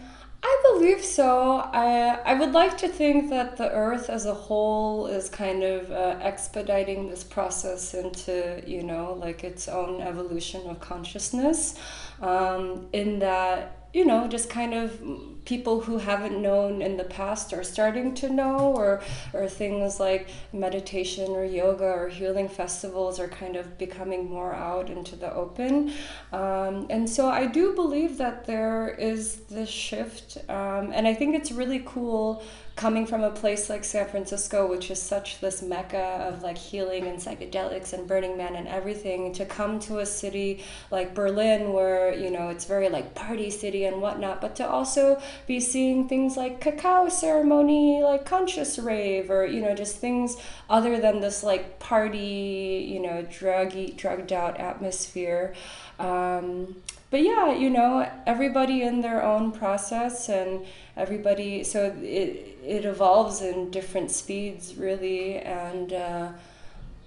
I 0.45 0.55
believe 0.69 1.05
so. 1.05 1.29
I, 1.73 2.19
I 2.25 2.35
would 2.35 2.53
like 2.53 2.77
to 2.79 2.89
think 2.89 3.31
that 3.31 3.57
the 3.57 3.71
earth 3.71 4.11
as 4.11 4.27
a 4.27 4.35
whole 4.35 5.07
is 5.07 5.29
kind 5.29 5.63
of 5.63 5.91
uh, 5.91 6.31
expediting 6.31 7.09
this 7.09 7.25
process 7.25 7.95
into, 7.95 8.61
you 8.67 8.83
know, 8.83 9.17
like 9.27 9.45
its 9.45 9.69
own 9.69 10.01
evolution 10.01 10.69
of 10.71 10.81
consciousness. 10.81 11.79
Um, 12.21 12.89
in 12.93 13.19
that 13.21 13.83
you 13.93 14.05
know, 14.05 14.27
just 14.27 14.49
kind 14.49 14.75
of 14.75 15.01
people 15.45 15.81
who 15.81 15.99
haven't 15.99 16.41
known 16.41 16.83
in 16.83 16.97
the 16.97 17.05
past 17.05 17.53
are 17.53 17.65
starting 17.65 18.15
to 18.15 18.29
know, 18.29 18.73
or, 18.77 19.03
or 19.33 19.49
things 19.49 19.99
like 19.99 20.29
meditation 20.53 21.31
or 21.31 21.45
yoga 21.45 21.85
or 21.85 22.09
healing 22.09 22.49
festivals 22.49 23.19
are 23.19 23.29
kind 23.29 23.57
of 23.57 23.77
becoming 23.79 24.31
more 24.31 24.55
out 24.55 24.89
into 24.89 25.17
the 25.17 25.33
open. 25.35 25.93
Um, 26.33 26.87
and 26.91 27.09
so 27.09 27.29
I 27.29 27.47
do 27.47 27.75
believe 27.75 28.19
that 28.19 28.47
there 28.47 28.89
is 28.89 29.37
this 29.51 29.69
shift, 29.69 30.39
um, 30.49 30.93
and 30.93 31.09
I 31.09 31.15
think 31.15 31.35
it's 31.35 31.53
really 31.53 31.83
cool 31.85 32.43
coming 32.75 33.07
from 33.07 33.23
a 33.23 33.31
place 33.31 33.69
like 33.69 33.85
San 33.85 34.09
Francisco, 34.09 34.67
which 34.67 34.91
is 34.91 35.01
such 35.01 35.41
this 35.41 35.63
mecca 35.63 36.27
of 36.29 36.43
like 36.43 36.57
healing 36.57 37.07
and 37.07 37.19
psychedelics 37.19 37.93
and 37.93 38.09
Burning 38.09 38.37
Man 38.37 38.57
and 38.57 38.67
everything, 38.67 39.33
to 39.35 39.45
come 39.45 39.79
to 39.81 39.99
a 39.99 40.07
city 40.07 40.65
like 40.91 41.15
Berlin, 41.15 41.73
where 41.73 42.15
you 42.15 42.31
know 42.31 42.49
it's 42.49 42.65
very 42.65 42.89
like 42.89 43.15
party 43.15 43.51
city 43.51 43.85
and 43.85 44.01
whatnot, 44.01 44.41
but 44.41 44.57
to 44.57 44.69
also 44.69 45.21
be 45.47 45.61
seeing 45.61 46.09
things 46.09 46.37
like 46.37 46.61
cacao 46.61 47.09
ceremony, 47.09 48.03
like 48.03 48.25
conscious 48.25 48.79
rave, 48.79 49.31
or 49.31 49.47
you 49.47 49.61
know 49.61 49.75
just 49.75 49.99
things 49.99 50.37
other 50.71 50.99
than 50.99 51.21
this 51.21 51.43
like 51.43 51.79
party, 51.79 52.89
you 52.91 53.01
know, 53.01 53.23
druggy, 53.31 53.97
drugged 53.97 54.33
out 54.33 54.59
atmosphere. 54.59 55.55
Um, 55.99 56.77
but 57.11 57.23
yeah, 57.23 57.53
you 57.53 57.69
know, 57.69 58.11
everybody 58.27 58.81
in 58.83 59.03
their 59.03 59.23
own 59.23 59.53
process 59.53 60.31
and 60.31 60.65
everybody, 60.97 61.65
so 61.65 61.95
it, 62.03 62.59
it 62.65 62.85
evolves 62.85 63.43
in 63.43 63.71
different 63.71 64.11
speeds, 64.11 64.75
really. 64.77 65.37
And, 65.37 65.93
uh, 65.93 66.29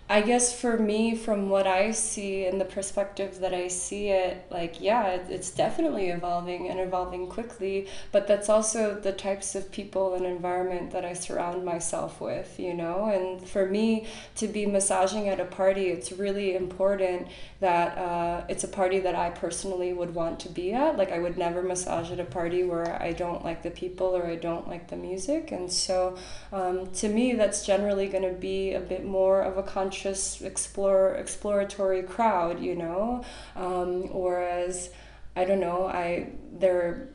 I 0.07 0.21
guess 0.21 0.55
for 0.55 0.77
me, 0.77 1.15
from 1.15 1.49
what 1.49 1.65
I 1.65 1.89
see 1.89 2.45
and 2.45 2.61
the 2.61 2.65
perspective 2.65 3.39
that 3.39 3.55
I 3.55 3.69
see 3.69 4.09
it, 4.09 4.45
like, 4.51 4.79
yeah, 4.79 5.07
it's 5.07 5.49
definitely 5.49 6.09
evolving 6.09 6.69
and 6.69 6.79
evolving 6.79 7.25
quickly, 7.25 7.87
but 8.11 8.27
that's 8.27 8.47
also 8.47 8.93
the 8.93 9.11
types 9.11 9.55
of 9.55 9.71
people 9.71 10.13
and 10.13 10.23
environment 10.23 10.91
that 10.91 11.05
I 11.05 11.13
surround 11.13 11.65
myself 11.65 12.21
with, 12.21 12.59
you 12.59 12.75
know? 12.75 13.05
And 13.05 13.41
for 13.49 13.65
me 13.65 14.05
to 14.35 14.47
be 14.47 14.67
massaging 14.67 15.27
at 15.27 15.39
a 15.39 15.45
party, 15.45 15.87
it's 15.87 16.11
really 16.11 16.55
important 16.55 17.27
that 17.69 17.97
uh, 17.97 18.45
it's 18.47 18.63
a 18.63 18.67
party 18.67 18.99
that 18.99 19.15
I 19.15 19.27
personally 19.29 19.91
would 19.99 20.13
want 20.13 20.39
to 20.41 20.49
be 20.49 20.67
at. 20.73 20.97
Like, 20.97 21.11
I 21.11 21.19
would 21.19 21.37
never 21.37 21.61
massage 21.61 22.11
at 22.11 22.19
a 22.19 22.29
party 22.39 22.63
where 22.63 22.89
I 23.01 23.11
don't 23.23 23.43
like 23.43 23.63
the 23.63 23.71
people 23.71 24.09
or 24.17 24.25
I 24.25 24.35
don't 24.35 24.67
like 24.67 24.85
the 24.93 24.95
music. 25.09 25.51
And 25.51 25.71
so 25.71 26.17
um, 26.51 26.91
to 27.01 27.09
me, 27.09 27.33
that's 27.33 27.65
generally 27.65 28.07
going 28.07 28.27
to 28.31 28.39
be 28.39 28.73
a 28.73 28.79
bit 28.79 29.03
more 29.05 29.41
of 29.41 29.57
a 29.57 29.63
conscious 29.63 30.41
explore 30.41 31.15
exploratory 31.15 32.03
crowd 32.03 32.61
you 32.61 32.75
know 32.75 33.23
um, 33.55 34.03
whereas 34.13 34.89
i 35.35 35.43
don't 35.43 35.59
know 35.59 35.87
i 35.87 36.29
there 36.53 37.09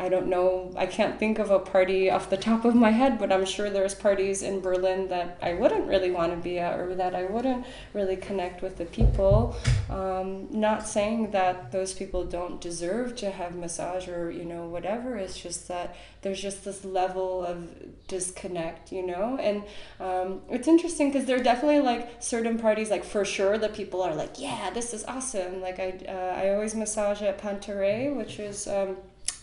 I 0.00 0.08
don't 0.08 0.28
know, 0.28 0.72
I 0.76 0.86
can't 0.86 1.18
think 1.18 1.40
of 1.40 1.50
a 1.50 1.58
party 1.58 2.08
off 2.08 2.30
the 2.30 2.36
top 2.36 2.64
of 2.64 2.76
my 2.76 2.90
head, 2.90 3.18
but 3.18 3.32
I'm 3.32 3.44
sure 3.44 3.68
there's 3.68 3.96
parties 3.96 4.42
in 4.42 4.60
Berlin 4.60 5.08
that 5.08 5.38
I 5.42 5.54
wouldn't 5.54 5.88
really 5.88 6.12
want 6.12 6.30
to 6.30 6.38
be 6.38 6.60
at 6.60 6.78
or 6.78 6.94
that 6.94 7.16
I 7.16 7.24
wouldn't 7.24 7.66
really 7.94 8.14
connect 8.14 8.62
with 8.62 8.76
the 8.76 8.84
people. 8.84 9.56
Um, 9.90 10.46
not 10.52 10.86
saying 10.86 11.32
that 11.32 11.72
those 11.72 11.94
people 11.94 12.24
don't 12.24 12.60
deserve 12.60 13.16
to 13.16 13.30
have 13.30 13.56
massage 13.56 14.06
or, 14.06 14.30
you 14.30 14.44
know, 14.44 14.68
whatever. 14.68 15.16
It's 15.16 15.36
just 15.36 15.66
that 15.66 15.96
there's 16.22 16.40
just 16.40 16.64
this 16.64 16.84
level 16.84 17.44
of 17.44 18.06
disconnect, 18.06 18.92
you 18.92 19.04
know? 19.04 19.36
And 19.40 19.64
um, 19.98 20.42
it's 20.48 20.68
interesting 20.68 21.10
because 21.10 21.26
there 21.26 21.40
are 21.40 21.42
definitely 21.42 21.80
like 21.80 22.22
certain 22.22 22.56
parties, 22.56 22.88
like 22.88 23.04
for 23.04 23.24
sure, 23.24 23.58
that 23.58 23.74
people 23.74 24.02
are 24.02 24.14
like, 24.14 24.38
yeah, 24.38 24.70
this 24.70 24.94
is 24.94 25.04
awesome. 25.06 25.60
Like 25.60 25.80
I, 25.80 25.98
uh, 26.08 26.40
I 26.40 26.50
always 26.50 26.76
massage 26.76 27.20
at 27.20 27.38
Panterei, 27.40 28.14
which 28.14 28.38
is. 28.38 28.68
Um, 28.68 28.96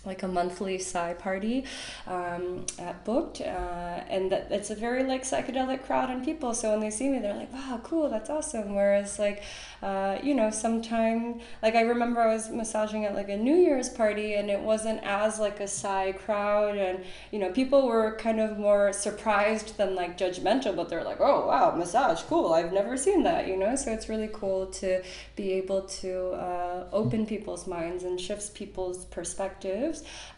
like 0.05 0.23
a 0.23 0.27
monthly 0.27 0.77
psy 0.77 1.13
party 1.13 1.65
um, 2.07 2.65
at 2.77 3.03
booked 3.05 3.41
uh, 3.41 4.03
and 4.09 4.31
that 4.31 4.47
it's 4.51 4.69
a 4.69 4.75
very 4.75 5.03
like 5.03 5.23
psychedelic 5.23 5.83
crowd 5.85 6.09
and 6.09 6.23
people 6.23 6.53
so 6.53 6.71
when 6.71 6.79
they 6.79 6.89
see 6.89 7.09
me 7.09 7.19
they're 7.19 7.33
like 7.33 7.51
wow 7.53 7.79
cool 7.83 8.09
that's 8.09 8.29
awesome 8.29 8.75
whereas 8.75 9.17
like 9.17 9.41
uh, 9.81 10.17
you 10.23 10.33
know 10.33 10.49
sometime 10.49 11.39
like 11.61 11.75
i 11.75 11.81
remember 11.81 12.21
i 12.21 12.33
was 12.33 12.49
massaging 12.49 13.05
at 13.05 13.15
like 13.15 13.29
a 13.29 13.37
new 13.37 13.55
year's 13.55 13.89
party 13.89 14.33
and 14.35 14.49
it 14.49 14.59
wasn't 14.59 15.01
as 15.03 15.39
like 15.39 15.59
a 15.59 15.67
psy 15.67 16.11
crowd 16.11 16.77
and 16.77 17.03
you 17.31 17.39
know 17.39 17.51
people 17.51 17.87
were 17.87 18.15
kind 18.17 18.39
of 18.39 18.57
more 18.57 18.91
surprised 18.93 19.77
than 19.77 19.95
like 19.95 20.17
judgmental 20.17 20.75
but 20.75 20.89
they're 20.89 21.03
like 21.03 21.19
oh 21.19 21.47
wow 21.47 21.73
massage 21.75 22.21
cool 22.23 22.53
i've 22.53 22.73
never 22.73 22.97
seen 22.97 23.23
that 23.23 23.45
you 23.47 23.57
know? 23.57 23.75
So 23.75 23.91
it's 23.91 24.09
really 24.09 24.29
cool 24.31 24.67
to 24.67 25.01
be 25.35 25.53
able 25.53 25.81
to 25.81 26.31
uh, 26.31 26.87
open 26.91 27.25
people's 27.25 27.67
minds 27.67 28.03
and 28.03 28.19
shifts 28.19 28.49
people's 28.49 29.05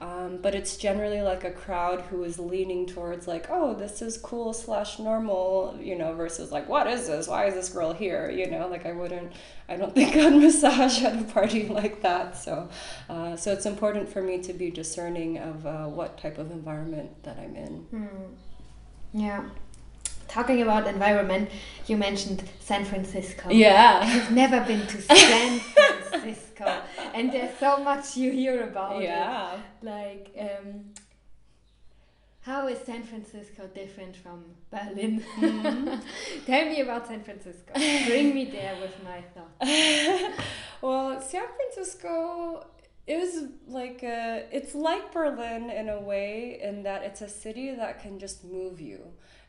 um, 0.01 0.39
but 0.41 0.55
it's 0.55 0.77
generally 0.77 1.21
like 1.21 1.43
a 1.43 1.51
crowd 1.51 2.01
who 2.01 2.23
is 2.23 2.39
leaning 2.39 2.85
towards 2.85 3.27
like 3.27 3.47
oh 3.49 3.73
this 3.73 4.01
is 4.01 4.17
cool 4.17 4.53
slash 4.53 4.99
normal 4.99 5.77
you 5.79 5.97
know 5.97 6.13
versus 6.13 6.51
like 6.51 6.67
what 6.67 6.87
is 6.87 7.07
this? 7.07 7.27
Why 7.27 7.45
is 7.45 7.53
this 7.53 7.69
girl 7.69 7.93
here? 7.93 8.29
You 8.29 8.49
know 8.49 8.67
like 8.67 8.85
i 8.85 8.91
wouldn't 8.91 9.31
i 9.69 9.75
don't 9.75 9.93
think 9.99 10.15
i'd 10.15 10.33
massage 10.33 11.01
at 11.03 11.19
a 11.19 11.23
party 11.25 11.67
like 11.81 12.01
that. 12.01 12.37
So 12.37 12.69
uh, 13.09 13.35
so 13.35 13.53
it's 13.53 13.65
important 13.65 14.09
for 14.09 14.21
me 14.21 14.39
to 14.43 14.53
be 14.53 14.69
discerning 14.69 15.37
of 15.37 15.65
uh, 15.65 15.85
what 15.85 16.17
type 16.17 16.37
of 16.37 16.51
environment 16.51 17.23
that 17.23 17.37
i'm 17.39 17.55
in. 17.55 17.87
Mm. 17.93 18.07
yeah. 19.13 19.43
Talking 20.27 20.61
about 20.61 20.87
environment, 20.87 21.49
you 21.87 21.95
mentioned 21.95 22.43
San 22.59 22.83
Francisco. 22.83 23.49
Yeah. 23.49 24.01
I've 24.03 24.31
never 24.31 24.59
been 24.61 24.85
to 24.85 25.01
San 25.01 25.59
Francisco, 26.09 26.81
and 27.18 27.32
there's 27.32 27.57
so 27.57 27.78
much 27.84 28.15
you 28.15 28.32
hear 28.32 28.63
about 28.63 29.01
yeah. 29.01 29.53
it. 29.53 29.59
Like, 29.82 30.32
um, 30.39 30.93
how 32.41 32.68
is 32.68 32.80
San 32.80 33.03
Francisco 33.03 33.68
different 33.74 34.15
from 34.15 34.45
Berlin? 34.72 35.24
Mm. 35.36 36.01
Tell 36.45 36.65
me 36.65 36.82
about 36.82 37.07
San 37.07 37.24
Francisco. 37.24 37.74
Bring 37.74 38.34
me 38.34 38.45
there 38.45 38.76
with 38.80 38.95
my 39.03 39.22
thoughts. 39.34 40.39
well, 40.82 41.22
San 41.22 41.43
Francisco 41.57 42.65
is 43.05 43.49
like 43.68 44.03
a, 44.03 44.45
it's 44.51 44.76
like 44.76 45.13
Berlin 45.13 45.70
in 45.70 45.89
a 45.89 45.99
way 45.99 46.59
in 46.61 46.84
that 46.84 47.03
it's 47.03 47.22
a 47.22 47.30
city 47.30 47.76
that 47.76 48.01
can 48.01 48.18
just 48.20 48.45
move 48.45 48.80
you. 48.80 48.99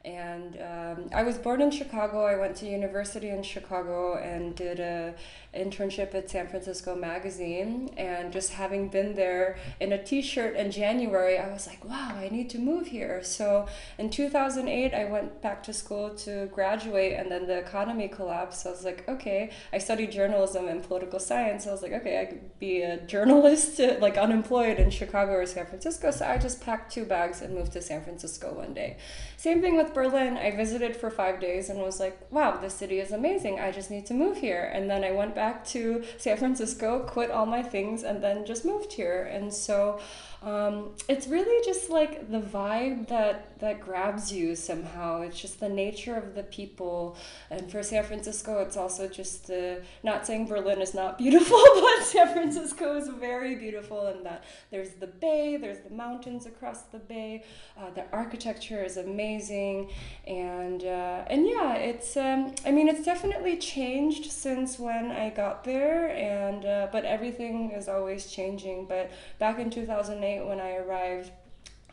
And 0.08 0.56
um, 0.56 1.10
I 1.14 1.22
was 1.22 1.36
born 1.36 1.60
in 1.60 1.70
Chicago. 1.70 2.24
I 2.24 2.36
went 2.36 2.56
to 2.56 2.66
university 2.66 3.28
in 3.28 3.42
Chicago 3.42 4.16
and 4.16 4.56
did 4.56 4.80
a 4.80 5.14
internship 5.54 6.14
at 6.14 6.30
San 6.30 6.48
Francisco 6.48 6.94
Magazine. 6.94 7.90
And 7.98 8.32
just 8.32 8.52
having 8.52 8.88
been 8.88 9.14
there 9.14 9.58
in 9.80 9.92
a 9.92 10.02
T-shirt 10.02 10.56
in 10.56 10.70
January, 10.70 11.38
I 11.38 11.52
was 11.52 11.66
like, 11.66 11.84
wow, 11.84 12.14
I 12.16 12.30
need 12.30 12.48
to 12.50 12.58
move 12.58 12.86
here. 12.86 13.22
So 13.22 13.66
in 13.98 14.08
2008, 14.08 14.94
I 14.94 15.04
went 15.04 15.42
back 15.42 15.62
to 15.64 15.74
school 15.74 16.14
to 16.24 16.46
graduate, 16.46 17.12
and 17.12 17.30
then 17.30 17.46
the 17.46 17.58
economy 17.58 18.08
collapsed. 18.08 18.62
So 18.62 18.70
I 18.70 18.72
was 18.72 18.84
like, 18.84 19.06
okay. 19.08 19.50
I 19.74 19.78
studied 19.78 20.10
journalism 20.10 20.68
and 20.68 20.82
political 20.82 21.20
science. 21.20 21.64
So 21.64 21.70
I 21.70 21.72
was 21.74 21.82
like, 21.82 21.92
okay, 21.92 22.22
I 22.22 22.24
could 22.24 22.58
be 22.58 22.80
a 22.80 22.96
journalist, 22.96 23.78
like 24.00 24.16
unemployed 24.16 24.78
in 24.78 24.88
Chicago 24.88 25.32
or 25.32 25.44
San 25.44 25.66
Francisco. 25.66 26.10
So 26.12 26.26
I 26.26 26.38
just 26.38 26.62
packed 26.62 26.92
two 26.92 27.04
bags 27.04 27.42
and 27.42 27.54
moved 27.54 27.72
to 27.72 27.82
San 27.82 28.02
Francisco 28.02 28.54
one 28.54 28.72
day. 28.72 28.96
Same 29.36 29.60
thing 29.60 29.76
with 29.76 29.92
Berlin. 29.98 30.36
I 30.36 30.52
visited 30.52 30.94
for 30.94 31.10
five 31.10 31.40
days 31.40 31.68
and 31.68 31.80
was 31.80 31.98
like, 31.98 32.16
wow, 32.30 32.56
this 32.56 32.74
city 32.74 33.00
is 33.00 33.10
amazing. 33.10 33.58
I 33.58 33.72
just 33.72 33.90
need 33.90 34.06
to 34.06 34.14
move 34.14 34.36
here. 34.36 34.70
And 34.72 34.88
then 34.88 35.02
I 35.02 35.10
went 35.10 35.34
back 35.34 35.66
to 35.74 36.04
San 36.18 36.36
Francisco, 36.36 37.00
quit 37.00 37.32
all 37.32 37.46
my 37.46 37.64
things, 37.64 38.04
and 38.04 38.22
then 38.22 38.46
just 38.46 38.64
moved 38.64 38.92
here. 38.92 39.28
And 39.32 39.52
so 39.52 39.98
um, 40.40 40.90
it's 41.08 41.26
really 41.26 41.64
just 41.64 41.90
like 41.90 42.30
the 42.30 42.40
vibe 42.40 43.08
that 43.08 43.58
that 43.58 43.80
grabs 43.80 44.32
you 44.32 44.54
somehow. 44.54 45.22
It's 45.22 45.40
just 45.40 45.58
the 45.58 45.68
nature 45.68 46.14
of 46.14 46.36
the 46.36 46.44
people, 46.44 47.16
and 47.50 47.68
for 47.68 47.82
San 47.82 48.04
Francisco, 48.04 48.60
it's 48.60 48.76
also 48.76 49.08
just 49.08 49.48
the. 49.48 49.82
Not 50.04 50.26
saying 50.28 50.46
Berlin 50.46 50.80
is 50.80 50.94
not 50.94 51.18
beautiful, 51.24 51.60
but 51.74 52.04
San 52.04 52.32
Francisco 52.32 52.96
is 52.96 53.08
very 53.08 53.56
beautiful 53.56 54.06
in 54.06 54.22
that 54.22 54.44
there's 54.70 54.90
the 54.90 55.08
bay, 55.08 55.56
there's 55.56 55.80
the 55.80 55.90
mountains 55.90 56.46
across 56.46 56.82
the 56.82 56.98
bay, 56.98 57.42
uh, 57.76 57.90
the 57.90 58.04
architecture 58.12 58.84
is 58.84 58.96
amazing, 58.96 59.90
and 60.24 60.84
uh, 60.84 61.24
and 61.26 61.48
yeah, 61.48 61.74
it's. 61.74 62.16
Um, 62.16 62.54
I 62.64 62.70
mean, 62.70 62.86
it's 62.86 63.04
definitely 63.04 63.56
changed 63.56 64.30
since 64.30 64.78
when 64.78 65.10
I 65.10 65.30
got 65.30 65.64
there, 65.64 66.10
and 66.10 66.64
uh, 66.64 66.88
but 66.92 67.04
everything 67.04 67.72
is 67.72 67.88
always 67.88 68.30
changing. 68.30 68.86
But 68.86 69.10
back 69.40 69.58
in 69.58 69.68
two 69.68 69.84
thousand 69.84 70.22
eight 70.22 70.27
when 70.36 70.60
I 70.60 70.76
arrived 70.76 71.32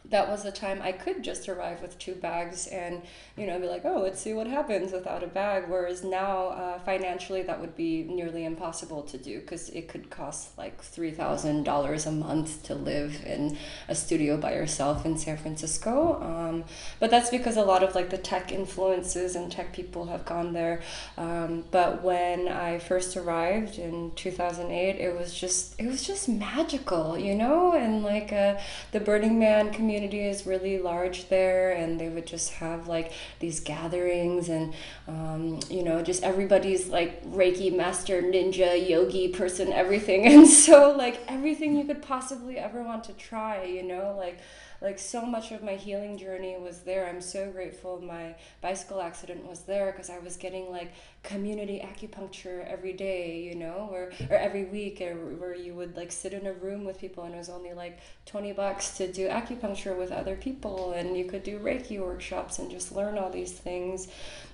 that 0.09 0.29
was 0.29 0.45
a 0.45 0.51
time 0.51 0.81
I 0.81 0.91
could 0.91 1.23
just 1.23 1.49
arrive 1.49 1.81
with 1.81 1.97
two 1.97 2.15
bags 2.15 2.67
and, 2.67 3.01
you 3.35 3.47
know, 3.47 3.59
be 3.59 3.67
like, 3.67 3.85
oh, 3.85 4.01
let's 4.01 4.21
see 4.21 4.33
what 4.33 4.47
happens 4.47 4.91
without 4.91 5.23
a 5.23 5.27
bag. 5.27 5.65
Whereas 5.67 6.03
now, 6.03 6.47
uh, 6.49 6.79
financially, 6.79 7.41
that 7.43 7.59
would 7.59 7.75
be 7.75 8.03
nearly 8.03 8.45
impossible 8.45 9.01
to 9.03 9.17
do 9.17 9.39
because 9.39 9.69
it 9.69 9.87
could 9.87 10.09
cost 10.09 10.57
like 10.57 10.81
$3,000 10.81 12.07
a 12.07 12.11
month 12.11 12.63
to 12.63 12.75
live 12.75 13.23
in 13.25 13.57
a 13.87 13.95
studio 13.95 14.37
by 14.37 14.53
yourself 14.53 15.05
in 15.05 15.17
San 15.17 15.37
Francisco. 15.37 16.21
Um, 16.21 16.65
but 16.99 17.09
that's 17.09 17.29
because 17.29 17.57
a 17.57 17.63
lot 17.63 17.81
of 17.81 17.95
like 17.95 18.09
the 18.09 18.17
tech 18.17 18.51
influences 18.51 19.35
and 19.35 19.51
tech 19.51 19.73
people 19.73 20.05
have 20.05 20.25
gone 20.25 20.53
there. 20.53 20.81
Um, 21.17 21.65
but 21.71 22.03
when 22.03 22.47
I 22.47 22.79
first 22.79 23.17
arrived 23.17 23.79
in 23.79 24.11
2008, 24.15 24.99
it 24.99 25.17
was 25.17 25.33
just, 25.33 25.79
it 25.79 25.87
was 25.87 26.05
just 26.05 26.29
magical, 26.29 27.17
you 27.17 27.33
know, 27.33 27.73
and 27.73 28.03
like 28.03 28.31
uh, 28.31 28.59
the 28.91 28.99
Burning 28.99 29.39
Man 29.39 29.71
community 29.71 29.94
community 29.95 30.27
is 30.27 30.45
really 30.45 30.77
large 30.77 31.29
there, 31.29 31.71
and 31.71 31.99
they 31.99 32.09
would 32.09 32.25
just 32.25 32.51
have 32.51 32.87
like 32.87 33.13
these 33.39 33.61
gatherings, 33.61 34.49
and 34.49 34.73
um, 35.07 35.59
you 35.69 35.83
know, 35.83 36.01
just 36.01 36.21
everybody's 36.21 36.87
like 36.89 37.23
Reiki 37.31 37.73
master, 37.73 38.21
ninja, 38.21 38.89
yogi 38.89 39.29
person, 39.29 39.71
everything, 39.71 40.25
and 40.33 40.47
so 40.47 40.91
like 40.97 41.21
everything 41.29 41.77
you 41.77 41.85
could 41.85 42.01
possibly 42.01 42.57
ever 42.57 42.83
want 42.83 43.05
to 43.05 43.13
try, 43.13 43.63
you 43.63 43.83
know, 43.83 44.15
like 44.17 44.39
like 44.85 44.99
so 44.99 45.25
much 45.25 45.51
of 45.51 45.63
my 45.63 45.73
healing 45.73 46.15
journey 46.15 46.55
was 46.59 46.81
there. 46.81 47.07
I'm 47.07 47.19
so 47.19 47.51
grateful 47.51 47.99
my 48.01 48.35
bicycle 48.61 49.01
accident 49.01 49.43
was 49.43 49.61
there 49.61 49.91
because 49.91 50.11
I 50.11 50.19
was 50.19 50.37
getting 50.37 50.69
like 50.69 50.93
community 51.23 51.83
acupuncture 51.83 52.63
every 52.67 52.93
day, 52.93 53.41
you 53.41 53.55
know, 53.55 53.89
or, 53.91 54.11
or 54.29 54.37
every 54.37 54.65
week, 54.65 55.01
or 55.01 55.15
where 55.15 55.55
you 55.55 55.73
would 55.73 55.97
like 55.97 56.11
sit 56.11 56.33
in 56.33 56.45
a 56.45 56.53
room 56.53 56.85
with 56.85 56.99
people 56.99 57.23
and 57.23 57.33
it 57.33 57.37
was 57.39 57.49
only 57.49 57.73
like 57.73 57.97
20 58.27 58.51
bucks 58.53 58.95
to 58.97 59.11
do 59.11 59.27
acupuncture 59.27 59.97
with 59.97 60.11
other 60.11 60.35
people 60.35 60.91
and 60.91 61.17
you 61.17 61.25
could 61.25 61.41
do 61.41 61.57
Reiki 61.57 61.99
workshops 61.99 62.59
and 62.59 62.69
just 62.69 62.91
learn 62.91 63.17
all 63.17 63.31
these 63.31 63.53
things. 63.53 64.07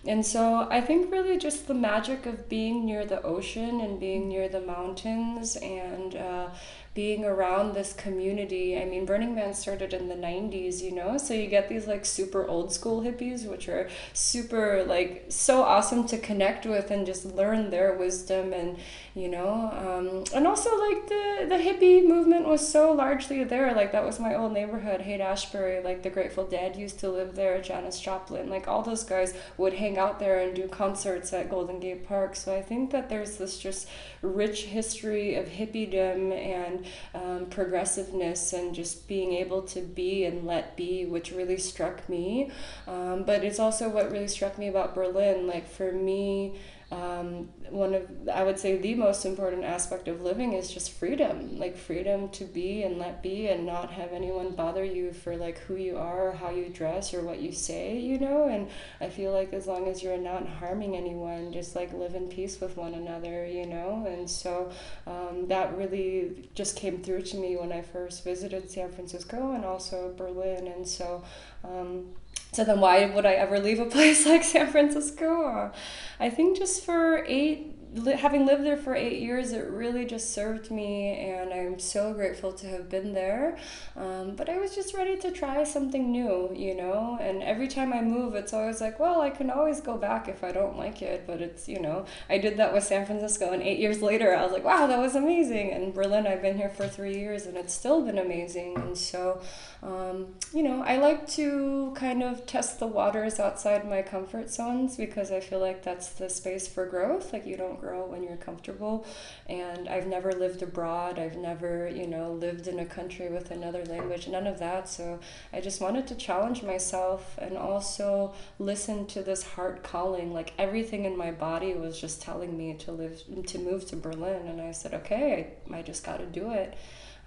And 0.08 0.26
so 0.26 0.66
I 0.72 0.80
think 0.80 1.12
really 1.12 1.38
just 1.38 1.68
the 1.68 1.74
magic 1.74 2.26
of 2.26 2.48
being 2.48 2.86
near 2.86 3.06
the 3.06 3.22
ocean 3.22 3.82
and 3.82 4.00
being 4.00 4.30
near 4.30 4.48
the 4.48 4.62
mountains 4.62 5.58
and 5.58 6.16
uh, 6.16 6.50
being 6.94 7.24
around 7.24 7.74
this 7.74 7.94
community. 7.94 8.78
I 8.78 8.84
mean, 8.84 9.06
Burning 9.06 9.34
Man 9.34 9.54
started 9.54 9.94
in 9.94 10.10
the 10.10 10.16
90s, 10.16 10.82
you 10.82 10.92
know, 10.92 11.18
so 11.18 11.34
you 11.34 11.48
get 11.48 11.70
these 11.70 11.88
like 11.88 12.06
super 12.06 12.46
old 12.46 12.74
school 12.74 13.02
hippies, 13.02 13.50
which 13.50 13.70
are 13.70 13.89
super 14.14 14.84
like 14.84 15.26
so 15.30 15.64
awesome 15.64 16.06
to 16.08 16.18
connect 16.18 16.66
with 16.66 16.92
and 16.92 17.06
just 17.06 17.24
learn 17.26 17.70
their 17.70 17.96
wisdom 17.96 18.52
and, 18.52 18.78
you 19.14 19.28
know, 19.28 19.70
um, 19.74 20.24
and 20.34 20.47
also 20.47 20.70
like 20.70 21.07
the, 21.07 21.45
the 21.49 21.55
hippie 21.55 22.07
movement 22.07 22.47
was 22.47 22.66
so 22.66 22.93
largely 22.93 23.43
there. 23.43 23.74
Like 23.74 23.91
that 23.91 24.05
was 24.05 24.22
my 24.22 24.36
old 24.36 24.53
neighborhood, 24.53 25.01
Haight 25.01 25.20
Ashbury, 25.20 25.84
like 25.84 26.01
the 26.01 26.09
Grateful 26.09 26.45
Dead 26.45 26.78
used 26.78 26.99
to 26.99 27.09
live 27.09 27.36
there, 27.36 27.62
Janis 27.62 27.99
Joplin, 27.99 28.49
like 28.49 28.70
all 28.70 28.82
those 28.84 29.03
guys 29.03 29.34
would 29.57 29.74
hang 29.74 29.97
out 29.97 30.20
there 30.20 30.39
and 30.39 30.55
do 30.55 30.68
concerts 30.70 31.34
at 31.34 31.49
Golden 31.49 31.82
Gate 31.82 32.07
Park. 32.07 32.38
So 32.38 32.55
I 32.55 32.62
think 32.62 32.91
that 32.91 33.09
there's 33.09 33.36
this 33.36 33.59
just 33.59 33.89
rich 34.22 34.64
history 34.64 35.36
of 35.36 35.47
hippiedom 35.47 36.32
and 36.32 36.86
um, 37.14 37.45
progressiveness 37.47 38.53
and 38.53 38.74
just 38.74 39.09
being 39.09 39.34
able 39.34 39.62
to 39.64 39.82
be 39.82 40.24
and 40.24 40.47
let 40.47 40.78
be, 40.78 41.05
which 41.05 41.32
really 41.32 41.57
struck 41.57 42.07
me. 42.07 42.49
Um, 42.88 43.24
but 43.24 43.43
it's 43.43 43.59
also 43.59 43.89
what 43.89 44.09
really 44.09 44.30
struck 44.30 44.57
me 44.57 44.70
about 44.70 44.95
Berlin. 44.95 45.47
Like 45.47 45.68
for 45.68 45.91
me, 45.91 46.55
um, 46.92 47.48
one 47.70 47.94
of 47.94 48.10
I 48.28 48.44
would 48.44 48.60
say 48.60 48.78
the 48.78 48.96
most 48.96 49.26
important 49.26 49.64
aspect 49.64 50.10
of 50.10 50.22
living 50.22 50.52
is 50.52 50.70
just 50.70 50.92
freedom, 50.92 51.58
like 51.58 51.78
freedom 51.78 52.28
to 52.30 52.44
be 52.44 52.84
and 52.84 53.00
let 53.00 53.24
be 53.24 53.48
and 53.48 53.66
not 53.66 53.92
have 53.92 54.12
anyone 54.12 54.56
bother 54.56 54.84
you 54.84 55.14
for 55.14 55.38
like 55.38 55.58
who 55.60 55.76
you 55.76 55.98
are, 55.98 56.28
or 56.28 56.32
how 56.34 56.50
you 56.50 56.68
dress, 56.68 57.14
or 57.14 57.22
what 57.22 57.39
you 57.39 57.54
say, 57.54 57.98
you 57.98 58.20
know. 58.20 58.50
And 58.50 58.68
I 59.00 59.08
feel 59.08 59.32
like 59.32 59.54
as 59.54 59.68
long 59.68 59.88
as 59.88 60.04
you're 60.04 60.18
not 60.18 60.46
harming 60.46 60.98
anyone, 60.98 61.54
just 61.54 61.78
like 61.78 61.94
live 61.94 62.14
in 62.14 62.28
peace 62.28 62.60
with 62.60 62.76
one 62.76 62.94
another, 62.94 63.46
you 63.46 63.66
know. 63.66 64.06
And 64.06 64.30
so 64.30 64.70
um, 65.08 65.48
that 65.48 65.78
really 65.78 66.50
just 66.56 66.76
came 66.76 67.02
through 67.02 67.22
to 67.24 67.38
me 67.38 67.56
when 67.56 67.72
I 67.72 67.84
first 67.84 68.26
visited 68.26 68.70
San 68.70 68.92
Francisco 68.92 69.54
and 69.54 69.64
also 69.64 70.14
Berlin. 70.18 70.68
And 70.68 70.86
so. 70.86 71.24
Um, 71.64 72.16
so 72.54 72.66
then, 72.66 72.82
why 72.82 73.06
would 73.06 73.26
I 73.26 73.34
ever 73.34 73.60
leave 73.60 73.80
a 73.80 73.86
place 73.97 74.26
like 74.26 74.43
San 74.43 74.68
Francisco? 74.68 75.72
I 76.20 76.30
think 76.30 76.58
just 76.58 76.84
for 76.84 77.24
eight 77.26 77.71
having 78.16 78.46
lived 78.46 78.64
there 78.64 78.78
for 78.78 78.96
eight 78.96 79.22
years, 79.22 79.52
it 79.52 79.70
really 79.70 80.06
just 80.06 80.32
served 80.34 80.72
me, 80.72 81.10
and 81.20 81.54
I'm 81.54 81.78
so 81.78 82.14
grateful 82.14 82.54
to 82.54 82.68
have 82.68 82.89
been 82.89 83.14
there. 83.14 83.58
Um, 83.98 84.36
but 84.36 84.50
I 84.50 84.58
was 84.58 84.74
just 84.74 84.94
ready 84.94 85.18
to 85.18 85.32
try 85.32 85.64
something 85.66 86.10
new, 86.10 86.52
you 86.56 86.74
know. 86.74 87.18
And 87.20 87.44
every 87.44 87.68
time 87.68 87.92
I 87.92 88.02
move, 88.02 88.36
it's 88.36 88.54
always 88.54 88.80
like, 88.80 89.00
well, 89.00 89.22
I 89.22 89.30
can 89.30 89.50
always 89.50 89.82
go 89.82 89.98
back 89.98 90.30
if 90.30 90.44
I 90.44 90.52
don't 90.54 90.78
like 90.78 91.02
it. 91.02 91.26
But 91.28 91.42
it's, 91.42 91.68
you 91.68 91.82
know, 91.82 92.06
I 92.30 92.38
did 92.38 92.56
that 92.58 92.74
with 92.74 92.86
San 92.86 93.06
Francisco, 93.06 93.52
and 93.52 93.62
eight 93.62 93.80
years 93.80 94.02
later, 94.02 94.34
I 94.34 94.44
was 94.44 94.54
like, 94.54 94.64
wow, 94.64 94.88
that 94.88 95.00
was 95.00 95.16
amazing. 95.16 95.72
And 95.72 95.94
Berlin, 95.94 96.28
I've 96.28 96.42
been 96.42 96.58
here 96.58 96.70
for 96.70 96.88
three 96.88 97.18
years, 97.18 97.46
and 97.46 97.58
it's 97.58 97.74
still 97.74 98.02
been 98.02 98.18
amazing. 98.18 98.78
And 98.78 98.98
so, 98.98 99.42
um, 99.84 100.28
you 100.54 100.64
know, 100.64 100.82
I 100.82 100.98
like 100.98 101.28
to 101.32 101.92
kind 101.96 102.24
of 102.24 102.46
test 102.46 102.80
the 102.80 102.88
waters 102.88 103.39
outside 103.39 103.88
my 103.89 104.02
comfort 104.02 104.50
zones 104.50 104.96
because 104.96 105.30
I 105.32 105.42
feel 105.42 105.60
like 105.60 105.84
that's 105.84 106.10
the 106.10 106.30
space 106.30 106.68
for 106.70 106.86
growth. 106.86 107.34
Like, 107.34 107.46
you 107.46 107.58
don't 107.58 107.81
grow 107.82 108.06
when 108.06 108.24
you're 108.24 108.38
comfortable. 108.38 109.06
And 109.48 109.90
I've 109.90 110.08
never 110.08 110.32
lived 110.32 110.62
abroad. 110.62 111.20
I've 111.20 111.36
never, 111.36 111.90
you 111.90 112.08
know, 112.08 112.32
lived 112.34 112.68
in 112.68 112.80
a 112.80 112.86
country 112.86 113.30
with 113.30 113.52
another 113.52 113.84
language, 113.86 114.28
none 114.28 114.48
of 114.48 114.60
that. 114.60 114.88
So 114.88 115.20
I 115.52 115.60
just 115.60 115.82
wanted 115.82 116.08
to 116.08 116.16
challenge 116.16 116.64
myself 116.64 117.38
and 117.38 117.58
also 117.58 118.34
listen 118.60 119.08
to 119.08 119.24
this 119.24 119.44
heart 119.44 119.84
calling. 119.84 120.34
Like 120.34 120.54
everything 120.58 121.06
in 121.06 121.18
my 121.18 121.32
body 121.32 121.74
was 121.74 122.00
just 122.00 122.22
telling 122.22 122.58
me 122.58 122.76
to 122.76 122.92
live, 122.92 123.24
to 123.48 123.58
move 123.60 123.86
to 123.88 123.96
Berlin. 123.96 124.48
And 124.48 124.62
I 124.62 124.72
said, 124.72 124.94
okay, 124.94 125.54
I, 125.74 125.82
just 125.82 126.04
got 126.06 126.18
to 126.18 126.28
do 126.28 126.52
it. 126.52 126.78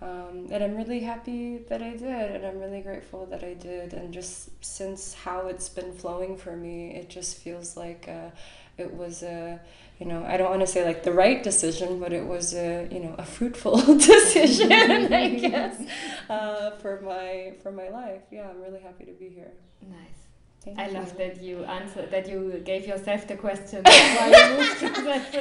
Um, 0.03 0.49
and 0.51 0.63
I'm 0.63 0.77
really 0.77 1.01
happy 1.01 1.59
that 1.69 1.83
I 1.83 1.93
did, 1.97 2.31
and 2.33 2.45
I'm 2.45 2.59
really 2.59 2.83
grateful 2.83 3.27
that 3.27 3.43
I 3.43 3.55
did. 3.55 3.95
And 3.95 4.13
just 4.13 4.51
since 4.63 5.15
how 5.15 5.47
it's 5.47 5.69
been 5.69 5.93
flowing 5.93 6.37
for 6.37 6.55
me, 6.57 6.95
it 6.95 7.09
just 7.09 7.39
feels 7.39 7.77
like 7.77 8.07
uh, 8.09 8.31
it 8.79 8.95
was 8.95 9.23
a 9.23 9.61
you 10.01 10.07
know, 10.07 10.25
I 10.25 10.37
don't 10.37 10.51
want 10.51 10.61
to 10.63 10.67
say 10.67 10.85
like 10.85 11.05
the 11.05 11.13
right 11.13 11.41
decision, 11.43 12.01
but 12.01 12.13
it 12.13 12.27
was 12.27 12.53
a 12.55 12.89
you 12.91 13.01
know 13.01 13.15
a 13.17 13.25
fruitful 13.25 13.77
decision, 14.11 14.73
I 14.73 15.29
guess, 15.29 15.81
uh, 16.29 16.73
for 16.73 17.01
my 17.01 17.55
for 17.63 17.71
my 17.71 17.89
life. 17.89 18.23
Yeah, 18.31 18.51
I'm 18.51 18.61
really 18.61 18.81
happy 18.81 19.05
to 19.05 19.13
be 19.13 19.29
here. 19.29 19.53
Nice. 19.89 20.27
Thank 20.65 20.79
I 20.79 20.89
you. 20.89 20.95
love 20.95 21.17
that 21.19 21.43
you 21.43 21.65
answered 21.65 22.11
that 22.11 22.29
you 22.29 22.61
gave 22.65 22.87
yourself 22.87 23.29
the 23.29 23.37
question 23.37 23.83
why 23.85 24.29
you 24.35 24.57
moved 24.57 24.79
to 24.81 25.03
that. 25.03 25.35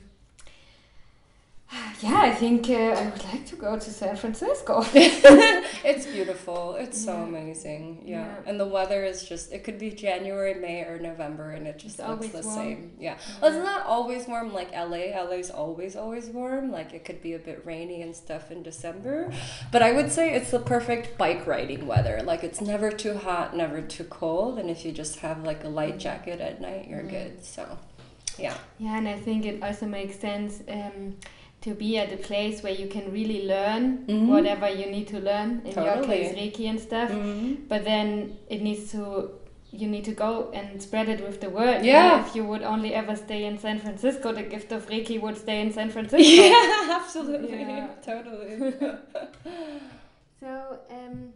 Just 1.70 1.82
gonna 1.82 1.94
fit. 1.94 2.08
Yeah, 2.10 2.20
I 2.20 2.34
think 2.34 2.70
uh, 2.70 2.72
I 2.74 3.04
would 3.10 3.24
like 3.24 3.46
to 3.46 3.56
go 3.56 3.78
to 3.78 3.90
San 3.90 4.16
Francisco. 4.16 4.84
it's 4.94 6.06
beautiful. 6.06 6.76
It's 6.76 7.02
so 7.04 7.12
Yeah. 7.14 7.22
amazing. 7.24 8.02
Yeah. 8.06 8.24
Yeah. 8.26 8.34
And 8.46 8.58
the 8.58 8.66
weather 8.66 9.04
is 9.04 9.24
just, 9.28 9.52
it 9.52 9.64
could 9.64 9.78
be 9.78 9.90
January, 9.90 10.54
May, 10.54 10.82
or 10.82 10.98
November, 10.98 11.50
and 11.50 11.66
it 11.66 11.78
just 11.78 11.98
It's 11.98 12.08
looks 12.08 12.28
the 12.28 12.40
warm. 12.42 12.54
same. 12.56 12.92
Yeah. 12.98 13.18
Well, 13.42 13.52
it's 13.52 13.64
not 13.64 13.84
always 13.86 14.26
warm 14.26 14.52
like 14.54 14.72
LA. 14.72 15.12
LA's 15.28 15.50
always, 15.50 15.94
always 15.96 16.26
warm. 16.28 16.70
Like 16.72 16.94
it 16.94 17.04
could 17.04 17.20
be 17.20 17.34
a 17.34 17.38
bit 17.38 17.62
rainy 17.66 18.00
and 18.02 18.14
stuff 18.14 18.50
in 18.50 18.62
December. 18.62 19.30
But 19.72 19.82
I 19.82 19.92
would 19.92 20.10
say 20.10 20.34
it's 20.34 20.50
the 20.50 20.60
perfect 20.60 21.18
bike 21.18 21.46
riding 21.46 21.86
weather. 21.86 22.22
Like 22.24 22.44
it's 22.44 22.60
never 22.60 22.90
too 22.90 23.14
hot, 23.18 23.54
never 23.56 23.82
too 23.82 24.04
cold. 24.04 24.58
And 24.58 24.70
if 24.70 24.84
you 24.84 24.92
just 24.92 25.16
have 25.20 25.42
like 25.44 25.64
a 25.64 25.68
light 25.68 25.98
jacket 25.98 26.40
at 26.40 26.60
night, 26.60 26.86
you're 26.88 27.02
Mm. 27.02 27.10
good. 27.10 27.44
So, 27.44 27.78
yeah. 28.38 28.54
Yeah, 28.78 28.96
and 28.98 29.08
I 29.08 29.18
think 29.18 29.44
it 29.44 29.62
also 29.62 29.86
makes 29.86 30.18
sense 30.18 30.62
um, 30.68 31.16
to 31.68 31.74
be 31.74 31.90
at 31.98 32.12
a 32.12 32.16
place 32.16 32.62
where 32.64 32.72
you 32.82 32.86
can 32.94 33.06
really 33.18 33.40
learn 33.54 33.82
Mhm. 34.06 34.26
whatever 34.34 34.68
you 34.80 34.86
need 34.96 35.06
to 35.14 35.18
learn. 35.30 35.50
In 35.64 35.74
your 35.88 35.98
case, 36.12 36.30
Reiki 36.38 36.64
and 36.72 36.80
stuff. 36.88 37.10
Mhm. 37.10 37.68
But 37.68 37.84
then 37.90 38.08
it 38.48 38.60
needs 38.68 38.84
to. 38.92 39.02
You 39.80 39.86
need 39.94 40.04
to 40.10 40.12
go 40.26 40.30
and 40.58 40.80
spread 40.82 41.08
it 41.14 41.20
with 41.26 41.38
the 41.44 41.50
world. 41.56 41.84
Yeah. 41.84 42.20
If 42.26 42.34
you 42.36 42.42
would 42.50 42.62
only 42.74 42.90
ever 43.00 43.14
stay 43.16 43.40
in 43.48 43.58
San 43.64 43.78
Francisco, 43.78 44.32
the 44.32 44.42
gift 44.54 44.72
of 44.72 44.86
Reiki 44.92 45.16
would 45.24 45.36
stay 45.36 45.58
in 45.64 45.70
San 45.78 45.90
Francisco. 45.90 46.16
Yeah, 46.42 46.96
absolutely. 47.00 47.58
Yeah. 47.60 47.88
Totally. 48.10 48.72
So 50.40 50.78
um, 50.90 51.32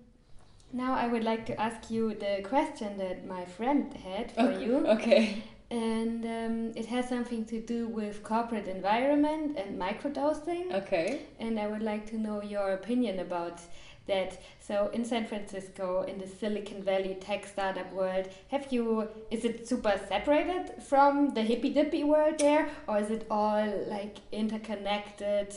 now 0.72 0.94
I 0.94 1.06
would 1.08 1.24
like 1.24 1.44
to 1.46 1.60
ask 1.60 1.90
you 1.90 2.14
the 2.14 2.34
question 2.48 2.96
that 2.98 3.26
my 3.26 3.44
friend 3.44 3.92
had 3.94 4.32
for 4.32 4.42
Okay. 4.42 4.64
you. 4.64 4.86
okay. 4.96 5.42
And 5.72 6.22
um, 6.26 6.72
it 6.76 6.84
has 6.86 7.08
something 7.08 7.46
to 7.46 7.58
do 7.58 7.88
with 7.88 8.22
corporate 8.22 8.68
environment 8.68 9.56
and 9.56 9.80
microdosing. 9.80 10.70
Okay. 10.70 11.22
And 11.40 11.58
I 11.58 11.66
would 11.66 11.82
like 11.82 12.04
to 12.10 12.18
know 12.18 12.42
your 12.42 12.72
opinion 12.72 13.20
about 13.20 13.58
that. 14.06 14.38
So 14.60 14.90
in 14.92 15.02
San 15.02 15.24
Francisco, 15.24 16.02
in 16.02 16.18
the 16.18 16.26
Silicon 16.26 16.82
Valley 16.82 17.16
tech 17.18 17.46
startup 17.46 17.90
world, 17.94 18.28
have 18.48 18.70
you 18.70 19.08
is 19.30 19.46
it 19.46 19.66
super 19.66 19.98
separated 20.08 20.82
from 20.82 21.32
the 21.32 21.40
hippy 21.40 21.70
dippy 21.70 22.04
world 22.04 22.38
there, 22.38 22.68
or 22.86 22.98
is 22.98 23.10
it 23.10 23.26
all 23.30 23.66
like 23.88 24.16
interconnected? 24.30 25.54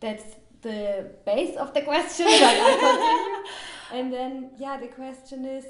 That's 0.00 0.24
the 0.62 1.08
base 1.24 1.56
of 1.56 1.72
the 1.72 1.82
question, 1.82 2.26
but 2.26 2.42
I 2.42 2.76
continue. 2.80 4.00
And 4.00 4.12
then 4.12 4.50
yeah, 4.58 4.76
the 4.76 4.88
question 4.88 5.44
is. 5.44 5.66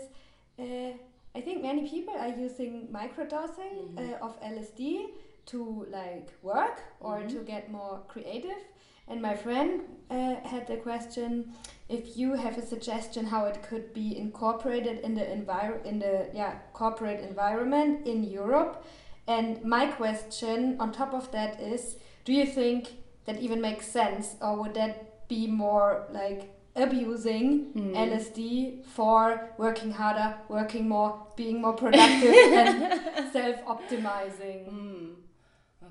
Uh, 0.59 0.97
I 1.37 1.41
think 1.43 1.63
many 1.63 1.87
people 1.89 2.15
are 2.17 2.29
using 2.47 2.89
microdosing 2.93 3.75
Mhm. 3.95 3.99
uh, 3.99 4.27
of 4.27 4.41
LSD 4.43 5.11
to 5.53 5.87
like 5.91 6.29
work 6.43 6.81
or 7.01 7.19
Mhm. 7.21 7.29
to 7.35 7.39
get 7.53 7.71
more 7.71 8.01
creative. 8.09 8.63
And 9.09 9.21
my 9.23 9.35
friend 9.37 9.71
uh, 10.11 10.37
had 10.53 10.67
the 10.67 10.77
question 10.77 11.53
if 11.89 12.17
you 12.17 12.33
have 12.35 12.57
a 12.59 12.63
suggestion 12.63 13.27
how 13.27 13.45
it 13.47 13.59
could 13.69 13.93
be 13.93 14.17
incorporated 14.19 15.01
in 15.07 15.15
the 15.15 15.25
envir- 15.37 15.85
in 15.85 15.99
the 15.99 16.29
yeah 16.35 16.53
corporate 16.73 17.21
environment 17.21 18.07
in 18.07 18.25
Europe. 18.25 18.83
And 19.29 19.63
my 19.65 19.87
question 19.87 20.77
on 20.81 20.93
top 20.93 21.13
of 21.15 21.31
that 21.33 21.61
is, 21.61 21.97
do 22.25 22.33
you 22.33 22.47
think 22.47 22.83
that 23.27 23.37
even 23.41 23.61
makes 23.61 23.87
sense, 23.89 24.37
or 24.41 24.53
would 24.61 24.75
that 24.75 25.29
be 25.29 25.47
more 25.49 26.07
like 26.13 26.43
abusing 26.77 27.73
Hmm. 27.73 27.95
LSD 27.95 28.85
for 28.85 29.51
working 29.59 29.91
harder, 29.91 30.37
working 30.49 30.89
more, 30.89 31.27
being 31.37 31.61
more 31.61 31.73
productive, 31.73 32.35
and 32.61 33.33
self-optimizing? 33.33 34.69
Mm, 34.69 35.15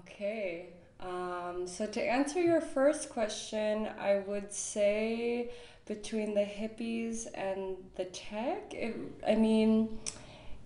okay. 0.02 0.70
Um, 1.00 1.68
so 1.68 1.86
to 1.86 2.02
answer 2.02 2.42
your 2.42 2.62
first 2.62 3.10
question, 3.10 3.90
I 4.00 4.24
would 4.28 4.52
say 4.54 5.52
between 5.86 6.34
the 6.34 6.42
hippies 6.46 7.28
and 7.36 7.78
the 7.96 8.06
tech, 8.06 8.74
it, 8.74 8.96
I 9.28 9.36
mean, 9.36 10.00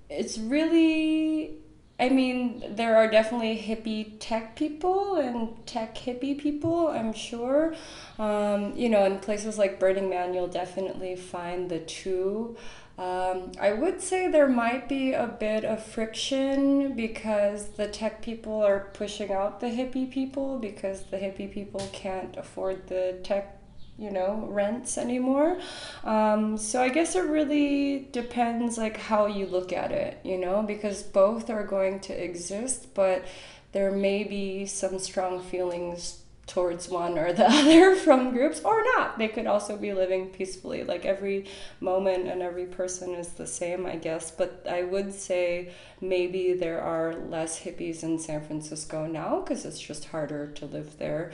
it's 0.09 0.37
really. 0.37 1.57
I 1.99 2.07
mean, 2.09 2.63
there 2.75 2.95
are 2.95 3.09
definitely 3.09 3.57
hippie 3.57 4.13
tech 4.19 4.55
people 4.55 5.15
and 5.15 5.65
tech 5.65 5.95
hippie 5.95 6.37
people, 6.37 6.87
I'm 6.87 7.11
sure. 7.11 7.75
Um, 8.17 8.73
you 8.75 8.87
know, 8.87 9.03
in 9.05 9.19
places 9.19 9.57
like 9.57 9.79
Burning 9.79 10.09
Man, 10.09 10.33
you'll 10.33 10.47
definitely 10.47 11.17
find 11.17 11.69
the 11.69 11.79
two. 11.79 12.55
Um, 12.97 13.53
I 13.59 13.73
would 13.73 14.01
say 14.01 14.27
there 14.27 14.49
might 14.49 14.89
be 14.89 15.13
a 15.13 15.27
bit 15.27 15.63
of 15.63 15.81
friction 15.83 16.95
because 16.95 17.69
the 17.69 17.87
tech 17.87 18.21
people 18.21 18.61
are 18.61 18.89
pushing 18.93 19.31
out 19.31 19.61
the 19.61 19.67
hippie 19.67 20.09
people 20.09 20.59
because 20.59 21.03
the 21.03 21.17
hippie 21.17 21.51
people 21.51 21.81
can't 21.93 22.35
afford 22.35 22.87
the 22.87 23.17
tech, 23.23 23.58
you 23.99 24.11
know, 24.11 24.47
rents 24.49 24.97
anymore. 24.97 25.59
Um, 26.03 26.57
so 26.57 26.81
I 26.81 26.89
guess 26.89 27.15
it 27.15 27.25
really 27.25 28.07
depends 28.11 28.77
like 28.77 28.97
how 28.97 29.25
you 29.25 29.45
look 29.45 29.73
at 29.73 29.91
it, 29.91 30.19
you 30.23 30.37
know, 30.37 30.63
because 30.63 31.03
both 31.03 31.49
are 31.49 31.65
going 31.65 31.99
to 32.01 32.13
exist, 32.13 32.93
but 32.93 33.25
there 33.73 33.91
may 33.91 34.23
be 34.23 34.65
some 34.65 34.99
strong 34.99 35.41
feelings 35.41 36.21
towards 36.47 36.89
one 36.89 37.17
or 37.19 37.31
the 37.31 37.45
other 37.49 37.95
from 37.95 38.31
groups 38.31 38.61
or 38.61 38.83
not. 38.95 39.17
They 39.17 39.27
could 39.27 39.45
also 39.45 39.77
be 39.77 39.93
living 39.93 40.29
peacefully. 40.29 40.83
Like 40.83 41.05
every 41.05 41.45
moment 41.79 42.27
and 42.27 42.41
every 42.41 42.65
person 42.65 43.13
is 43.13 43.29
the 43.29 43.47
same, 43.47 43.85
I 43.85 43.97
guess. 43.97 44.31
But 44.31 44.65
I 44.67 44.83
would 44.83 45.13
say 45.13 45.73
maybe 46.01 46.53
there 46.53 46.81
are 46.81 47.15
less 47.15 47.61
hippies 47.61 48.01
in 48.01 48.17
San 48.17 48.43
Francisco 48.45 49.05
now 49.05 49.41
because 49.41 49.65
it's 49.65 49.79
just 49.79 50.05
harder 50.05 50.47
to 50.47 50.65
live 50.65 50.97
there. 50.97 51.31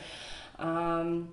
Um, 0.60 1.30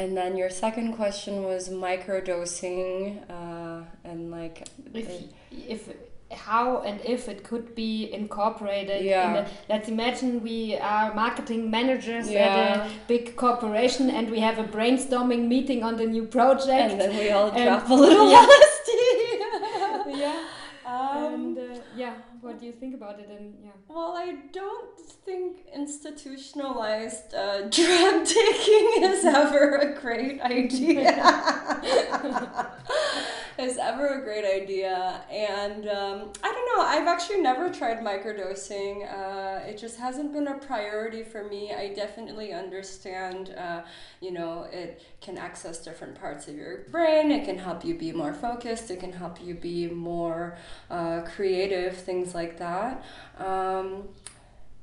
and 0.00 0.16
then 0.16 0.36
your 0.36 0.50
second 0.64 0.88
question 1.00 1.34
was 1.50 1.68
microdosing 1.68 2.90
uh, 3.38 3.80
and 4.08 4.30
like 4.38 4.56
If, 4.94 5.08
if 5.74 5.80
how 6.48 6.66
and 6.88 7.00
if 7.14 7.28
it 7.32 7.38
could 7.48 7.66
be 7.74 7.92
incorporated 8.20 9.00
in 9.02 9.06
Yeah. 9.14 9.48
let's 9.72 9.88
imagine 9.96 10.30
we 10.52 10.60
are 10.94 11.08
marketing 11.24 11.62
managers 11.78 12.26
Yeah. 12.30 12.40
at 12.46 12.76
a 12.76 12.90
big 13.12 13.24
corporation 13.44 14.04
and 14.16 14.24
we 14.34 14.40
have 14.48 14.56
a 14.64 14.66
brainstorming 14.76 15.42
meeting 15.54 15.80
on 15.88 15.94
the 16.00 16.06
new 16.16 16.24
project 16.38 16.86
and 16.92 17.00
then 17.00 17.12
we 17.22 17.26
all 17.36 17.50
drop 17.50 17.88
a 17.90 17.94
little 18.04 18.30
yeah 20.24 20.38
Um, 20.94 21.34
and 21.34 21.58
uh, 21.58 21.62
yeah 22.02 22.14
what 22.42 22.54
do 22.59 22.59
you 22.70 22.76
think 22.78 22.94
about 22.94 23.18
it 23.18 23.28
and 23.28 23.54
yeah 23.64 23.70
Well, 23.88 24.14
I 24.16 24.36
don't 24.52 24.98
think 25.26 25.66
institutionalized 25.74 27.34
uh, 27.34 27.62
drug 27.76 28.24
taking 28.24 28.86
is 29.02 29.24
ever 29.24 29.76
a 29.76 30.00
great 30.00 30.40
idea. 30.40 31.10
is 33.60 33.78
ever 33.78 34.20
a 34.20 34.22
great 34.22 34.44
idea. 34.44 35.22
And 35.30 35.88
um, 35.88 36.32
I 36.42 36.52
don't 36.52 36.76
know, 36.76 36.82
I've 36.84 37.06
actually 37.06 37.40
never 37.40 37.70
tried 37.70 38.00
microdosing. 38.00 39.06
Uh, 39.12 39.66
it 39.66 39.78
just 39.78 39.98
hasn't 39.98 40.32
been 40.32 40.48
a 40.48 40.58
priority 40.58 41.22
for 41.22 41.44
me. 41.44 41.72
I 41.74 41.92
definitely 41.92 42.52
understand, 42.52 43.54
uh, 43.56 43.82
you 44.20 44.32
know, 44.32 44.66
it 44.72 45.02
can 45.20 45.36
access 45.36 45.78
different 45.78 46.18
parts 46.18 46.48
of 46.48 46.56
your 46.56 46.84
brain, 46.90 47.30
it 47.30 47.44
can 47.44 47.58
help 47.58 47.84
you 47.84 47.94
be 47.94 48.12
more 48.12 48.32
focused, 48.32 48.90
it 48.90 49.00
can 49.00 49.12
help 49.12 49.42
you 49.42 49.54
be 49.54 49.88
more 49.88 50.56
uh, 50.90 51.20
creative, 51.22 51.96
things 51.96 52.34
like 52.34 52.58
that. 52.60 53.04
Um, 53.38 54.08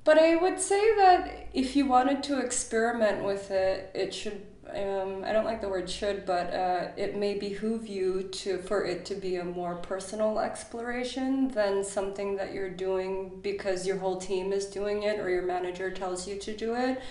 but 0.04 0.18
I 0.18 0.36
would 0.36 0.60
say 0.60 0.96
that 0.96 1.48
if 1.54 1.76
you 1.76 1.86
wanted 1.86 2.24
to 2.24 2.40
experiment 2.40 3.24
with 3.24 3.52
it, 3.52 3.92
it 3.94 4.14
should. 4.14 4.42
Um, 4.70 5.24
I 5.26 5.32
don't 5.32 5.46
like 5.46 5.62
the 5.62 5.70
word 5.70 5.90
should, 5.90 6.26
but 6.26 6.54
uh, 6.54 6.88
it 6.98 7.16
may 7.16 7.40
behoove 7.40 7.88
you 7.88 8.24
to 8.24 8.58
for 8.58 8.84
it 8.84 9.06
to 9.06 9.16
be 9.16 9.38
a 9.38 9.44
more 9.44 9.76
personal 9.76 10.40
exploration 10.40 11.48
than 11.50 11.86
something 11.86 12.36
that 12.36 12.54
you're 12.54 12.70
doing 12.70 13.40
because 13.42 13.88
your 13.88 13.98
whole 13.98 14.18
team 14.18 14.52
is 14.52 14.66
doing 14.66 15.04
it 15.04 15.20
or 15.20 15.30
your 15.30 15.44
manager 15.44 15.90
tells 15.90 16.28
you 16.28 16.38
to 16.40 16.56
do 16.56 16.76
it. 16.76 17.02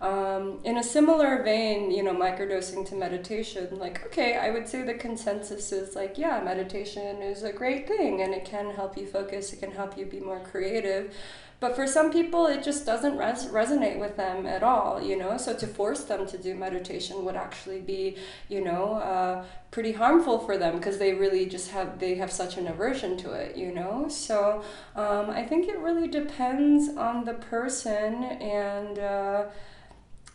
Um, 0.00 0.60
in 0.64 0.78
a 0.78 0.82
similar 0.82 1.42
vein, 1.42 1.90
you 1.90 2.02
know, 2.02 2.14
microdosing 2.14 2.88
to 2.88 2.94
meditation, 2.94 3.78
like, 3.78 4.06
okay, 4.06 4.38
I 4.38 4.48
would 4.48 4.66
say 4.66 4.80
the 4.82 4.94
consensus 4.94 5.72
is 5.72 5.94
like, 5.94 6.16
yeah, 6.16 6.40
meditation 6.42 7.20
is 7.20 7.42
a 7.42 7.52
great 7.52 7.86
thing 7.86 8.22
and 8.22 8.32
it 8.32 8.46
can 8.46 8.70
help 8.70 8.96
you 8.96 9.06
focus, 9.06 9.52
it 9.52 9.60
can 9.60 9.72
help 9.72 9.98
you 9.98 10.06
be 10.06 10.20
more 10.20 10.40
creative. 10.40 11.14
But 11.60 11.76
for 11.76 11.86
some 11.86 12.10
people, 12.10 12.46
it 12.46 12.62
just 12.62 12.86
doesn't 12.86 13.18
res- 13.18 13.48
resonate 13.48 14.00
with 14.00 14.16
them 14.16 14.46
at 14.46 14.62
all, 14.62 15.02
you 15.02 15.18
know? 15.18 15.36
So 15.36 15.54
to 15.54 15.66
force 15.66 16.04
them 16.04 16.26
to 16.28 16.38
do 16.38 16.54
meditation 16.54 17.22
would 17.26 17.36
actually 17.36 17.80
be, 17.82 18.16
you 18.48 18.64
know, 18.64 18.94
uh, 18.94 19.44
pretty 19.70 19.92
harmful 19.92 20.38
for 20.38 20.56
them 20.56 20.76
because 20.76 20.96
they 20.96 21.12
really 21.12 21.44
just 21.44 21.70
have, 21.72 21.98
they 21.98 22.14
have 22.14 22.32
such 22.32 22.56
an 22.56 22.66
aversion 22.66 23.18
to 23.18 23.32
it, 23.32 23.58
you 23.58 23.74
know? 23.74 24.08
So 24.08 24.64
um, 24.96 25.28
I 25.28 25.44
think 25.44 25.68
it 25.68 25.78
really 25.78 26.08
depends 26.08 26.96
on 26.96 27.26
the 27.26 27.34
person 27.34 28.24
and, 28.24 28.98
uh, 28.98 29.44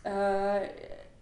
uh, 0.06 0.66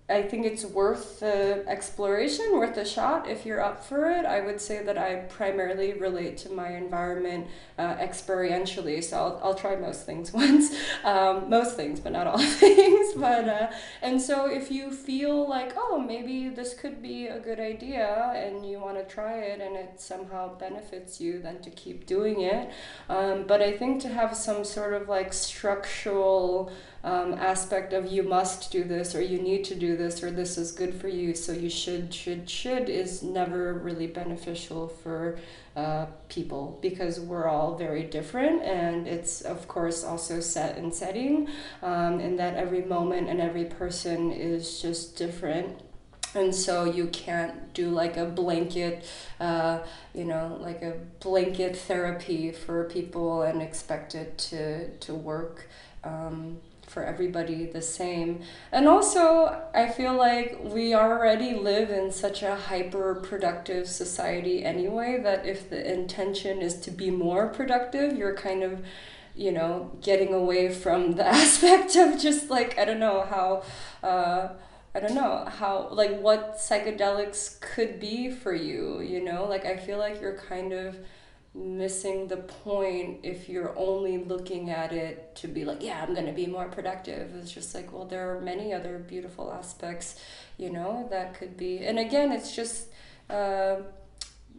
I 0.06 0.20
think 0.20 0.44
it's 0.44 0.66
worth 0.66 1.20
the 1.20 1.64
exploration, 1.66 2.52
worth 2.52 2.76
a 2.76 2.84
shot 2.84 3.26
if 3.26 3.46
you're 3.46 3.62
up 3.62 3.82
for 3.82 4.10
it. 4.10 4.26
I 4.26 4.40
would 4.40 4.60
say 4.60 4.82
that 4.84 4.98
I 4.98 5.14
primarily 5.30 5.94
relate 5.94 6.36
to 6.38 6.50
my 6.50 6.76
environment 6.76 7.46
uh, 7.78 7.94
experientially, 7.94 9.02
so 9.02 9.16
I'll, 9.16 9.40
I'll 9.42 9.54
try 9.54 9.76
most 9.76 10.04
things 10.04 10.30
once, 10.34 10.74
um, 11.04 11.48
most 11.48 11.76
things, 11.76 12.00
but 12.00 12.12
not 12.12 12.26
all 12.26 12.38
things. 12.38 13.14
But 13.14 13.48
uh, 13.48 13.70
and 14.02 14.20
so 14.20 14.44
if 14.44 14.70
you 14.70 14.90
feel 14.90 15.48
like 15.48 15.72
oh 15.74 15.98
maybe 15.98 16.50
this 16.50 16.74
could 16.74 17.00
be 17.00 17.28
a 17.28 17.40
good 17.40 17.58
idea 17.58 18.30
and 18.36 18.68
you 18.68 18.80
want 18.80 18.98
to 18.98 19.04
try 19.14 19.38
it 19.38 19.62
and 19.62 19.74
it 19.74 20.02
somehow 20.02 20.54
benefits 20.58 21.18
you, 21.18 21.40
then 21.40 21.62
to 21.62 21.70
keep 21.70 22.04
doing 22.04 22.42
it. 22.42 22.70
Um, 23.08 23.46
but 23.46 23.62
I 23.62 23.72
think 23.72 24.02
to 24.02 24.08
have 24.08 24.36
some 24.36 24.64
sort 24.64 24.92
of 24.92 25.08
like 25.08 25.32
structural 25.32 26.70
um, 27.04 27.34
aspect 27.34 27.92
of 27.92 28.06
you 28.10 28.22
must 28.22 28.72
do 28.72 28.82
this 28.82 29.14
or 29.14 29.20
you 29.20 29.38
need 29.38 29.62
to 29.64 29.74
do 29.74 29.94
this 29.94 30.22
or 30.22 30.30
this 30.30 30.56
is 30.56 30.72
good 30.72 30.94
for 30.94 31.08
you. 31.08 31.34
So 31.34 31.52
you 31.52 31.68
should 31.68 32.12
should 32.14 32.48
should 32.48 32.88
is 32.88 33.22
never 33.22 33.74
really 33.74 34.06
beneficial 34.06 34.88
for 34.88 35.38
uh, 35.76 36.06
people 36.30 36.78
because 36.80 37.20
we're 37.20 37.46
all 37.46 37.76
very 37.76 38.04
different 38.04 38.62
and 38.62 39.06
it's 39.06 39.42
of 39.42 39.68
course 39.68 40.02
also 40.02 40.40
set 40.40 40.78
and 40.78 40.94
setting 40.94 41.48
um, 41.82 42.20
and 42.20 42.38
that 42.38 42.54
every 42.56 42.82
moment 42.82 43.28
and 43.28 43.38
every 43.38 43.66
person 43.66 44.32
is 44.32 44.80
just 44.80 45.16
different. 45.16 45.82
And 46.34 46.52
so 46.52 46.84
you 46.84 47.08
can't 47.08 47.74
do 47.74 47.90
like 47.90 48.16
a 48.16 48.24
blanket 48.24 49.04
uh, 49.40 49.80
you 50.14 50.24
know 50.24 50.56
like 50.58 50.80
a 50.80 50.94
blanket 51.20 51.76
therapy 51.76 52.50
for 52.50 52.84
people 52.84 53.42
and 53.42 53.60
expect 53.60 54.14
it 54.14 54.38
to 54.38 54.88
to 54.96 55.14
work 55.14 55.68
um, 56.02 56.58
for 56.94 57.02
everybody 57.02 57.66
the 57.66 57.82
same. 57.82 58.40
And 58.70 58.86
also, 58.86 59.60
I 59.74 59.88
feel 59.88 60.14
like 60.14 60.60
we 60.62 60.94
already 60.94 61.54
live 61.54 61.90
in 61.90 62.12
such 62.12 62.44
a 62.44 62.54
hyper 62.54 63.16
productive 63.16 63.88
society 63.88 64.64
anyway 64.64 65.20
that 65.20 65.44
if 65.44 65.68
the 65.68 65.92
intention 65.92 66.62
is 66.62 66.76
to 66.82 66.92
be 66.92 67.10
more 67.10 67.48
productive, 67.48 68.16
you're 68.16 68.36
kind 68.36 68.62
of 68.62 68.84
you 69.36 69.50
know 69.50 69.90
getting 70.00 70.32
away 70.32 70.72
from 70.72 71.16
the 71.16 71.26
aspect 71.42 71.96
of 71.96 72.20
just 72.20 72.50
like 72.50 72.78
i 72.78 72.84
don't 72.84 73.00
know 73.00 73.26
how 73.28 73.64
uh, 74.08 74.48
i 74.94 75.00
don't 75.00 75.16
know 75.16 75.44
how 75.58 75.88
like 75.90 76.20
what 76.20 76.56
psychedelics 76.56 77.60
could 77.60 77.98
be 77.98 78.30
for 78.30 78.54
you 78.54 79.00
you 79.00 79.20
know 79.20 79.44
like 79.44 79.66
i 79.66 79.76
feel 79.76 79.98
like 79.98 80.20
you're 80.20 80.38
kind 80.38 80.72
of 80.72 80.96
missing 81.54 82.26
the 82.26 82.36
point 82.36 83.20
if 83.22 83.48
you're 83.48 83.78
only 83.78 84.18
looking 84.18 84.70
at 84.70 84.92
it 84.92 85.36
to 85.36 85.46
be 85.46 85.64
like 85.64 85.80
yeah 85.80 86.02
i'm 86.02 86.12
going 86.12 86.26
to 86.26 86.32
be 86.32 86.46
more 86.46 86.66
productive. 86.66 87.32
It's 87.36 87.52
just 87.52 87.74
like 87.74 87.92
well 87.92 88.06
there 88.06 88.36
are 88.36 88.40
many 88.40 88.72
other 88.72 88.98
beautiful 88.98 89.52
aspects 89.52 90.20
you 90.58 90.70
know 90.70 91.06
that 91.10 91.34
could 91.34 91.56
be 91.56 91.78
and 91.78 91.98
again 91.98 92.32
it's 92.32 92.54
just 92.54 92.88
uh, 93.30 93.76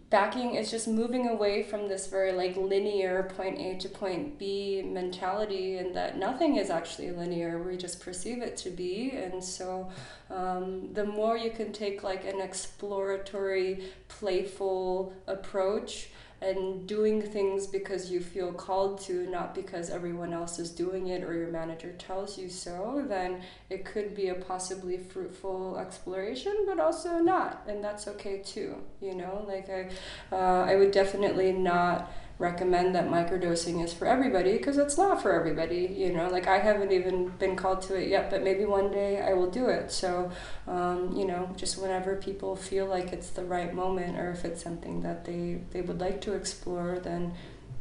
backing 0.10 0.56
is 0.56 0.70
just 0.70 0.88
moving 0.88 1.28
away 1.28 1.64
from 1.64 1.88
this 1.90 2.08
very 2.08 2.32
like 2.32 2.56
linear 2.56 3.24
point 3.36 3.60
a 3.60 3.76
to 3.78 3.90
point 3.90 4.38
b 4.38 4.82
mentality 4.82 5.78
and 5.78 5.96
that 5.96 6.18
nothing 6.18 6.58
is 6.58 6.70
actually 6.70 7.12
linear. 7.12 7.62
We 7.62 7.76
just 7.76 8.00
perceive 8.00 8.42
it 8.42 8.56
to 8.58 8.70
be. 8.70 9.12
And 9.12 9.44
so 9.44 9.90
um, 10.30 10.94
the 10.94 11.06
more 11.06 11.38
you 11.38 11.52
can 11.52 11.74
take 11.74 12.04
like 12.04 12.24
an 12.26 12.40
exploratory 12.40 13.84
playful 14.08 15.14
approach 15.28 16.10
and 16.46 16.88
doing 16.88 17.22
things 17.22 17.66
because 17.66 18.12
you 18.12 18.20
feel 18.20 18.54
called 18.54 19.02
to, 19.02 19.28
not 19.30 19.56
because 19.56 19.90
everyone 19.90 20.32
else 20.32 20.60
is 20.60 20.70
doing 20.70 21.08
it 21.08 21.24
or 21.24 21.34
your 21.34 21.50
manager 21.50 21.94
tells 21.94 22.38
you 22.38 22.50
so, 22.50 23.04
then 23.08 23.42
it 23.70 23.84
could 23.84 24.14
be 24.14 24.30
a 24.30 24.36
possibly 24.36 24.98
fruitful 24.98 25.78
exploration, 25.78 26.56
but 26.68 26.80
also 26.80 27.18
not, 27.18 27.64
and 27.68 27.84
that's 27.84 28.08
okay 28.08 28.42
too. 28.46 28.76
You 29.02 29.16
know, 29.16 29.44
like 29.48 29.70
I, 29.70 29.90
uh, 30.32 30.66
I 30.66 30.76
would 30.76 30.92
definitely 30.92 31.52
not 31.52 32.12
recommend 32.38 32.94
that 32.94 33.08
microdosing 33.08 33.84
is 33.84 33.94
for 33.94 34.06
everybody 34.06 34.58
because 34.58 34.78
it's 34.78 34.98
not 34.98 35.22
for 35.22 35.32
everybody 35.32 35.96
you 35.98 36.12
know? 36.12 36.28
Like 36.28 36.48
i 36.48 36.58
haven't 36.58 36.92
even 36.92 37.30
been 37.40 37.56
called 37.56 37.82
to 37.84 37.96
it 37.96 38.10
yet 38.10 38.30
but 38.30 38.44
maybe 38.44 38.66
one 38.66 38.92
day 38.92 39.22
i 39.22 39.34
will 39.34 39.50
do 39.50 39.68
it. 39.68 39.92
So 39.92 40.32
um, 40.68 41.16
you 41.16 41.26
know 41.26 41.50
just 41.56 41.82
whenever 41.82 42.16
people 42.16 42.56
feel 42.56 42.86
like 42.86 43.14
it's 43.14 43.30
the 43.30 43.46
right 43.46 43.74
moment 43.74 44.18
or 44.18 44.32
if 44.32 44.44
it's 44.46 44.62
something 44.62 45.02
that 45.02 45.26
they 45.26 45.62
they 45.72 45.82
would 45.82 46.00
like 46.00 46.22
to 46.22 46.34
explore 46.34 47.00
then 47.00 47.34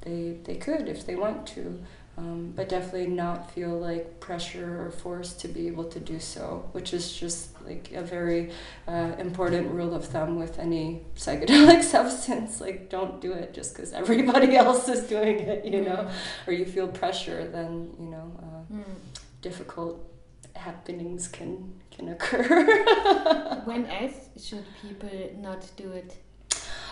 they 0.03 0.37
they 0.45 0.57
could 0.57 0.89
if 0.89 1.07
they 1.07 1.17
want 1.17 1.47
to 1.49 1.83
um, 2.17 2.53
but 2.55 2.69
definitely 2.69 3.09
not 3.09 3.51
feel 3.51 3.77
like 3.79 4.21
pressure 4.21 4.87
or 4.87 4.91
forced 4.91 5.41
to 5.41 5.49
be 5.49 5.67
able 5.67 5.85
to 5.85 5.99
do 5.99 6.21
so, 6.21 6.69
which 6.73 6.95
is 6.95 7.13
just 7.13 7.61
like 7.65 7.91
a 7.93 8.03
very 8.03 8.53
uh, 8.87 9.13
important 9.19 9.73
rule 9.73 9.95
of 9.95 10.05
thumb 10.05 10.37
with 10.37 10.59
any 10.59 11.03
psychedelic 11.17 11.83
substance. 11.97 12.61
Like, 12.61 12.89
don't 12.89 13.21
do 13.21 13.33
it 13.33 13.53
just 13.53 13.75
because 13.75 13.93
everybody 13.93 14.57
else 14.65 14.89
is 14.89 15.03
doing 15.09 15.41
it, 15.41 15.65
you 15.65 15.81
know, 15.81 15.97
mm. 15.97 16.13
or 16.47 16.53
you 16.53 16.65
feel 16.65 16.87
pressure, 16.87 17.49
then, 17.49 17.91
you 17.99 18.07
know, 18.07 18.33
uh, 18.39 18.75
mm. 18.75 18.95
difficult 19.43 20.09
happenings 20.55 21.27
can 21.27 21.75
can 21.91 22.09
occur. 22.09 23.63
when 23.65 23.87
else 23.87 24.29
should 24.39 24.65
people 24.83 25.31
not 25.39 25.69
do 25.77 25.91
it? 25.93 26.17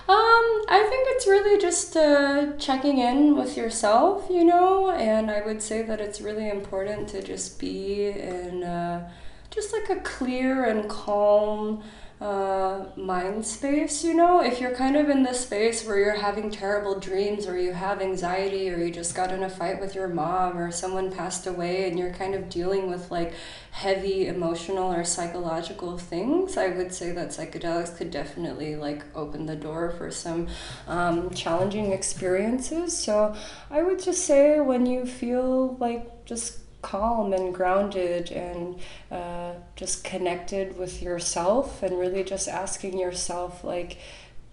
Um, 0.08 0.64
I 0.68 0.84
think 0.88 1.06
it's 1.10 1.26
really 1.28 1.60
just 1.60 1.96
uh, 1.96 2.52
checking 2.58 2.98
in 2.98 3.36
with 3.36 3.56
yourself, 3.56 4.26
you 4.28 4.44
know, 4.44 4.90
and 4.90 5.30
I 5.30 5.42
would 5.42 5.62
say 5.62 5.82
that 5.82 6.00
it's 6.00 6.20
really 6.20 6.50
important 6.50 7.08
to 7.10 7.22
just 7.22 7.60
be 7.60 8.08
in 8.08 8.64
uh, 8.64 9.08
just 9.50 9.72
like 9.72 9.90
a 9.90 10.00
clear 10.00 10.64
and 10.64 10.90
calm 10.90 11.84
uh, 12.22 12.86
mind 12.94 13.44
space, 13.44 14.04
you 14.04 14.14
know, 14.14 14.40
if 14.40 14.60
you're 14.60 14.74
kind 14.76 14.96
of 14.96 15.08
in 15.08 15.24
this 15.24 15.40
space 15.40 15.84
where 15.84 15.98
you're 15.98 16.14
having 16.14 16.52
terrible 16.52 17.00
dreams 17.00 17.48
or 17.48 17.58
you 17.58 17.72
have 17.72 18.00
anxiety 18.00 18.70
or 18.70 18.78
you 18.78 18.92
just 18.92 19.16
got 19.16 19.32
in 19.32 19.42
a 19.42 19.50
fight 19.50 19.80
with 19.80 19.96
your 19.96 20.06
mom 20.06 20.56
or 20.56 20.70
someone 20.70 21.10
passed 21.10 21.48
away 21.48 21.88
and 21.88 21.98
you're 21.98 22.12
kind 22.12 22.36
of 22.36 22.48
dealing 22.48 22.88
with 22.88 23.10
like 23.10 23.34
heavy 23.72 24.28
emotional 24.28 24.92
or 24.92 25.02
psychological 25.02 25.98
things, 25.98 26.56
I 26.56 26.68
would 26.68 26.94
say 26.94 27.10
that 27.10 27.30
psychedelics 27.30 27.96
could 27.96 28.12
definitely 28.12 28.76
like 28.76 29.02
open 29.16 29.46
the 29.46 29.56
door 29.56 29.90
for 29.90 30.12
some 30.12 30.46
um, 30.86 31.30
challenging 31.30 31.90
experiences. 31.90 32.96
So 32.96 33.34
I 33.68 33.82
would 33.82 34.00
just 34.00 34.24
say 34.24 34.60
when 34.60 34.86
you 34.86 35.06
feel 35.06 35.76
like 35.80 36.24
just 36.24 36.61
calm 36.82 37.32
and 37.32 37.54
grounded 37.54 38.30
and 38.30 38.78
uh, 39.10 39.52
just 39.76 40.04
connected 40.04 40.76
with 40.76 41.00
yourself 41.00 41.82
and 41.82 41.98
really 41.98 42.24
just 42.24 42.48
asking 42.48 42.98
yourself 42.98 43.64
like 43.64 43.98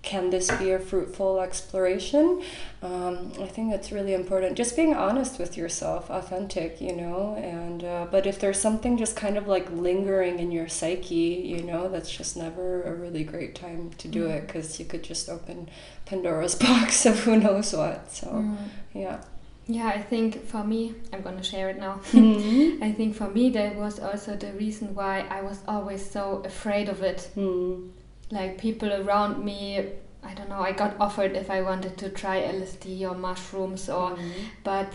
can 0.01 0.30
this 0.30 0.49
be 0.51 0.71
a 0.71 0.80
fruitful 0.80 1.41
exploration 1.41 2.41
um, 2.82 3.34
i 3.41 3.45
think 3.45 3.69
that's 3.69 3.91
really 3.91 4.13
important 4.13 4.55
just 4.55 4.75
being 4.75 4.93
honest 4.93 5.38
with 5.38 5.57
yourself 5.57 6.09
authentic 6.09 6.80
you 6.80 6.95
know 6.95 7.36
and 7.36 7.84
uh, 7.84 8.07
but 8.09 8.25
if 8.25 8.39
there's 8.39 8.59
something 8.59 8.97
just 8.97 9.15
kind 9.15 9.38
of 9.38 9.47
like 9.47 9.69
lingering 9.71 10.39
in 10.39 10.51
your 10.51 10.69
psyche 10.69 11.43
you 11.45 11.61
know 11.63 11.89
that's 11.89 12.09
just 12.09 12.38
never 12.38 12.84
a 12.84 12.93
really 12.93 13.23
great 13.23 13.55
time 13.55 13.91
to 13.97 14.07
do 14.07 14.27
mm. 14.27 14.32
it 14.32 14.47
because 14.47 14.80
you 14.80 14.86
could 14.86 15.03
just 15.03 15.27
open 15.27 15.69
pandora's 16.05 16.55
box 16.67 17.05
of 17.05 17.19
who 17.21 17.38
knows 17.38 17.73
what 17.73 18.09
so 18.09 18.27
mm. 18.27 18.57
yeah 18.93 19.21
yeah, 19.70 19.88
I 19.89 20.01
think 20.01 20.43
for 20.45 20.63
me, 20.63 20.95
I'm 21.13 21.22
gonna 21.22 21.43
share 21.43 21.70
it 21.70 21.78
now. 21.78 22.01
Mm-hmm. 22.11 22.84
I 22.84 22.91
think 22.91 23.15
for 23.15 23.30
me, 23.30 23.51
that 23.51 23.76
was 23.76 23.99
also 23.99 24.36
the 24.36 24.51
reason 24.53 24.95
why 24.95 25.26
I 25.30 25.41
was 25.41 25.59
always 25.67 26.03
so 26.03 26.41
afraid 26.43 26.89
of 26.89 27.03
it. 27.03 27.30
Mm. 27.38 27.91
Like 28.32 28.57
people 28.57 28.91
around 28.91 29.45
me, 29.45 29.86
I 30.24 30.34
don't 30.34 30.49
know, 30.49 30.61
I 30.61 30.72
got 30.72 30.95
offered 30.99 31.36
if 31.36 31.51
I 31.51 31.61
wanted 31.61 31.97
to 31.99 32.09
try 32.09 32.41
LSD 32.41 33.01
or 33.09 33.15
mushrooms, 33.15 33.89
or 33.89 34.15
mm. 34.15 34.32
but 34.63 34.91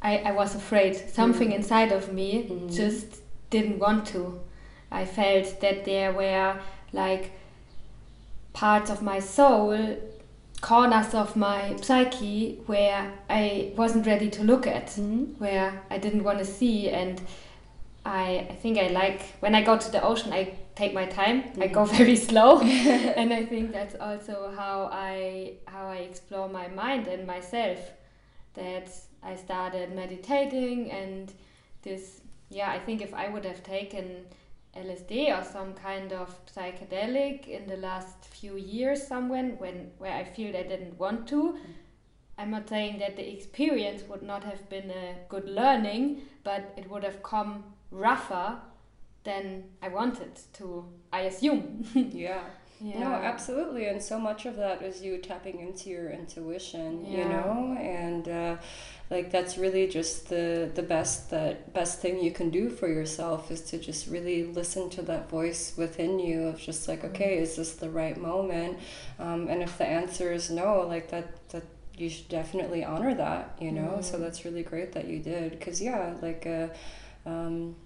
I, 0.00 0.18
I 0.18 0.32
was 0.32 0.54
afraid. 0.54 0.96
Something 0.96 1.50
mm. 1.50 1.56
inside 1.56 1.92
of 1.92 2.14
me 2.14 2.66
just 2.70 3.20
didn't 3.50 3.78
want 3.78 4.06
to. 4.08 4.40
I 4.90 5.04
felt 5.04 5.60
that 5.60 5.84
there 5.84 6.12
were 6.12 6.58
like 6.94 7.32
parts 8.54 8.90
of 8.90 9.02
my 9.02 9.20
soul 9.20 9.98
corners 10.60 11.14
of 11.14 11.36
my 11.36 11.76
psyche 11.76 12.60
where 12.66 13.12
I 13.28 13.72
wasn't 13.76 14.06
ready 14.06 14.30
to 14.30 14.44
look 14.44 14.66
at, 14.66 14.86
mm-hmm. 14.88 15.24
where 15.38 15.82
I 15.90 15.98
didn't 15.98 16.24
want 16.24 16.38
to 16.38 16.44
see. 16.44 16.88
And 16.90 17.20
I, 18.04 18.46
I 18.50 18.54
think 18.54 18.78
I 18.78 18.88
like 18.88 19.22
when 19.40 19.54
I 19.54 19.62
go 19.62 19.76
to 19.78 19.90
the 19.90 20.02
ocean, 20.02 20.32
I 20.32 20.54
take 20.74 20.94
my 20.94 21.06
time. 21.06 21.42
Mm-hmm. 21.42 21.62
I 21.62 21.66
go 21.68 21.84
mm-hmm. 21.84 21.96
very 21.96 22.16
slow, 22.16 22.60
and 23.20 23.32
I 23.32 23.44
think 23.44 23.72
that's 23.72 23.94
also 23.94 24.52
how 24.56 24.88
I 24.92 25.54
how 25.66 25.86
I 25.88 25.96
explore 25.96 26.48
my 26.48 26.68
mind 26.68 27.06
and 27.08 27.26
myself. 27.26 27.78
That 28.54 28.90
I 29.22 29.36
started 29.36 29.94
meditating 29.94 30.90
and 30.90 31.32
this. 31.82 32.20
Yeah, 32.52 32.68
I 32.70 32.80
think 32.80 33.00
if 33.00 33.14
I 33.14 33.28
would 33.28 33.44
have 33.44 33.62
taken 33.62 34.26
LSD 34.76 35.36
or 35.36 35.44
some 35.44 35.74
kind 35.74 36.12
of 36.12 36.34
psychedelic 36.46 37.48
in 37.48 37.66
the 37.66 37.76
last 37.76 38.24
few 38.24 38.56
years 38.56 39.06
somewhere 39.06 39.54
when 39.58 39.90
where 39.98 40.12
I 40.12 40.24
feel 40.24 40.56
I 40.56 40.62
didn't 40.62 40.98
want 40.98 41.26
to. 41.28 41.58
I'm 42.38 42.50
not 42.50 42.68
saying 42.68 43.00
that 43.00 43.16
the 43.16 43.32
experience 43.32 44.02
would 44.08 44.22
not 44.22 44.44
have 44.44 44.68
been 44.70 44.90
a 44.90 45.16
good 45.28 45.48
learning, 45.48 46.22
but 46.42 46.72
it 46.76 46.88
would 46.88 47.04
have 47.04 47.22
come 47.22 47.64
rougher 47.90 48.58
than 49.24 49.64
I 49.82 49.88
wanted 49.88 50.40
to, 50.54 50.86
I 51.12 51.22
assume. 51.22 51.84
yeah. 51.94 52.44
Yeah. 52.82 53.00
No, 53.00 53.12
absolutely. 53.12 53.86
And 53.86 54.02
so 54.02 54.18
much 54.18 54.46
of 54.46 54.56
that 54.56 54.82
is 54.82 55.02
you 55.02 55.18
tapping 55.18 55.60
into 55.60 55.90
your 55.90 56.10
intuition, 56.10 57.04
yeah. 57.04 57.18
you 57.18 57.24
know, 57.28 57.76
and 57.78 58.26
uh, 58.26 58.56
like 59.10 59.30
that's 59.30 59.58
really 59.58 59.86
just 59.86 60.30
the 60.30 60.70
the 60.74 60.82
best 60.82 61.30
that 61.30 61.74
best 61.74 62.00
thing 62.00 62.22
you 62.22 62.30
can 62.30 62.48
do 62.48 62.70
for 62.70 62.88
yourself 62.88 63.50
is 63.50 63.60
to 63.62 63.78
just 63.78 64.06
really 64.06 64.44
listen 64.44 64.88
to 64.90 65.02
that 65.02 65.28
voice 65.28 65.74
within 65.76 66.18
you 66.18 66.44
of 66.44 66.58
just 66.58 66.88
like, 66.88 67.00
mm-hmm. 67.00 67.14
okay, 67.14 67.38
is 67.38 67.56
this 67.56 67.74
the 67.74 67.90
right 67.90 68.16
moment? 68.16 68.78
Um, 69.18 69.48
and 69.48 69.62
if 69.62 69.76
the 69.76 69.86
answer 69.86 70.32
is 70.32 70.50
no, 70.50 70.80
like 70.80 71.10
that 71.10 71.48
that 71.50 71.64
you 71.98 72.08
should 72.08 72.30
definitely 72.30 72.82
honor 72.82 73.14
that, 73.14 73.58
you 73.60 73.72
know. 73.72 73.96
Mm. 73.98 74.04
So 74.04 74.16
that's 74.16 74.46
really 74.46 74.62
great 74.62 74.92
that 74.92 75.06
you 75.06 75.18
did, 75.18 75.52
because 75.52 75.82
yeah, 75.82 76.14
like. 76.22 76.46
Uh, 76.46 76.68
um, 77.26 77.76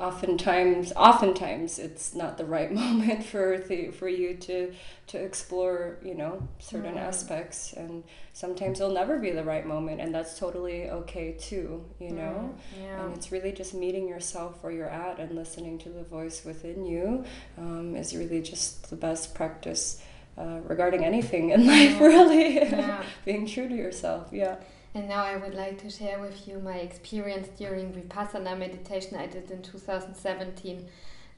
oftentimes 0.00 0.92
oftentimes 0.96 1.78
it's 1.78 2.14
not 2.14 2.38
the 2.38 2.44
right 2.44 2.72
moment 2.82 3.24
for 3.24 3.58
the 3.68 3.90
for 3.90 4.08
you 4.08 4.34
to 4.34 4.72
to 5.06 5.18
explore 5.18 5.98
you 6.02 6.14
know 6.14 6.46
certain 6.58 6.94
mm. 6.94 7.00
aspects 7.00 7.72
and 7.72 8.04
sometimes 8.32 8.80
it'll 8.80 8.92
never 8.92 9.18
be 9.18 9.30
the 9.30 9.42
right 9.42 9.66
moment 9.66 10.00
and 10.00 10.14
that's 10.14 10.38
totally 10.38 10.88
okay 10.88 11.32
too 11.32 11.84
you 11.98 12.10
know 12.10 12.54
mm. 12.54 12.82
yeah. 12.82 13.04
and 13.04 13.16
it's 13.16 13.32
really 13.32 13.52
just 13.52 13.74
meeting 13.74 14.08
yourself 14.08 14.62
where 14.62 14.72
you're 14.72 14.88
at 14.88 15.18
and 15.18 15.34
listening 15.34 15.78
to 15.78 15.88
the 15.88 16.04
voice 16.04 16.44
within 16.44 16.84
you 16.86 17.24
um, 17.56 17.96
is 17.96 18.14
really 18.14 18.40
just 18.40 18.90
the 18.90 18.96
best 18.96 19.34
practice 19.34 20.02
uh, 20.36 20.60
regarding 20.64 21.04
anything 21.04 21.50
in 21.50 21.66
life 21.74 21.98
really 22.00 22.54
yeah. 22.54 23.02
being 23.24 23.46
true 23.46 23.68
to 23.68 23.74
yourself 23.74 24.28
yeah 24.30 24.56
and 24.94 25.08
now 25.08 25.24
I 25.24 25.36
would 25.36 25.54
like 25.54 25.80
to 25.82 25.90
share 25.90 26.18
with 26.20 26.48
you 26.48 26.58
my 26.58 26.76
experience 26.76 27.48
during 27.58 27.92
Vipassana 27.92 28.58
meditation 28.58 29.16
I 29.16 29.26
did 29.26 29.50
in 29.50 29.62
2017 29.62 30.86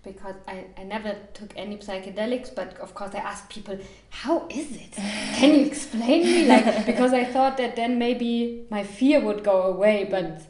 because 0.03 0.37
I, 0.49 0.65
I 0.79 0.85
never 0.85 1.15
took 1.35 1.53
any 1.57 1.77
psychedelics, 1.77 2.55
but 2.55 2.79
of 2.79 2.95
course 2.95 3.15
I 3.15 3.19
asked 3.19 3.51
people, 3.51 3.79
how 4.09 4.47
is 4.49 4.75
it? 4.77 4.93
Can 4.93 5.55
you 5.55 5.67
explain 5.67 6.23
me? 6.23 6.47
Like 6.47 6.87
because 6.93 7.13
I 7.13 7.25
thought 7.25 7.57
that 7.59 7.77
then 7.77 7.99
maybe 7.99 8.67
my 8.71 8.83
fear 8.83 9.21
would 9.21 9.45
go 9.45 9.63
away, 9.63 10.09
but 10.11 10.43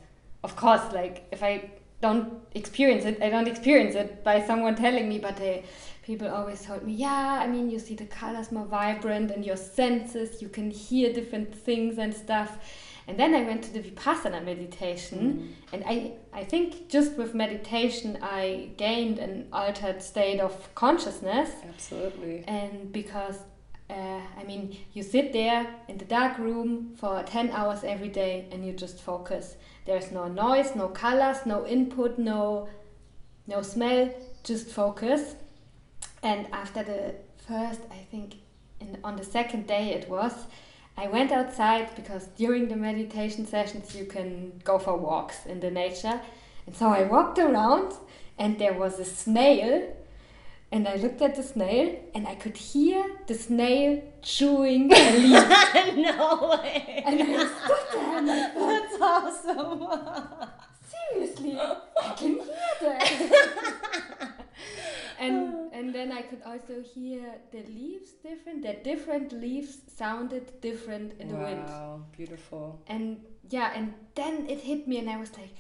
of 0.44 0.54
course, 0.56 0.92
like 0.92 1.26
if 1.32 1.42
I 1.42 1.70
don't 2.00 2.34
experience 2.54 3.04
it, 3.04 3.20
I 3.22 3.28
don't 3.28 3.48
experience 3.48 3.94
it 3.94 4.22
by 4.22 4.44
someone 4.46 4.76
telling 4.76 5.08
me, 5.08 5.18
but 5.18 5.36
they 5.36 5.64
people 6.02 6.28
always 6.28 6.64
told 6.64 6.84
me, 6.84 6.92
yeah, 6.92 7.40
I 7.42 7.46
mean 7.46 7.70
you 7.70 7.78
see 7.78 7.94
the 7.94 8.06
colors 8.06 8.52
more 8.52 8.66
vibrant 8.66 9.30
and 9.30 9.44
your 9.44 9.56
senses, 9.56 10.40
you 10.40 10.48
can 10.48 10.70
hear 10.70 11.12
different 11.12 11.54
things 11.54 11.98
and 11.98 12.14
stuff 12.14 12.58
and 13.10 13.18
then 13.18 13.34
I 13.34 13.42
went 13.42 13.64
to 13.64 13.72
the 13.72 13.80
Vipassana 13.80 14.44
meditation, 14.44 15.18
mm. 15.20 15.74
and 15.74 15.82
I, 15.84 16.12
I 16.32 16.44
think 16.44 16.88
just 16.88 17.16
with 17.18 17.34
meditation, 17.34 18.16
I 18.22 18.68
gained 18.76 19.18
an 19.18 19.48
altered 19.52 20.00
state 20.00 20.38
of 20.38 20.72
consciousness. 20.76 21.50
Absolutely. 21.68 22.44
And 22.46 22.92
because, 22.92 23.38
uh, 23.90 24.20
I 24.38 24.44
mean, 24.46 24.78
you 24.92 25.02
sit 25.02 25.32
there 25.32 25.74
in 25.88 25.98
the 25.98 26.04
dark 26.04 26.38
room 26.38 26.92
for 26.96 27.24
10 27.24 27.50
hours 27.50 27.82
every 27.82 28.10
day 28.10 28.46
and 28.52 28.64
you 28.64 28.72
just 28.72 29.00
focus. 29.00 29.56
There's 29.86 30.12
no 30.12 30.28
noise, 30.28 30.76
no 30.76 30.86
colors, 30.86 31.38
no 31.44 31.66
input, 31.66 32.16
no, 32.16 32.68
no 33.48 33.62
smell, 33.62 34.14
just 34.44 34.68
focus. 34.68 35.34
And 36.22 36.46
after 36.52 36.84
the 36.84 37.16
first, 37.48 37.80
I 37.90 38.06
think, 38.08 38.34
in, 38.78 38.98
on 39.02 39.16
the 39.16 39.24
second 39.24 39.66
day 39.66 39.94
it 39.94 40.08
was, 40.08 40.32
I 41.00 41.06
went 41.06 41.32
outside 41.32 41.96
because 41.96 42.26
during 42.36 42.68
the 42.68 42.76
meditation 42.76 43.46
sessions 43.46 43.94
you 43.96 44.04
can 44.04 44.60
go 44.64 44.78
for 44.78 44.98
walks 44.98 45.46
in 45.46 45.60
the 45.60 45.70
nature. 45.70 46.20
And 46.66 46.76
so 46.76 46.88
I 46.88 47.04
walked 47.04 47.38
around 47.38 47.94
and 48.38 48.58
there 48.58 48.74
was 48.74 48.98
a 48.98 49.06
snail 49.06 49.96
and 50.70 50.86
I 50.86 50.96
looked 50.96 51.22
at 51.22 51.36
the 51.36 51.42
snail 51.42 51.98
and 52.14 52.28
I 52.28 52.34
could 52.34 52.58
hear 52.58 53.02
the 53.26 53.34
snail 53.34 54.02
chewing 54.20 54.92
a 54.92 55.10
leaf. 55.16 55.96
no 55.96 56.58
way. 56.62 57.02
And 57.06 57.22
I 57.22 57.46
stood 57.46 57.86
there 57.94 58.18
and 58.18 58.30
I 58.30 58.50
thought, 58.50 58.68
That's 58.68 58.96
awesome. 59.00 59.78
Seriously, 60.92 61.58
I 61.58 62.14
can 62.14 62.34
hear 62.34 62.74
that. 62.82 64.32
and 65.18 65.69
and 65.90 66.10
then 66.10 66.16
I 66.16 66.22
could 66.22 66.42
also 66.46 66.82
hear 66.94 67.34
the 67.50 67.62
leaves 67.64 68.12
different. 68.22 68.62
The 68.62 68.74
different 68.74 69.32
leaves 69.32 69.78
sounded 69.92 70.60
different 70.60 71.14
in 71.18 71.28
the 71.28 71.34
wow, 71.34 71.42
wind. 71.42 71.64
Wow, 71.66 72.02
beautiful. 72.16 72.80
And 72.86 73.20
yeah, 73.48 73.72
and 73.74 73.94
then 74.14 74.48
it 74.48 74.60
hit 74.60 74.86
me, 74.86 74.98
and 74.98 75.10
I 75.10 75.16
was 75.16 75.36
like, 75.36 75.50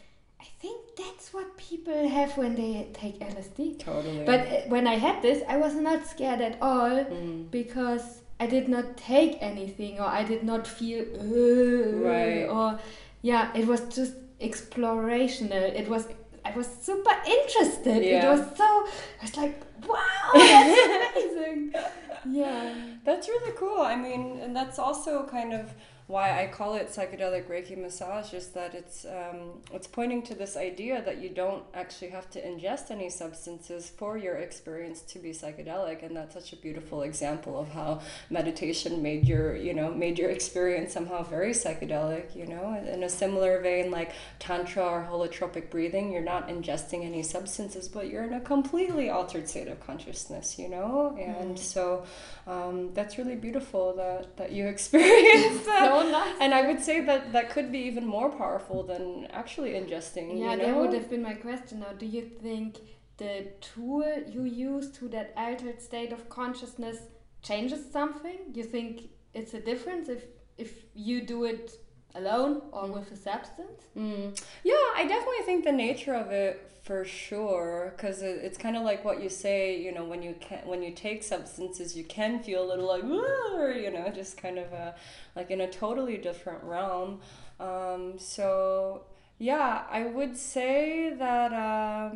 I 0.40 0.44
think 0.60 0.80
that's 0.96 1.34
what 1.34 1.56
people 1.56 2.08
have 2.08 2.36
when 2.36 2.54
they 2.54 2.88
take 2.92 3.18
LSD. 3.18 3.80
Totally. 3.80 4.22
But 4.24 4.40
uh, 4.40 4.60
when 4.68 4.86
I 4.86 4.94
had 4.98 5.20
this, 5.20 5.42
I 5.48 5.56
was 5.56 5.74
not 5.74 6.06
scared 6.06 6.40
at 6.40 6.58
all 6.62 7.04
mm. 7.04 7.50
because 7.50 8.20
I 8.38 8.46
did 8.46 8.68
not 8.68 8.96
take 8.96 9.36
anything, 9.40 9.98
or 9.98 10.06
I 10.06 10.22
did 10.22 10.44
not 10.44 10.64
feel 10.64 11.04
right. 12.04 12.44
or 12.44 12.78
yeah, 13.22 13.50
it 13.56 13.66
was 13.66 13.80
just 13.92 14.14
explorational. 14.38 15.74
It 15.74 15.88
was 15.88 16.06
I 16.44 16.52
was 16.56 16.68
super 16.68 17.16
interested. 17.26 18.04
Yeah. 18.04 18.26
It 18.26 18.38
was 18.38 18.56
so 18.56 18.64
I 18.64 19.22
was 19.22 19.36
like, 19.36 19.60
wow, 19.92 20.30
that's 20.34 21.16
amazing. 21.16 21.74
yeah. 22.28 22.74
That's 23.04 23.28
really 23.28 23.52
cool. 23.56 23.80
I 23.80 23.96
mean, 23.96 24.38
and 24.40 24.54
that's 24.54 24.78
also 24.78 25.26
kind 25.26 25.52
of 25.52 25.72
why 26.10 26.42
I 26.42 26.48
call 26.48 26.74
it 26.74 26.88
psychedelic 26.88 27.46
Reiki 27.46 27.78
massage 27.78 28.34
is 28.34 28.48
that 28.48 28.74
it's 28.74 29.04
um, 29.04 29.60
it's 29.72 29.86
pointing 29.86 30.22
to 30.24 30.34
this 30.34 30.56
idea 30.56 31.00
that 31.02 31.22
you 31.22 31.28
don't 31.28 31.62
actually 31.72 32.10
have 32.10 32.28
to 32.30 32.42
ingest 32.42 32.90
any 32.90 33.08
substances 33.08 33.88
for 33.96 34.18
your 34.18 34.34
experience 34.34 35.02
to 35.02 35.20
be 35.20 35.30
psychedelic, 35.30 36.02
and 36.02 36.16
that's 36.16 36.34
such 36.34 36.52
a 36.52 36.56
beautiful 36.56 37.02
example 37.02 37.60
of 37.60 37.68
how 37.68 38.00
meditation 38.28 39.00
made 39.02 39.28
your 39.28 39.54
you 39.54 39.72
know 39.72 39.94
made 39.94 40.18
your 40.18 40.30
experience 40.30 40.92
somehow 40.92 41.22
very 41.22 41.52
psychedelic. 41.52 42.34
You 42.34 42.46
know, 42.46 42.74
in 42.92 43.04
a 43.04 43.08
similar 43.08 43.60
vein 43.60 43.92
like 43.92 44.10
tantra 44.40 44.84
or 44.84 45.06
holotropic 45.08 45.70
breathing, 45.70 46.12
you're 46.12 46.22
not 46.22 46.48
ingesting 46.48 47.04
any 47.04 47.22
substances, 47.22 47.88
but 47.88 48.08
you're 48.08 48.24
in 48.24 48.32
a 48.32 48.40
completely 48.40 49.10
altered 49.10 49.48
state 49.48 49.68
of 49.68 49.78
consciousness. 49.86 50.58
You 50.58 50.70
know, 50.70 51.16
and 51.20 51.54
mm. 51.54 51.58
so 51.58 52.04
um, 52.48 52.92
that's 52.94 53.16
really 53.16 53.36
beautiful 53.36 53.94
that 53.94 54.36
that 54.38 54.50
you 54.50 54.66
experienced 54.74 55.66
that. 55.66 55.99
And 56.40 56.54
I 56.54 56.66
would 56.66 56.80
say 56.80 57.00
that 57.04 57.32
that 57.32 57.50
could 57.50 57.70
be 57.70 57.78
even 57.78 58.06
more 58.06 58.30
powerful 58.30 58.82
than 58.82 59.26
actually 59.32 59.72
ingesting. 59.72 60.38
Yeah, 60.38 60.52
you 60.52 60.58
know? 60.58 60.66
that 60.66 60.76
would 60.76 60.92
have 60.94 61.10
been 61.10 61.22
my 61.22 61.34
question. 61.34 61.80
Now, 61.80 61.92
do 61.92 62.06
you 62.06 62.22
think 62.22 62.78
the 63.16 63.48
tool 63.60 64.04
you 64.26 64.44
use 64.44 64.90
to 64.98 65.08
that 65.08 65.32
altered 65.36 65.80
state 65.80 66.12
of 66.12 66.28
consciousness 66.28 66.98
changes 67.42 67.90
something? 67.90 68.38
You 68.54 68.64
think 68.64 69.10
it's 69.34 69.54
a 69.54 69.60
difference 69.60 70.08
if 70.08 70.24
if 70.58 70.72
you 70.94 71.22
do 71.26 71.44
it 71.44 71.72
alone 72.14 72.62
or 72.72 72.84
mm. 72.84 72.94
with 72.94 73.10
a 73.12 73.16
substance? 73.16 73.82
Mm. 73.96 74.38
Yeah, 74.64 74.86
I 74.94 75.06
definitely 75.06 75.44
think 75.44 75.64
the 75.64 75.72
nature 75.72 76.14
of 76.14 76.30
it 76.30 76.69
for 76.82 77.04
sure 77.04 77.92
because 77.96 78.22
it, 78.22 78.40
it's 78.42 78.56
kind 78.56 78.76
of 78.76 78.82
like 78.82 79.04
what 79.04 79.22
you 79.22 79.28
say 79.28 79.78
you 79.80 79.92
know 79.92 80.04
when 80.04 80.22
you 80.22 80.34
can 80.40 80.66
when 80.66 80.82
you 80.82 80.90
take 80.92 81.22
substances 81.22 81.96
you 81.96 82.04
can 82.04 82.42
feel 82.42 82.64
a 82.64 82.68
little 82.68 82.88
like 82.88 83.02
you 83.76 83.90
know 83.90 84.10
just 84.14 84.36
kind 84.36 84.58
of 84.58 84.72
a 84.72 84.94
like 85.36 85.50
in 85.50 85.60
a 85.60 85.70
totally 85.70 86.16
different 86.16 86.62
realm. 86.64 87.20
Um, 87.58 88.14
so 88.18 89.02
yeah 89.38 89.84
i 89.90 90.04
would 90.04 90.36
say 90.36 91.14
that 91.14 91.52
uh, 91.52 92.10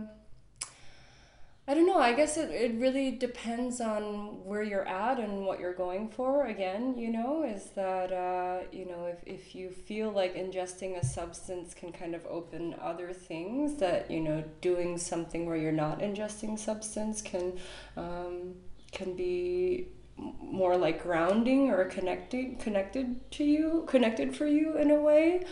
I 1.67 1.73
don't 1.73 1.87
know. 1.87 1.99
I 1.99 2.12
guess 2.12 2.37
it, 2.37 2.51
it 2.51 2.75
really 2.75 3.12
depends 3.12 3.81
on 3.81 4.45
where 4.45 4.62
you're 4.62 4.87
at 4.87 5.19
and 5.19 5.47
what 5.47 5.61
you're 5.61 5.73
going 5.73 6.11
for. 6.11 6.45
Again, 6.47 6.99
you 6.99 7.11
know, 7.11 7.43
is 7.43 7.71
that, 7.75 8.12
uh, 8.12 8.67
you 8.71 8.85
know, 8.85 9.07
if, 9.07 9.17
if 9.25 9.55
you 9.55 9.71
feel 9.71 10.11
like 10.11 10.35
ingesting 10.35 10.99
a 10.99 11.05
substance 11.05 11.73
can 11.73 11.91
kind 11.91 12.15
of 12.15 12.27
open 12.27 12.75
other 12.83 13.15
things, 13.15 13.77
that, 13.77 14.11
you 14.11 14.21
know, 14.21 14.45
doing 14.61 14.99
something 14.99 15.47
where 15.47 15.57
you're 15.57 15.73
not 15.73 16.01
ingesting 16.01 16.59
substance 16.59 17.23
can, 17.23 17.59
um, 17.97 18.57
can 18.93 19.17
be 19.17 19.89
more 20.19 20.77
like 20.77 21.03
grounding 21.03 21.71
or 21.71 21.87
connected 21.87 22.59
connected 22.61 23.29
to 23.33 23.43
you 23.43 23.85
connected 23.89 24.37
for 24.37 24.47
you 24.47 24.77
in 24.79 24.93
a 24.93 24.95
way 24.95 25.45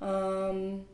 um, 0.00 0.86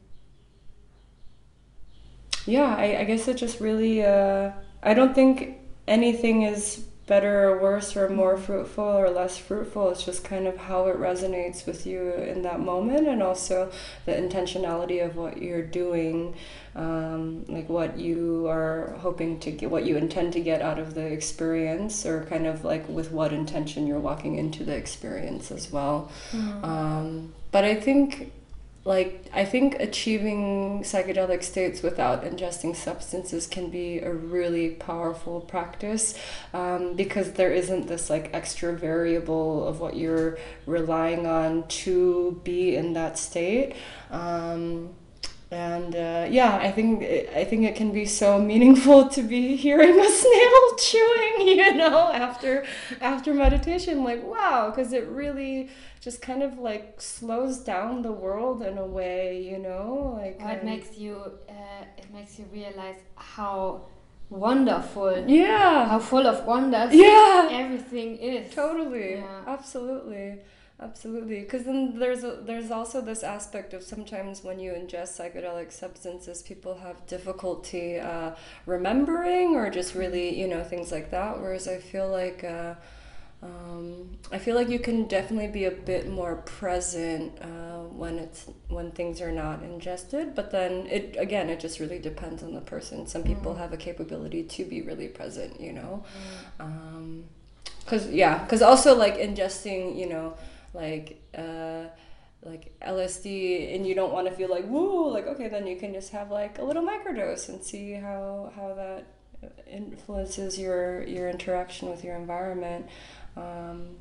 yeah, 2.46 2.74
I, 2.76 2.98
I 3.00 3.04
guess 3.04 3.28
it 3.28 3.36
just 3.36 3.60
really, 3.60 4.04
uh, 4.04 4.52
I 4.82 4.94
don't 4.94 5.14
think 5.14 5.58
anything 5.86 6.42
is 6.42 6.84
better 7.06 7.50
or 7.50 7.60
worse 7.60 7.96
or 7.96 8.08
more 8.08 8.36
fruitful 8.38 8.84
or 8.84 9.10
less 9.10 9.36
fruitful. 9.36 9.90
It's 9.90 10.04
just 10.04 10.24
kind 10.24 10.46
of 10.46 10.56
how 10.56 10.86
it 10.86 10.96
resonates 10.98 11.66
with 11.66 11.84
you 11.84 12.12
in 12.12 12.42
that 12.42 12.60
moment 12.60 13.08
and 13.08 13.22
also 13.22 13.70
the 14.06 14.12
intentionality 14.12 15.04
of 15.04 15.16
what 15.16 15.42
you're 15.42 15.62
doing, 15.62 16.34
um, 16.76 17.44
like 17.48 17.68
what 17.68 17.98
you 17.98 18.46
are 18.48 18.94
hoping 19.00 19.40
to 19.40 19.50
get, 19.50 19.70
what 19.70 19.84
you 19.84 19.96
intend 19.96 20.32
to 20.34 20.40
get 20.40 20.62
out 20.62 20.78
of 20.78 20.94
the 20.94 21.04
experience, 21.04 22.06
or 22.06 22.24
kind 22.24 22.46
of 22.46 22.64
like 22.64 22.88
with 22.88 23.10
what 23.10 23.32
intention 23.32 23.86
you're 23.86 23.98
walking 23.98 24.36
into 24.36 24.64
the 24.64 24.74
experience 24.74 25.50
as 25.50 25.72
well. 25.72 26.10
Mm. 26.30 26.64
Um, 26.64 27.34
but 27.50 27.64
I 27.64 27.74
think 27.74 28.32
like 28.84 29.26
I 29.32 29.44
think 29.44 29.76
achieving 29.78 30.82
psychedelic 30.82 31.44
states 31.44 31.82
without 31.82 32.24
ingesting 32.24 32.74
substances 32.74 33.46
can 33.46 33.70
be 33.70 34.00
a 34.00 34.12
really 34.12 34.70
powerful 34.70 35.40
practice 35.40 36.18
um, 36.52 36.94
because 36.94 37.32
there 37.32 37.52
isn't 37.52 37.86
this 37.86 38.10
like 38.10 38.30
extra 38.32 38.72
variable 38.72 39.66
of 39.66 39.78
what 39.78 39.96
you're 39.96 40.38
relying 40.66 41.26
on 41.26 41.68
to 41.68 42.40
be 42.42 42.74
in 42.74 42.94
that 42.94 43.18
state. 43.18 43.76
Um, 44.10 44.94
and 45.52 45.94
uh, 45.94 46.26
yeah, 46.30 46.56
I 46.56 46.70
think 46.70 47.02
I 47.36 47.44
think 47.44 47.64
it 47.64 47.76
can 47.76 47.92
be 47.92 48.06
so 48.06 48.40
meaningful 48.40 49.08
to 49.16 49.22
be 49.22 49.54
hearing 49.56 49.98
a 50.00 50.10
snail 50.10 50.76
chewing, 50.78 51.48
you 51.58 51.74
know, 51.74 52.10
after 52.12 52.64
after 53.00 53.34
meditation. 53.34 54.02
Like 54.02 54.24
wow, 54.24 54.70
because 54.70 54.92
it 54.92 55.06
really 55.08 55.68
just 56.00 56.22
kind 56.22 56.42
of 56.42 56.58
like 56.58 57.00
slows 57.00 57.58
down 57.58 58.02
the 58.02 58.12
world 58.12 58.62
in 58.62 58.78
a 58.78 58.86
way, 58.86 59.42
you 59.42 59.58
know, 59.58 60.16
like 60.18 60.40
oh, 60.42 60.48
it 60.48 60.60
um, 60.60 60.66
makes 60.66 60.96
you 60.96 61.16
uh, 61.48 61.84
it 61.98 62.12
makes 62.12 62.38
you 62.38 62.46
realize 62.52 62.96
how 63.16 63.82
wonderful 64.30 65.28
yeah. 65.28 65.86
how 65.86 65.98
full 65.98 66.26
of 66.26 66.46
wonders 66.46 66.94
yeah. 66.94 67.48
everything 67.50 68.16
is. 68.16 68.54
Totally. 68.54 69.16
Yeah. 69.16 69.44
absolutely 69.46 70.38
absolutely 70.82 71.40
because 71.40 71.64
then 71.64 71.98
there's 71.98 72.24
a, 72.24 72.38
there's 72.42 72.70
also 72.70 73.00
this 73.00 73.22
aspect 73.22 73.72
of 73.72 73.82
sometimes 73.82 74.42
when 74.42 74.58
you 74.58 74.72
ingest 74.72 75.18
psychedelic 75.18 75.70
substances 75.70 76.42
people 76.42 76.78
have 76.78 77.06
difficulty 77.06 77.98
uh, 77.98 78.32
remembering 78.66 79.54
or 79.54 79.70
just 79.70 79.94
really 79.94 80.38
you 80.38 80.48
know 80.48 80.62
things 80.62 80.90
like 80.90 81.10
that 81.10 81.40
whereas 81.40 81.68
i 81.68 81.78
feel 81.78 82.08
like 82.08 82.42
uh, 82.44 82.74
um, 83.42 84.18
I 84.30 84.38
feel 84.38 84.54
like 84.54 84.68
you 84.68 84.78
can 84.78 85.08
definitely 85.08 85.48
be 85.48 85.64
a 85.64 85.70
bit 85.70 86.08
more 86.08 86.36
present 86.36 87.36
uh, 87.42 87.80
when 87.90 88.18
it's 88.18 88.46
when 88.68 88.92
things 88.92 89.20
are 89.20 89.32
not 89.32 89.64
ingested, 89.64 90.36
but 90.36 90.52
then 90.52 90.86
it 90.86 91.16
again 91.18 91.50
it 91.50 91.58
just 91.58 91.80
really 91.80 91.98
depends 91.98 92.44
on 92.44 92.54
the 92.54 92.60
person. 92.60 93.06
Some 93.08 93.24
people 93.24 93.54
mm. 93.54 93.58
have 93.58 93.72
a 93.72 93.76
capability 93.76 94.44
to 94.44 94.64
be 94.64 94.82
really 94.82 95.08
present, 95.08 95.60
you 95.60 95.72
know, 95.72 96.04
because 97.84 98.04
mm. 98.04 98.08
um, 98.08 98.14
yeah, 98.14 98.38
because 98.44 98.62
also 98.62 98.94
like 98.94 99.16
ingesting, 99.16 99.98
you 99.98 100.08
know, 100.08 100.34
like. 100.72 101.22
Uh, 101.36 101.84
like 102.44 102.76
LSD 102.84 103.72
and 103.72 103.86
you 103.86 103.94
don't 103.94 104.12
want 104.12 104.26
to 104.26 104.34
feel 104.34 104.50
like 104.50 104.66
woo 104.66 105.08
like 105.12 105.28
okay 105.28 105.46
then 105.46 105.64
you 105.64 105.76
can 105.76 105.92
just 105.92 106.10
have 106.10 106.28
like 106.28 106.58
a 106.58 106.64
little 106.64 106.82
microdose 106.82 107.48
and 107.48 107.62
see 107.62 107.92
how 107.92 108.52
how 108.56 108.74
that 108.74 109.06
influences 109.70 110.58
your 110.58 111.04
your 111.04 111.30
interaction 111.30 111.88
with 111.88 112.02
your 112.02 112.16
environment 112.16 112.84
um, 113.36 113.94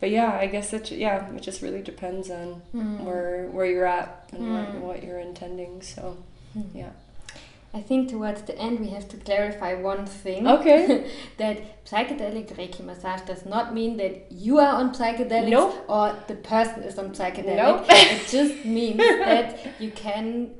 but 0.00 0.10
yeah, 0.10 0.36
I 0.40 0.46
guess 0.46 0.72
it 0.72 0.90
yeah 0.92 1.32
it 1.32 1.42
just 1.42 1.62
really 1.62 1.82
depends 1.82 2.30
on 2.30 2.62
mm. 2.74 3.00
where 3.00 3.48
where 3.48 3.66
you're 3.66 3.86
at 3.86 4.28
and 4.32 4.42
mm. 4.42 4.74
what, 4.74 4.80
what, 4.80 5.02
you're 5.02 5.18
intending. 5.18 5.82
So 5.82 6.16
mm. 6.56 6.64
yeah. 6.74 6.90
I 7.74 7.82
think 7.82 8.08
towards 8.08 8.42
the 8.42 8.56
end 8.58 8.80
we 8.80 8.88
have 8.88 9.08
to 9.08 9.16
clarify 9.18 9.74
one 9.74 10.06
thing. 10.06 10.46
Okay. 10.48 11.10
that 11.36 11.84
psychedelic 11.84 12.54
Reiki 12.56 12.82
massage 12.82 13.20
does 13.22 13.44
not 13.44 13.74
mean 13.74 13.96
that 13.98 14.32
you 14.32 14.58
are 14.58 14.74
on 14.74 14.94
psychedelics 14.94 15.50
nope. 15.50 15.84
or 15.88 16.16
the 16.28 16.34
person 16.36 16.82
is 16.82 16.98
on 16.98 17.10
psychedelic. 17.10 17.56
Nope. 17.56 17.86
it 17.88 18.26
just 18.36 18.64
means 18.64 18.98
that 18.98 19.80
you 19.80 19.90
can 19.90 20.54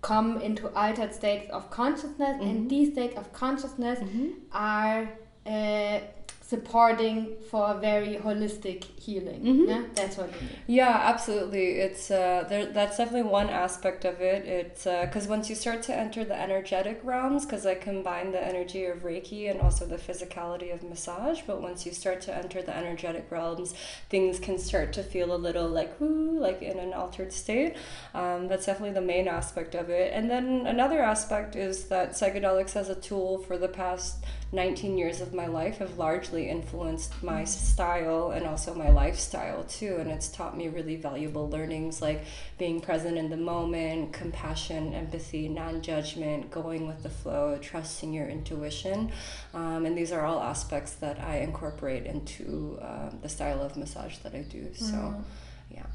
come 0.00 0.40
into 0.40 0.68
altered 0.74 1.14
states 1.14 1.50
of 1.50 1.70
consciousness 1.70 2.36
-hmm. 2.36 2.48
and 2.48 2.56
mm-hmm. 2.56 2.68
these 2.68 2.92
states 2.92 3.16
of 3.16 3.32
consciousness 3.32 3.98
-hmm. 3.98 4.30
are 4.52 5.02
uh, 5.46 5.98
supporting 6.46 7.34
for 7.50 7.70
a 7.70 7.80
very 7.80 8.16
holistic 8.16 8.84
healing. 9.00 9.40
Mm-hmm. 9.40 9.68
Yeah, 9.68 9.82
that's 9.94 10.18
what. 10.18 10.30
Yeah, 10.66 11.00
absolutely. 11.02 11.80
It's 11.80 12.10
uh, 12.10 12.44
there. 12.48 12.66
That's 12.66 12.98
definitely 12.98 13.30
one 13.30 13.48
aspect 13.48 14.04
of 14.04 14.20
it. 14.20 14.44
It's 14.44 14.84
because 14.84 15.26
uh, 15.26 15.30
once 15.30 15.48
you 15.48 15.56
start 15.56 15.82
to 15.84 15.96
enter 15.96 16.22
the 16.22 16.38
energetic 16.38 17.00
realms, 17.02 17.46
because 17.46 17.64
I 17.64 17.74
combine 17.74 18.32
the 18.32 18.46
energy 18.46 18.84
of 18.84 18.98
Reiki 19.04 19.50
and 19.50 19.60
also 19.62 19.86
the 19.86 19.96
physicality 19.96 20.72
of 20.72 20.82
massage. 20.82 21.40
But 21.46 21.62
once 21.62 21.86
you 21.86 21.92
start 21.92 22.20
to 22.22 22.36
enter 22.36 22.60
the 22.60 22.76
energetic 22.76 23.26
realms, 23.30 23.72
things 24.10 24.38
can 24.38 24.58
start 24.58 24.92
to 24.94 25.02
feel 25.02 25.34
a 25.34 25.40
little 25.46 25.68
like 25.68 25.98
whoo, 25.98 26.38
like 26.38 26.60
in 26.60 26.78
an 26.78 26.92
altered 26.92 27.32
state. 27.32 27.74
Um, 28.12 28.48
that's 28.48 28.66
definitely 28.66 28.94
the 28.94 29.00
main 29.00 29.28
aspect 29.28 29.74
of 29.74 29.88
it. 29.88 30.12
And 30.12 30.30
then 30.30 30.66
another 30.66 31.00
aspect 31.00 31.56
is 31.56 31.84
that 31.84 32.10
psychedelics 32.10 32.76
as 32.76 32.90
a 32.90 32.94
tool 32.94 33.38
for 33.38 33.56
the 33.56 33.68
past 33.68 34.24
19 34.54 34.96
years 34.96 35.20
of 35.20 35.34
my 35.34 35.46
life 35.46 35.78
have 35.78 35.98
largely 35.98 36.48
influenced 36.48 37.22
my 37.22 37.44
style 37.44 38.30
and 38.30 38.46
also 38.46 38.74
my 38.74 38.88
lifestyle 38.88 39.64
too. 39.64 39.96
And 39.98 40.10
it's 40.10 40.28
taught 40.28 40.56
me 40.56 40.68
really 40.68 40.96
valuable 40.96 41.48
learnings 41.50 42.00
like 42.00 42.24
being 42.56 42.80
present 42.80 43.18
in 43.18 43.30
the 43.30 43.36
moment, 43.36 44.12
compassion, 44.12 44.94
empathy, 44.94 45.48
non 45.48 45.82
judgment, 45.82 46.50
going 46.50 46.86
with 46.86 47.02
the 47.02 47.08
flow, 47.08 47.58
trusting 47.60 48.12
your 48.12 48.28
intuition. 48.28 49.10
Um, 49.52 49.86
and 49.86 49.98
these 49.98 50.12
are 50.12 50.24
all 50.24 50.40
aspects 50.40 50.92
that 50.94 51.18
I 51.20 51.38
incorporate 51.38 52.06
into 52.06 52.78
uh, 52.80 53.10
the 53.20 53.28
style 53.28 53.60
of 53.60 53.76
massage 53.76 54.18
that 54.18 54.34
I 54.34 54.42
do. 54.42 54.68
So, 54.74 54.94
mm. 54.94 55.22
yeah. 55.70 55.86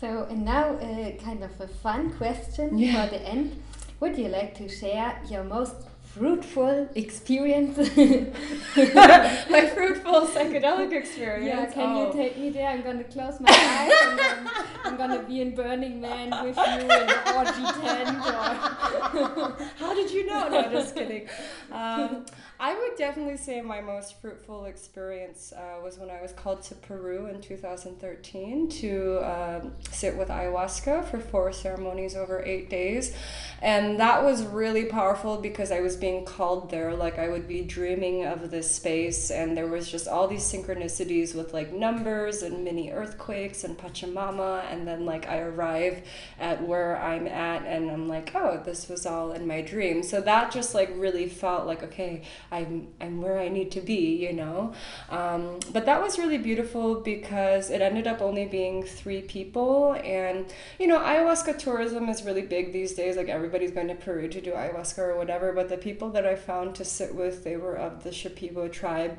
So, 0.00 0.26
and 0.28 0.44
now 0.44 0.74
uh, 0.74 1.12
kind 1.22 1.42
of 1.42 1.58
a 1.60 1.68
fun 1.68 2.12
question 2.14 2.76
yeah. 2.76 3.04
for 3.04 3.10
the 3.10 3.22
end. 3.22 3.62
Would 4.00 4.18
you 4.18 4.28
like 4.28 4.54
to 4.56 4.68
share 4.68 5.18
your 5.30 5.42
most 5.42 5.74
fruitful 6.16 6.88
experience. 6.94 7.76
my 7.96 9.70
fruitful 9.74 10.26
psychedelic 10.34 10.92
experience. 10.92 11.46
Yeah, 11.46 11.66
can 11.66 11.96
oh. 11.96 12.06
you 12.06 12.12
take 12.12 12.38
me 12.38 12.50
there? 12.50 12.68
I'm 12.68 12.82
gonna 12.82 13.04
close 13.04 13.38
my 13.40 13.50
eyes 13.50 13.92
and 14.08 14.18
then 14.18 14.50
I'm 14.84 14.96
gonna 14.96 15.22
be 15.22 15.42
in 15.42 15.54
Burning 15.54 16.00
Man 16.00 16.30
with 16.44 16.56
you 16.56 16.72
in 16.72 16.88
the 16.88 17.34
orgy 17.36 17.66
tent. 17.80 18.16
Or 18.16 19.56
How 19.78 19.94
did 19.94 20.10
you 20.10 20.26
know? 20.26 20.48
No, 20.48 20.70
just 20.70 20.94
kidding. 20.94 21.28
Um, 21.70 22.24
I 22.58 22.74
would 22.74 22.96
definitely 22.96 23.36
say 23.36 23.60
my 23.60 23.82
most 23.82 24.18
fruitful 24.20 24.64
experience 24.64 25.52
uh, 25.52 25.78
was 25.84 25.98
when 25.98 26.08
I 26.08 26.22
was 26.22 26.32
called 26.32 26.62
to 26.62 26.74
Peru 26.74 27.26
in 27.26 27.42
2013 27.42 28.70
to 28.70 29.18
um, 29.18 29.72
sit 29.90 30.16
with 30.16 30.28
ayahuasca 30.28 31.10
for 31.10 31.20
four 31.20 31.52
ceremonies 31.52 32.16
over 32.16 32.42
eight 32.46 32.70
days. 32.70 33.14
And 33.60 34.00
that 34.00 34.24
was 34.24 34.42
really 34.42 34.86
powerful 34.86 35.36
because 35.36 35.70
I 35.70 35.80
was 35.80 35.96
being 35.96 36.24
called 36.24 36.70
there. 36.70 36.94
Like 36.94 37.18
I 37.18 37.28
would 37.28 37.46
be 37.46 37.60
dreaming 37.62 38.24
of 38.24 38.50
this 38.50 38.70
space, 38.70 39.30
and 39.30 39.56
there 39.56 39.66
was 39.66 39.90
just 39.90 40.08
all 40.08 40.26
these 40.26 40.42
synchronicities 40.42 41.34
with 41.34 41.52
like 41.52 41.72
numbers 41.72 42.42
and 42.42 42.64
mini 42.64 42.90
earthquakes 42.90 43.64
and 43.64 43.76
Pachamama. 43.76 44.64
And 44.70 44.86
then 44.88 45.04
like 45.04 45.28
I 45.28 45.40
arrive 45.40 46.02
at 46.38 46.62
where 46.62 46.96
I'm 47.02 47.26
at, 47.26 47.64
and 47.64 47.90
I'm 47.90 48.08
like, 48.08 48.34
oh, 48.34 48.62
this 48.64 48.88
was 48.88 49.04
all 49.04 49.32
in 49.32 49.46
my 49.46 49.60
dream. 49.60 50.02
So 50.02 50.22
that 50.22 50.50
just 50.50 50.74
like 50.74 50.90
really 50.94 51.28
felt 51.28 51.66
like, 51.66 51.82
okay, 51.82 52.22
I'm, 52.52 52.88
I'm 53.00 53.22
where 53.22 53.38
I 53.38 53.48
need 53.48 53.70
to 53.72 53.80
be, 53.80 54.16
you 54.16 54.34
know? 54.34 54.74
Um, 55.08 55.60
but 55.72 55.86
that 55.86 56.02
was 56.02 56.18
really 56.18 56.38
beautiful 56.38 57.00
because 57.00 57.70
it 57.70 57.80
ended 57.80 58.06
up 58.06 58.20
only 58.20 58.44
being 58.44 58.82
three 58.82 59.22
people. 59.22 59.94
And, 60.04 60.52
you 60.78 60.86
know, 60.86 60.98
ayahuasca 60.98 61.58
tourism 61.58 62.08
is 62.10 62.22
really 62.22 62.42
big 62.42 62.72
these 62.74 62.92
days. 62.94 63.16
Like 63.16 63.28
every 63.28 63.46
everybody's 63.46 63.70
going 63.70 63.86
to 63.86 63.94
Peru 63.94 64.28
to 64.28 64.40
do 64.40 64.52
ayahuasca 64.52 64.98
or 64.98 65.16
whatever, 65.16 65.52
but 65.52 65.68
the 65.68 65.76
people 65.76 66.10
that 66.10 66.26
I 66.26 66.34
found 66.34 66.74
to 66.74 66.84
sit 66.84 67.14
with, 67.14 67.44
they 67.44 67.56
were 67.56 67.76
of 67.76 68.02
the 68.02 68.10
Shipibo 68.10 68.70
tribe 68.70 69.18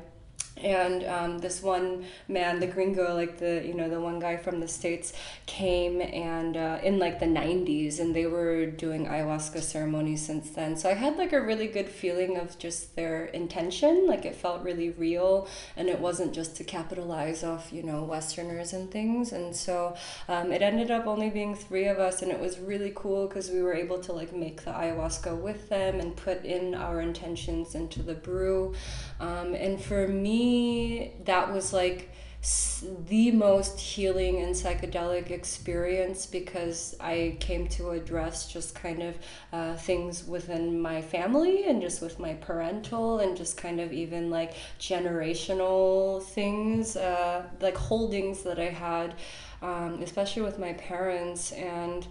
and 0.58 1.04
um, 1.04 1.38
this 1.38 1.62
one 1.62 2.04
man 2.26 2.60
the 2.60 2.66
gringo 2.66 3.14
like 3.14 3.38
the 3.38 3.62
you 3.66 3.74
know 3.74 3.88
the 3.88 4.00
one 4.00 4.18
guy 4.18 4.36
from 4.36 4.60
the 4.60 4.68
states 4.68 5.12
came 5.46 6.00
and 6.00 6.56
uh, 6.56 6.78
in 6.82 6.98
like 6.98 7.18
the 7.20 7.26
90s 7.26 7.98
and 8.00 8.14
they 8.14 8.26
were 8.26 8.66
doing 8.66 9.06
ayahuasca 9.06 9.60
ceremonies 9.62 10.24
since 10.24 10.50
then. 10.50 10.76
So 10.76 10.88
i 10.88 10.94
had 10.94 11.16
like 11.16 11.32
a 11.32 11.40
really 11.40 11.66
good 11.66 11.88
feeling 11.88 12.36
of 12.36 12.58
just 12.58 12.96
their 12.96 13.26
intention. 13.26 14.06
Like 14.06 14.24
it 14.24 14.34
felt 14.34 14.62
really 14.62 14.90
real 14.90 15.48
and 15.76 15.88
it 15.88 16.00
wasn't 16.00 16.32
just 16.34 16.56
to 16.56 16.64
capitalize 16.64 17.44
off 17.44 17.72
you 17.72 17.82
know 17.82 18.02
westerners 18.04 18.72
and 18.72 18.90
things. 18.90 19.32
And 19.32 19.54
so 19.54 19.96
um, 20.28 20.52
it 20.52 20.62
ended 20.62 20.90
up 20.90 21.06
only 21.06 21.30
being 21.30 21.54
three 21.54 21.86
of 21.86 21.98
us 21.98 22.22
and 22.22 22.30
it 22.30 22.40
was 22.40 22.58
really 22.58 22.92
cool 22.94 23.26
because 23.26 23.50
we 23.50 23.62
were 23.62 23.74
able 23.74 23.98
to 24.00 24.12
like 24.12 24.34
make 24.34 24.64
the 24.64 24.70
ayahuasca 24.70 25.36
with 25.40 25.68
them 25.68 26.00
and 26.00 26.16
put 26.16 26.44
in 26.44 26.74
our 26.74 27.00
intentions 27.00 27.74
into 27.74 28.02
the 28.02 28.14
brew 28.14 28.74
um, 29.20 29.54
and 29.54 29.80
for 29.80 30.06
me, 30.06 31.12
that 31.24 31.52
was 31.52 31.72
like 31.72 32.10
the 33.08 33.32
most 33.32 33.80
healing 33.80 34.40
and 34.40 34.54
psychedelic 34.54 35.30
experience 35.30 36.24
because 36.24 36.94
I 37.00 37.36
came 37.40 37.66
to 37.68 37.90
address 37.90 38.46
just 38.50 38.76
kind 38.76 39.02
of 39.02 39.18
uh, 39.52 39.74
things 39.74 40.24
within 40.24 40.80
my 40.80 41.02
family 41.02 41.64
and 41.66 41.82
just 41.82 42.00
with 42.00 42.20
my 42.20 42.34
parental 42.34 43.18
and 43.18 43.36
just 43.36 43.56
kind 43.56 43.80
of 43.80 43.92
even 43.92 44.30
like 44.30 44.54
generational 44.78 46.22
things, 46.22 46.96
uh, 46.96 47.42
like 47.60 47.76
holdings 47.76 48.44
that 48.44 48.60
I 48.60 48.68
had, 48.68 49.16
um, 49.60 50.00
especially 50.00 50.42
with 50.42 50.60
my 50.60 50.74
parents. 50.74 51.50
And 51.50 52.06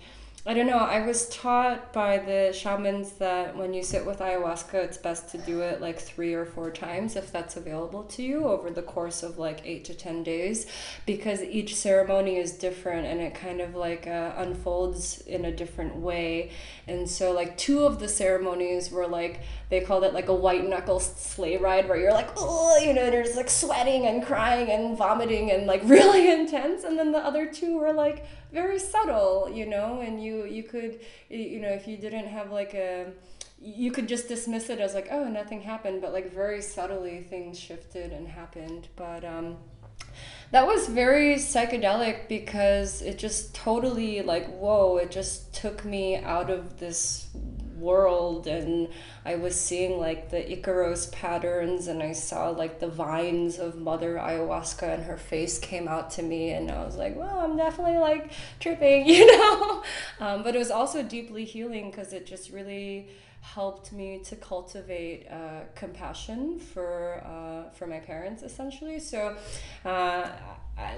I 0.48 0.54
don't 0.54 0.68
know. 0.68 0.78
I 0.78 1.06
was 1.06 1.28
taught 1.28 1.92
by 1.92 2.20
the 2.20 2.54
shamans 2.54 3.12
that 3.18 3.58
when 3.58 3.74
you 3.74 3.84
sit 3.84 4.06
with 4.06 4.20
ayahuasca, 4.20 4.76
it's 4.76 4.98
best 4.98 5.28
to 5.32 5.38
do 5.40 5.60
it 5.60 5.82
like 5.82 6.00
three 6.00 6.34
or 6.34 6.46
four 6.46 6.72
times 6.72 7.18
if 7.18 7.34
that's 7.34 7.58
available 7.58 8.06
to 8.06 8.24
you 8.24 8.46
over 8.46 8.70
the 8.70 8.82
course 8.82 9.24
of 9.24 9.38
like 9.38 9.60
eight 9.66 9.84
to 9.84 9.94
10 9.94 10.24
days 10.24 10.66
because 11.06 11.42
each 11.42 11.76
ceremony 11.76 12.38
is 12.38 12.54
different 12.54 13.08
and 13.08 13.20
it 13.20 13.36
kind 13.36 13.60
of 13.60 13.76
like 13.76 14.08
uh, 14.08 14.36
unfolds 14.38 15.20
in 15.28 15.44
a 15.44 15.52
different 15.52 15.98
way. 15.98 16.52
And 16.88 17.10
so, 17.10 17.34
like, 17.34 17.58
two 17.58 17.84
of 17.84 18.00
the 18.00 18.08
ceremonies 18.08 18.90
were 18.90 19.06
like, 19.06 19.42
they 19.70 19.82
called 19.82 20.06
it 20.06 20.14
like 20.14 20.30
a 20.30 20.34
white 20.34 20.66
knuckle 20.66 21.02
sleigh 21.02 21.58
ride 21.58 21.90
where 21.90 22.00
you're 22.00 22.14
like, 22.14 22.30
oh, 22.38 22.78
you 22.82 22.94
know, 22.94 23.12
you're 23.12 23.24
just 23.24 23.36
like 23.36 23.50
sweating 23.50 24.06
and 24.06 24.26
crying 24.26 24.72
and 24.72 24.98
vomiting 24.98 25.52
and 25.52 25.68
like 25.68 25.82
really 25.90 26.32
intense. 26.32 26.86
And 26.86 26.98
then 26.98 27.12
the 27.12 27.18
other 27.18 27.52
two 27.52 27.78
were 27.78 27.92
like 27.92 28.26
very 28.52 28.80
subtle, 28.80 29.50
you 29.52 29.66
know, 29.66 30.02
and 30.02 30.24
you 30.24 30.46
you 30.46 30.64
could, 30.64 31.00
you 31.30 31.60
know, 31.60 31.70
if 31.70 31.88
you 31.88 31.98
didn't 31.98 32.28
have 32.28 32.52
like 32.52 32.74
a 32.74 33.12
you 33.60 33.92
could 33.92 34.08
just 34.08 34.28
dismiss 34.28 34.70
it 34.70 34.80
as 34.80 34.94
like 34.94 35.08
oh 35.10 35.28
nothing 35.28 35.62
happened 35.62 36.00
but 36.00 36.14
like 36.14 36.32
very 36.32 36.62
subtly 36.62 37.22
things 37.22 37.60
shifted 37.60 38.12
and 38.12 38.28
happened. 38.28 38.88
But 38.96 39.26
um 39.26 39.58
that 40.52 40.66
was 40.66 40.88
very 40.88 41.36
psychedelic 41.36 42.28
because 42.30 43.02
it 43.02 43.18
just 43.18 43.54
totally 43.54 44.22
like 44.22 44.48
whoa 44.48 44.98
it 44.98 45.12
just 45.12 45.54
took 45.54 45.84
me 45.84 46.18
out 46.18 46.50
of 46.50 46.80
this 46.80 47.28
world 47.78 48.48
and 48.48 48.90
I 49.26 49.36
was 49.36 49.60
seeing 49.60 50.00
like 50.00 50.30
the 50.30 50.38
Icaros 50.38 51.12
patterns 51.12 51.88
and 51.88 52.02
I 52.02 52.14
saw 52.14 52.50
like 52.50 52.80
the 52.80 52.88
vines 52.88 53.60
of 53.60 53.76
mother 53.78 54.16
ayahuasca 54.16 54.96
and 54.96 55.04
her 55.04 55.18
face 55.18 55.60
came 55.60 55.88
out 55.88 56.12
to 56.12 56.24
me 56.24 56.52
and 56.52 56.72
I 56.72 56.84
was 56.84 56.96
like 56.96 57.16
well 57.16 57.40
I'm 57.40 57.58
definitely 57.58 57.98
like 57.98 58.32
tripping 58.60 59.08
you 59.10 59.26
know? 59.38 59.84
Um, 60.20 60.44
but 60.44 60.56
it 60.56 60.60
was 60.60 60.72
also 60.72 61.04
deeply 61.04 61.46
healing 61.46 61.92
because 61.92 62.14
it 62.14 62.26
just 62.26 62.52
really 62.52 63.10
helped 63.42 63.94
me 63.94 64.20
to 64.26 64.36
cultivate 64.36 65.26
uh, 65.32 65.62
compassion 65.76 66.60
for 66.60 67.24
uh, 67.26 67.70
for 67.72 67.88
my 67.88 68.00
parents 68.00 68.44
essentially. 68.44 69.00
So 69.00 69.38
uh, 69.86 70.30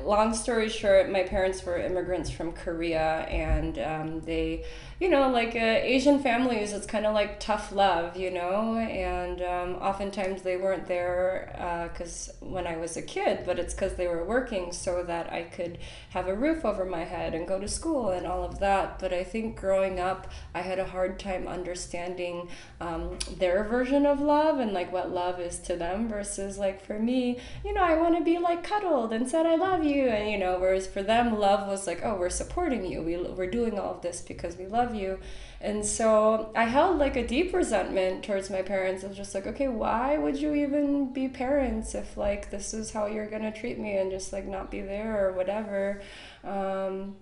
long 0.04 0.34
story 0.34 0.70
short 0.70 1.10
my 1.10 1.24
parents 1.24 1.64
were 1.64 1.78
immigrants 1.78 2.30
from 2.30 2.52
Korea 2.52 3.28
and 3.30 3.80
um, 3.80 4.22
they 4.22 4.66
you 5.00 5.08
know, 5.08 5.30
like 5.30 5.56
uh, 5.56 5.60
Asian 5.60 6.20
families, 6.20 6.74
it's 6.74 6.86
kind 6.86 7.06
of 7.06 7.14
like 7.14 7.40
tough 7.40 7.72
love, 7.72 8.18
you 8.18 8.30
know, 8.30 8.76
and 8.76 9.42
um, 9.42 9.82
oftentimes 9.82 10.42
they 10.42 10.58
weren't 10.58 10.88
there 10.88 11.90
because 11.94 12.30
uh, 12.42 12.46
when 12.46 12.68
I 12.68 12.76
was 12.76 12.98
a 12.98 13.02
kid, 13.02 13.44
but 13.46 13.60
it's 13.60 13.74
because 13.74 13.94
they 13.94 14.08
were 14.08 14.26
working 14.26 14.74
so 14.74 15.02
that 15.04 15.32
I 15.32 15.44
could 15.44 15.78
have 16.10 16.28
a 16.28 16.36
roof 16.36 16.66
over 16.66 16.84
my 16.84 17.06
head 17.06 17.34
and 17.34 17.48
go 17.48 17.60
to 17.60 17.68
school 17.68 18.10
and 18.10 18.28
all 18.28 18.44
of 18.44 18.60
that. 18.60 19.00
But 19.00 19.14
I 19.14 19.24
think 19.24 19.58
growing 19.58 20.02
up, 20.02 20.28
I 20.54 20.62
had 20.62 20.80
a 20.80 20.86
hard 20.86 21.18
time 21.18 21.48
understanding 21.48 22.50
um, 22.82 23.18
their 23.38 23.64
version 23.64 24.06
of 24.06 24.20
love 24.20 24.60
and 24.60 24.74
like 24.74 24.92
what 24.92 25.12
love 25.12 25.40
is 25.40 25.60
to 25.60 25.78
them 25.78 26.10
versus 26.10 26.58
like 26.58 26.84
for 26.86 27.00
me, 27.00 27.40
you 27.64 27.74
know, 27.74 27.84
I 27.84 27.96
want 27.96 28.18
to 28.18 28.24
be 28.24 28.38
like 28.38 28.64
cuddled 28.66 29.14
and 29.14 29.30
said 29.30 29.46
I 29.46 29.56
love 29.56 29.86
you, 29.86 30.10
and 30.10 30.30
you 30.30 30.38
know, 30.38 30.60
whereas 30.60 30.88
for 30.88 31.04
them, 31.04 31.40
love 31.40 31.70
was 31.70 31.88
like, 31.88 32.02
oh, 32.04 32.16
we're 32.16 32.30
supporting 32.30 32.86
you, 32.86 33.02
we, 33.02 33.16
we're 33.16 33.50
doing 33.50 33.80
all 33.80 33.96
of 33.96 34.02
this 34.02 34.22
because 34.22 34.58
we 34.58 34.66
love 34.66 34.89
love 34.90 35.00
you. 35.00 35.20
And 35.62 35.86
so 35.86 36.52
I 36.56 36.66
held 36.66 37.00
like 37.00 37.16
a 37.16 37.28
deep 37.28 37.54
resentment 37.54 38.24
towards 38.24 38.50
my 38.50 38.62
parents. 38.62 39.04
I 39.04 39.08
was 39.08 39.18
just 39.18 39.36
like, 39.36 39.46
okay, 39.46 39.68
why 39.68 40.18
would 40.18 40.38
you 40.38 40.54
even 40.54 41.12
be 41.12 41.28
parents 41.28 41.96
if 41.96 42.16
like 42.16 42.50
this 42.50 42.74
is 42.74 42.92
how 42.92 43.08
you're 43.08 43.30
gonna 43.30 43.52
treat 43.52 43.78
me 43.78 43.98
and 43.98 44.10
just 44.10 44.32
like 44.32 44.48
not 44.48 44.72
be 44.72 44.82
there 44.82 45.28
or 45.28 45.34
whatever. 45.34 46.02
Um, 46.44 47.18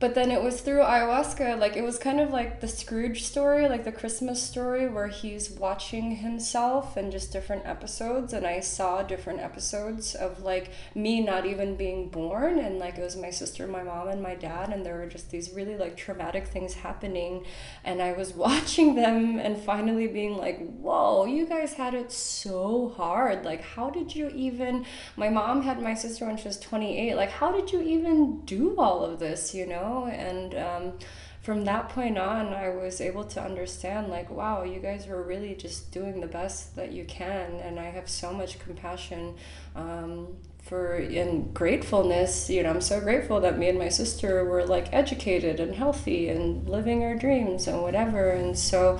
but 0.00 0.14
then 0.14 0.30
it 0.30 0.42
was 0.42 0.60
through 0.60 0.80
ayahuasca 0.80 1.58
like 1.58 1.76
it 1.76 1.82
was 1.82 1.98
kind 1.98 2.20
of 2.20 2.30
like 2.30 2.60
the 2.60 2.68
scrooge 2.68 3.24
story 3.24 3.68
like 3.68 3.84
the 3.84 3.92
christmas 3.92 4.42
story 4.42 4.88
where 4.88 5.08
he's 5.08 5.50
watching 5.50 6.16
himself 6.16 6.96
and 6.96 7.10
just 7.10 7.32
different 7.32 7.64
episodes 7.66 8.32
and 8.32 8.46
i 8.46 8.60
saw 8.60 9.02
different 9.02 9.40
episodes 9.40 10.14
of 10.14 10.40
like 10.42 10.70
me 10.94 11.20
not 11.20 11.46
even 11.46 11.76
being 11.76 12.08
born 12.08 12.58
and 12.58 12.78
like 12.78 12.96
it 12.96 13.02
was 13.02 13.16
my 13.16 13.30
sister 13.30 13.66
my 13.66 13.82
mom 13.82 14.08
and 14.08 14.22
my 14.22 14.34
dad 14.34 14.70
and 14.70 14.84
there 14.84 14.96
were 14.96 15.06
just 15.06 15.30
these 15.30 15.52
really 15.52 15.76
like 15.76 15.96
traumatic 15.96 16.46
things 16.46 16.74
happening 16.74 17.44
and 17.84 18.00
i 18.00 18.12
was 18.12 18.32
watching 18.48 18.94
them 18.94 19.38
and 19.38 19.58
finally 19.58 20.06
being 20.06 20.36
like 20.36 20.58
whoa 20.78 21.24
you 21.24 21.46
guys 21.46 21.74
had 21.74 21.94
it 21.94 22.12
so 22.12 22.92
hard. 22.96 23.44
Like 23.44 23.62
how 23.62 23.90
did 23.90 24.14
you 24.14 24.28
even 24.30 24.84
my 25.16 25.28
mom 25.28 25.62
had 25.62 25.80
my 25.82 25.94
sister 25.94 26.26
when 26.26 26.36
she 26.36 26.48
was 26.48 26.58
28 26.58 27.14
like 27.14 27.30
how 27.30 27.50
did 27.52 27.72
you 27.72 27.80
even 27.82 28.40
do 28.44 28.76
all 28.78 29.04
of 29.04 29.18
this 29.18 29.54
you 29.54 29.66
know 29.66 29.87
know? 29.88 30.06
And 30.06 30.54
um, 30.54 30.92
from 31.40 31.64
that 31.64 31.88
point 31.88 32.18
on 32.18 32.52
i 32.52 32.68
was 32.68 33.00
able 33.00 33.24
to 33.24 33.40
understand 33.40 34.08
like 34.08 34.28
wow 34.30 34.62
you 34.64 34.80
guys 34.80 35.06
were 35.06 35.22
really 35.22 35.54
just 35.54 35.90
doing 35.92 36.20
the 36.20 36.26
best 36.26 36.74
that 36.76 36.92
you 36.92 37.04
can 37.04 37.52
and 37.62 37.78
i 37.78 37.84
have 37.84 38.08
so 38.08 38.32
much 38.32 38.58
compassion 38.58 39.34
um, 39.76 40.36
for 40.68 40.94
and 40.94 41.54
gratefulness 41.54 42.50
you 42.50 42.62
know 42.62 42.70
i'm 42.70 42.80
so 42.80 43.00
grateful 43.00 43.40
that 43.40 43.58
me 43.58 43.68
and 43.68 43.78
my 43.78 43.88
sister 43.88 44.44
were 44.44 44.66
like 44.66 44.92
educated 44.92 45.58
and 45.60 45.74
healthy 45.74 46.28
and 46.28 46.68
living 46.68 47.02
our 47.02 47.14
dreams 47.14 47.66
and 47.66 47.80
whatever 47.80 48.30
and 48.30 48.58
so 48.58 48.98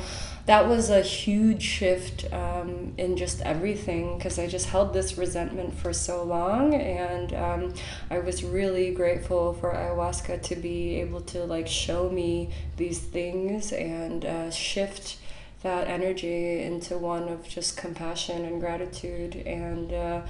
that 0.49 0.67
was 0.67 0.89
a 0.89 1.03
huge 1.03 1.63
shift 1.63 2.25
um, 2.33 2.95
in 2.97 3.19
just 3.19 3.43
everything 3.43 4.17
because 4.17 4.39
I 4.39 4.47
just 4.47 4.65
held 4.71 4.95
this 4.95 5.19
resentment 5.19 5.75
for 5.75 5.93
so 5.93 6.23
long, 6.23 6.73
and 6.73 7.35
um, 7.35 7.75
I 8.11 8.21
was 8.21 8.43
really 8.43 8.95
grateful 8.95 9.53
for 9.53 9.75
ayahuasca 9.75 10.41
to 10.45 10.57
be 10.57 11.03
able 11.03 11.21
to 11.21 11.45
like 11.45 11.69
show 11.69 12.09
me 12.09 12.49
these 12.79 12.99
things 12.99 13.73
and 13.75 14.25
uh, 14.25 14.51
shift 14.51 15.19
that 15.63 15.87
energy 15.87 16.63
into 16.63 16.97
one 16.97 17.29
of 17.29 17.47
just 17.47 17.77
compassion 17.77 18.47
and 18.47 18.59
gratitude 18.59 19.37
and. 19.37 19.93
Uh, 19.93 20.23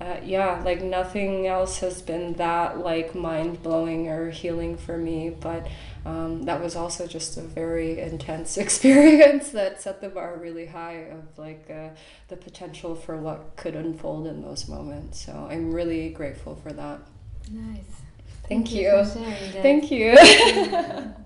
uh, 0.00 0.16
yeah, 0.24 0.60
like 0.64 0.82
nothing 0.82 1.46
else 1.46 1.78
has 1.78 2.02
been 2.02 2.32
that 2.34 2.78
like 2.78 3.14
mind 3.14 3.62
blowing 3.62 4.08
or 4.08 4.30
healing 4.30 4.76
for 4.76 4.98
me. 4.98 5.30
But 5.30 5.68
um, 6.04 6.42
that 6.44 6.60
was 6.60 6.74
also 6.74 7.06
just 7.06 7.36
a 7.36 7.42
very 7.42 8.00
intense 8.00 8.56
experience 8.58 9.50
that 9.50 9.80
set 9.80 10.00
the 10.00 10.08
bar 10.08 10.36
really 10.40 10.66
high 10.66 11.06
of 11.10 11.38
like 11.38 11.70
uh, 11.70 11.90
the 12.28 12.36
potential 12.36 12.94
for 12.94 13.16
what 13.16 13.56
could 13.56 13.76
unfold 13.76 14.26
in 14.26 14.42
those 14.42 14.68
moments. 14.68 15.24
So 15.24 15.46
I'm 15.50 15.72
really 15.72 16.10
grateful 16.10 16.56
for 16.56 16.72
that. 16.72 17.00
Nice. 17.50 17.84
Thank, 18.48 18.68
Thank 18.68 18.72
you. 18.72 18.90
you. 18.90 19.04
Thank 19.62 19.90
you. 19.90 21.14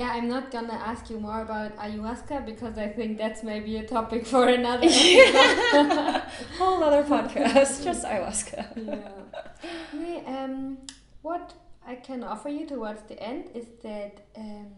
yeah, 0.00 0.12
I'm 0.16 0.28
not 0.28 0.50
gonna 0.50 0.80
ask 0.90 1.10
you 1.10 1.18
more 1.20 1.42
about 1.42 1.76
ayahuasca 1.76 2.46
because 2.46 2.78
I 2.78 2.88
think 2.88 3.18
that's 3.18 3.42
maybe 3.42 3.76
a 3.76 3.86
topic 3.86 4.26
for 4.26 4.48
another 4.48 4.88
whole 6.58 6.82
other 6.88 7.04
podcast, 7.14 7.84
just 7.84 8.02
ayahuasca. 8.04 8.60
Yeah. 8.76 10.20
um, 10.34 10.78
what 11.20 11.52
I 11.86 11.96
can 11.96 12.24
offer 12.24 12.48
you 12.48 12.66
towards 12.66 13.02
the 13.10 13.22
end 13.22 13.50
is 13.54 13.66
that 13.82 14.14
um, 14.38 14.70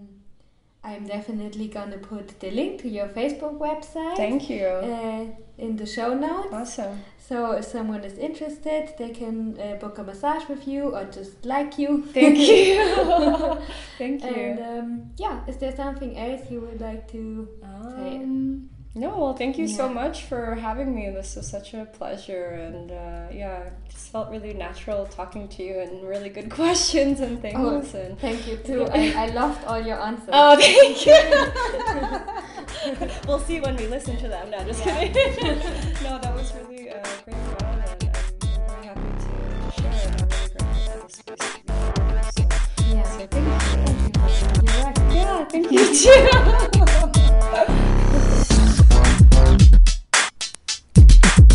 I'm 0.83 1.07
definitely 1.07 1.69
gonna 1.69 1.99
put 1.99 2.41
the 2.41 2.51
link 2.51 2.81
to 2.83 2.89
your 2.89 3.07
Facebook 3.07 3.57
website. 3.69 4.17
Thank 4.17 4.51
you. 4.51 4.67
Uh, 4.67 5.27
in 5.57 5.77
the 5.77 5.87
show 5.87 6.15
notes. 6.15 6.53
Awesome. 6.53 6.99
So 7.29 7.53
if 7.53 7.65
someone 7.65 8.03
is 8.03 8.19
interested, 8.19 8.95
they 8.99 9.11
can 9.11 9.59
uh, 9.61 9.77
book 9.77 9.99
a 9.99 10.03
massage 10.03 10.49
with 10.49 10.67
you 10.67 10.95
or 10.95 11.05
just 11.05 11.47
like 11.47 11.79
you. 11.79 12.03
Thank 12.13 12.37
you. 12.39 13.59
Thank 13.99 14.25
you. 14.25 14.29
And 14.29 14.61
um, 14.61 15.11
yeah, 15.17 15.47
is 15.47 15.57
there 15.59 15.75
something 15.75 16.19
else 16.19 16.51
you 16.51 16.61
would 16.61 16.81
like 16.81 17.11
to 17.13 17.49
um, 17.63 17.95
say? 17.97 18.72
No, 18.95 19.19
well, 19.19 19.33
thank 19.33 19.57
you 19.57 19.65
yeah. 19.65 19.77
so 19.77 19.89
much 19.89 20.25
for 20.25 20.55
having 20.55 20.95
me. 20.95 21.09
This 21.09 21.35
was 21.37 21.49
such 21.49 21.73
a 21.73 21.87
pleasure, 21.87 22.49
and 22.51 22.91
uh, 22.91 23.29
yeah, 23.33 23.71
just 23.89 24.13
felt 24.13 24.29
really 24.31 24.53
natural 24.53 25.07
talking 25.07 25.49
to 25.49 25.63
you 25.63 25.79
and 25.81 26.07
really 26.07 26.29
good 26.29 26.51
questions 26.59 27.21
and 27.21 27.41
things. 27.41 27.57
Oh, 27.59 27.99
and 27.99 28.19
thank 28.19 28.47
you 28.47 28.59
too. 28.59 28.85
I, 28.93 29.15
I 29.17 29.27
loved 29.29 29.65
all 29.65 29.81
your 29.81 29.99
answers. 29.99 30.29
Oh, 30.35 30.57
thank 30.61 31.07
you. 31.07 31.17
we'll 33.27 33.39
see 33.39 33.61
when 33.61 33.77
we 33.77 33.87
listen 33.87 34.19
to 34.19 34.29
them. 34.29 34.51
No, 34.51 34.63
just 34.63 34.85
yeah. 34.85 35.09
kidding. 35.09 35.59
no, 36.03 36.19
that 36.19 36.35
was 36.35 36.53
really 36.57 36.91
uh, 36.91 37.03
great 37.25 37.37
fun, 37.37 37.83
and 37.89 38.11
I'm 38.43 38.67
very 38.69 38.85
happy 38.89 39.09
to, 39.25 39.29
to 39.71 39.81
share 39.81 39.97
it. 40.05 40.21
Really 40.21 40.77
grateful 40.85 41.09
for 41.09 41.09
this 41.09 41.15
space. 41.17 41.65
So, 42.37 42.85
yeah, 42.93 43.05
so 43.05 43.27
thank 43.27 43.47
you. 43.73 43.89
You're 44.63 44.85
right. 44.85 44.99
Yeah, 45.15 45.45
thank 45.47 45.73
you 45.73 45.85
too. 45.97 47.89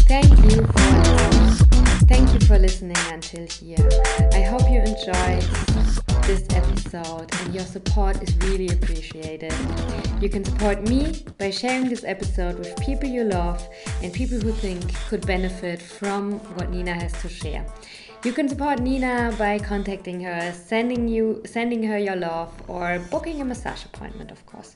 Thank 0.08 0.30
you 0.50 0.64
for 0.64 1.98
thank 2.08 2.34
you 2.34 2.40
for 2.48 2.58
listening 2.58 2.96
until 3.12 3.46
here. 3.46 3.90
I 4.32 4.42
hope 4.42 4.62
you 4.72 4.80
enjoyed 4.80 5.44
this 6.24 6.48
episode 6.56 7.28
and 7.42 7.54
your 7.54 7.66
support 7.66 8.24
is 8.24 8.34
really 8.38 8.70
appreciated. 8.70 9.54
You 10.22 10.30
can 10.30 10.46
support 10.46 10.88
me 10.88 11.26
by 11.38 11.50
sharing 11.50 11.90
this 11.90 12.06
episode 12.06 12.58
with 12.58 12.74
people 12.80 13.10
you 13.10 13.26
love 13.26 13.68
and 14.02 14.14
people 14.14 14.40
who 14.40 14.54
think 14.54 14.96
could 15.10 15.28
benefit 15.28 15.82
from 15.82 16.40
what 16.56 16.70
Nina 16.70 16.94
has 16.94 17.12
to 17.22 17.28
share. 17.28 17.66
You 18.24 18.32
can 18.32 18.48
support 18.48 18.80
Nina 18.80 19.36
by 19.38 19.60
contacting 19.60 20.22
her, 20.22 20.54
sending 20.54 21.10
you 21.10 21.42
sending 21.46 21.84
her 21.84 21.98
your 21.98 22.16
love 22.16 22.54
or 22.70 23.00
booking 23.12 23.42
a 23.42 23.46
massage 23.46 23.84
appointment, 23.84 24.32
of 24.32 24.46
course. 24.46 24.74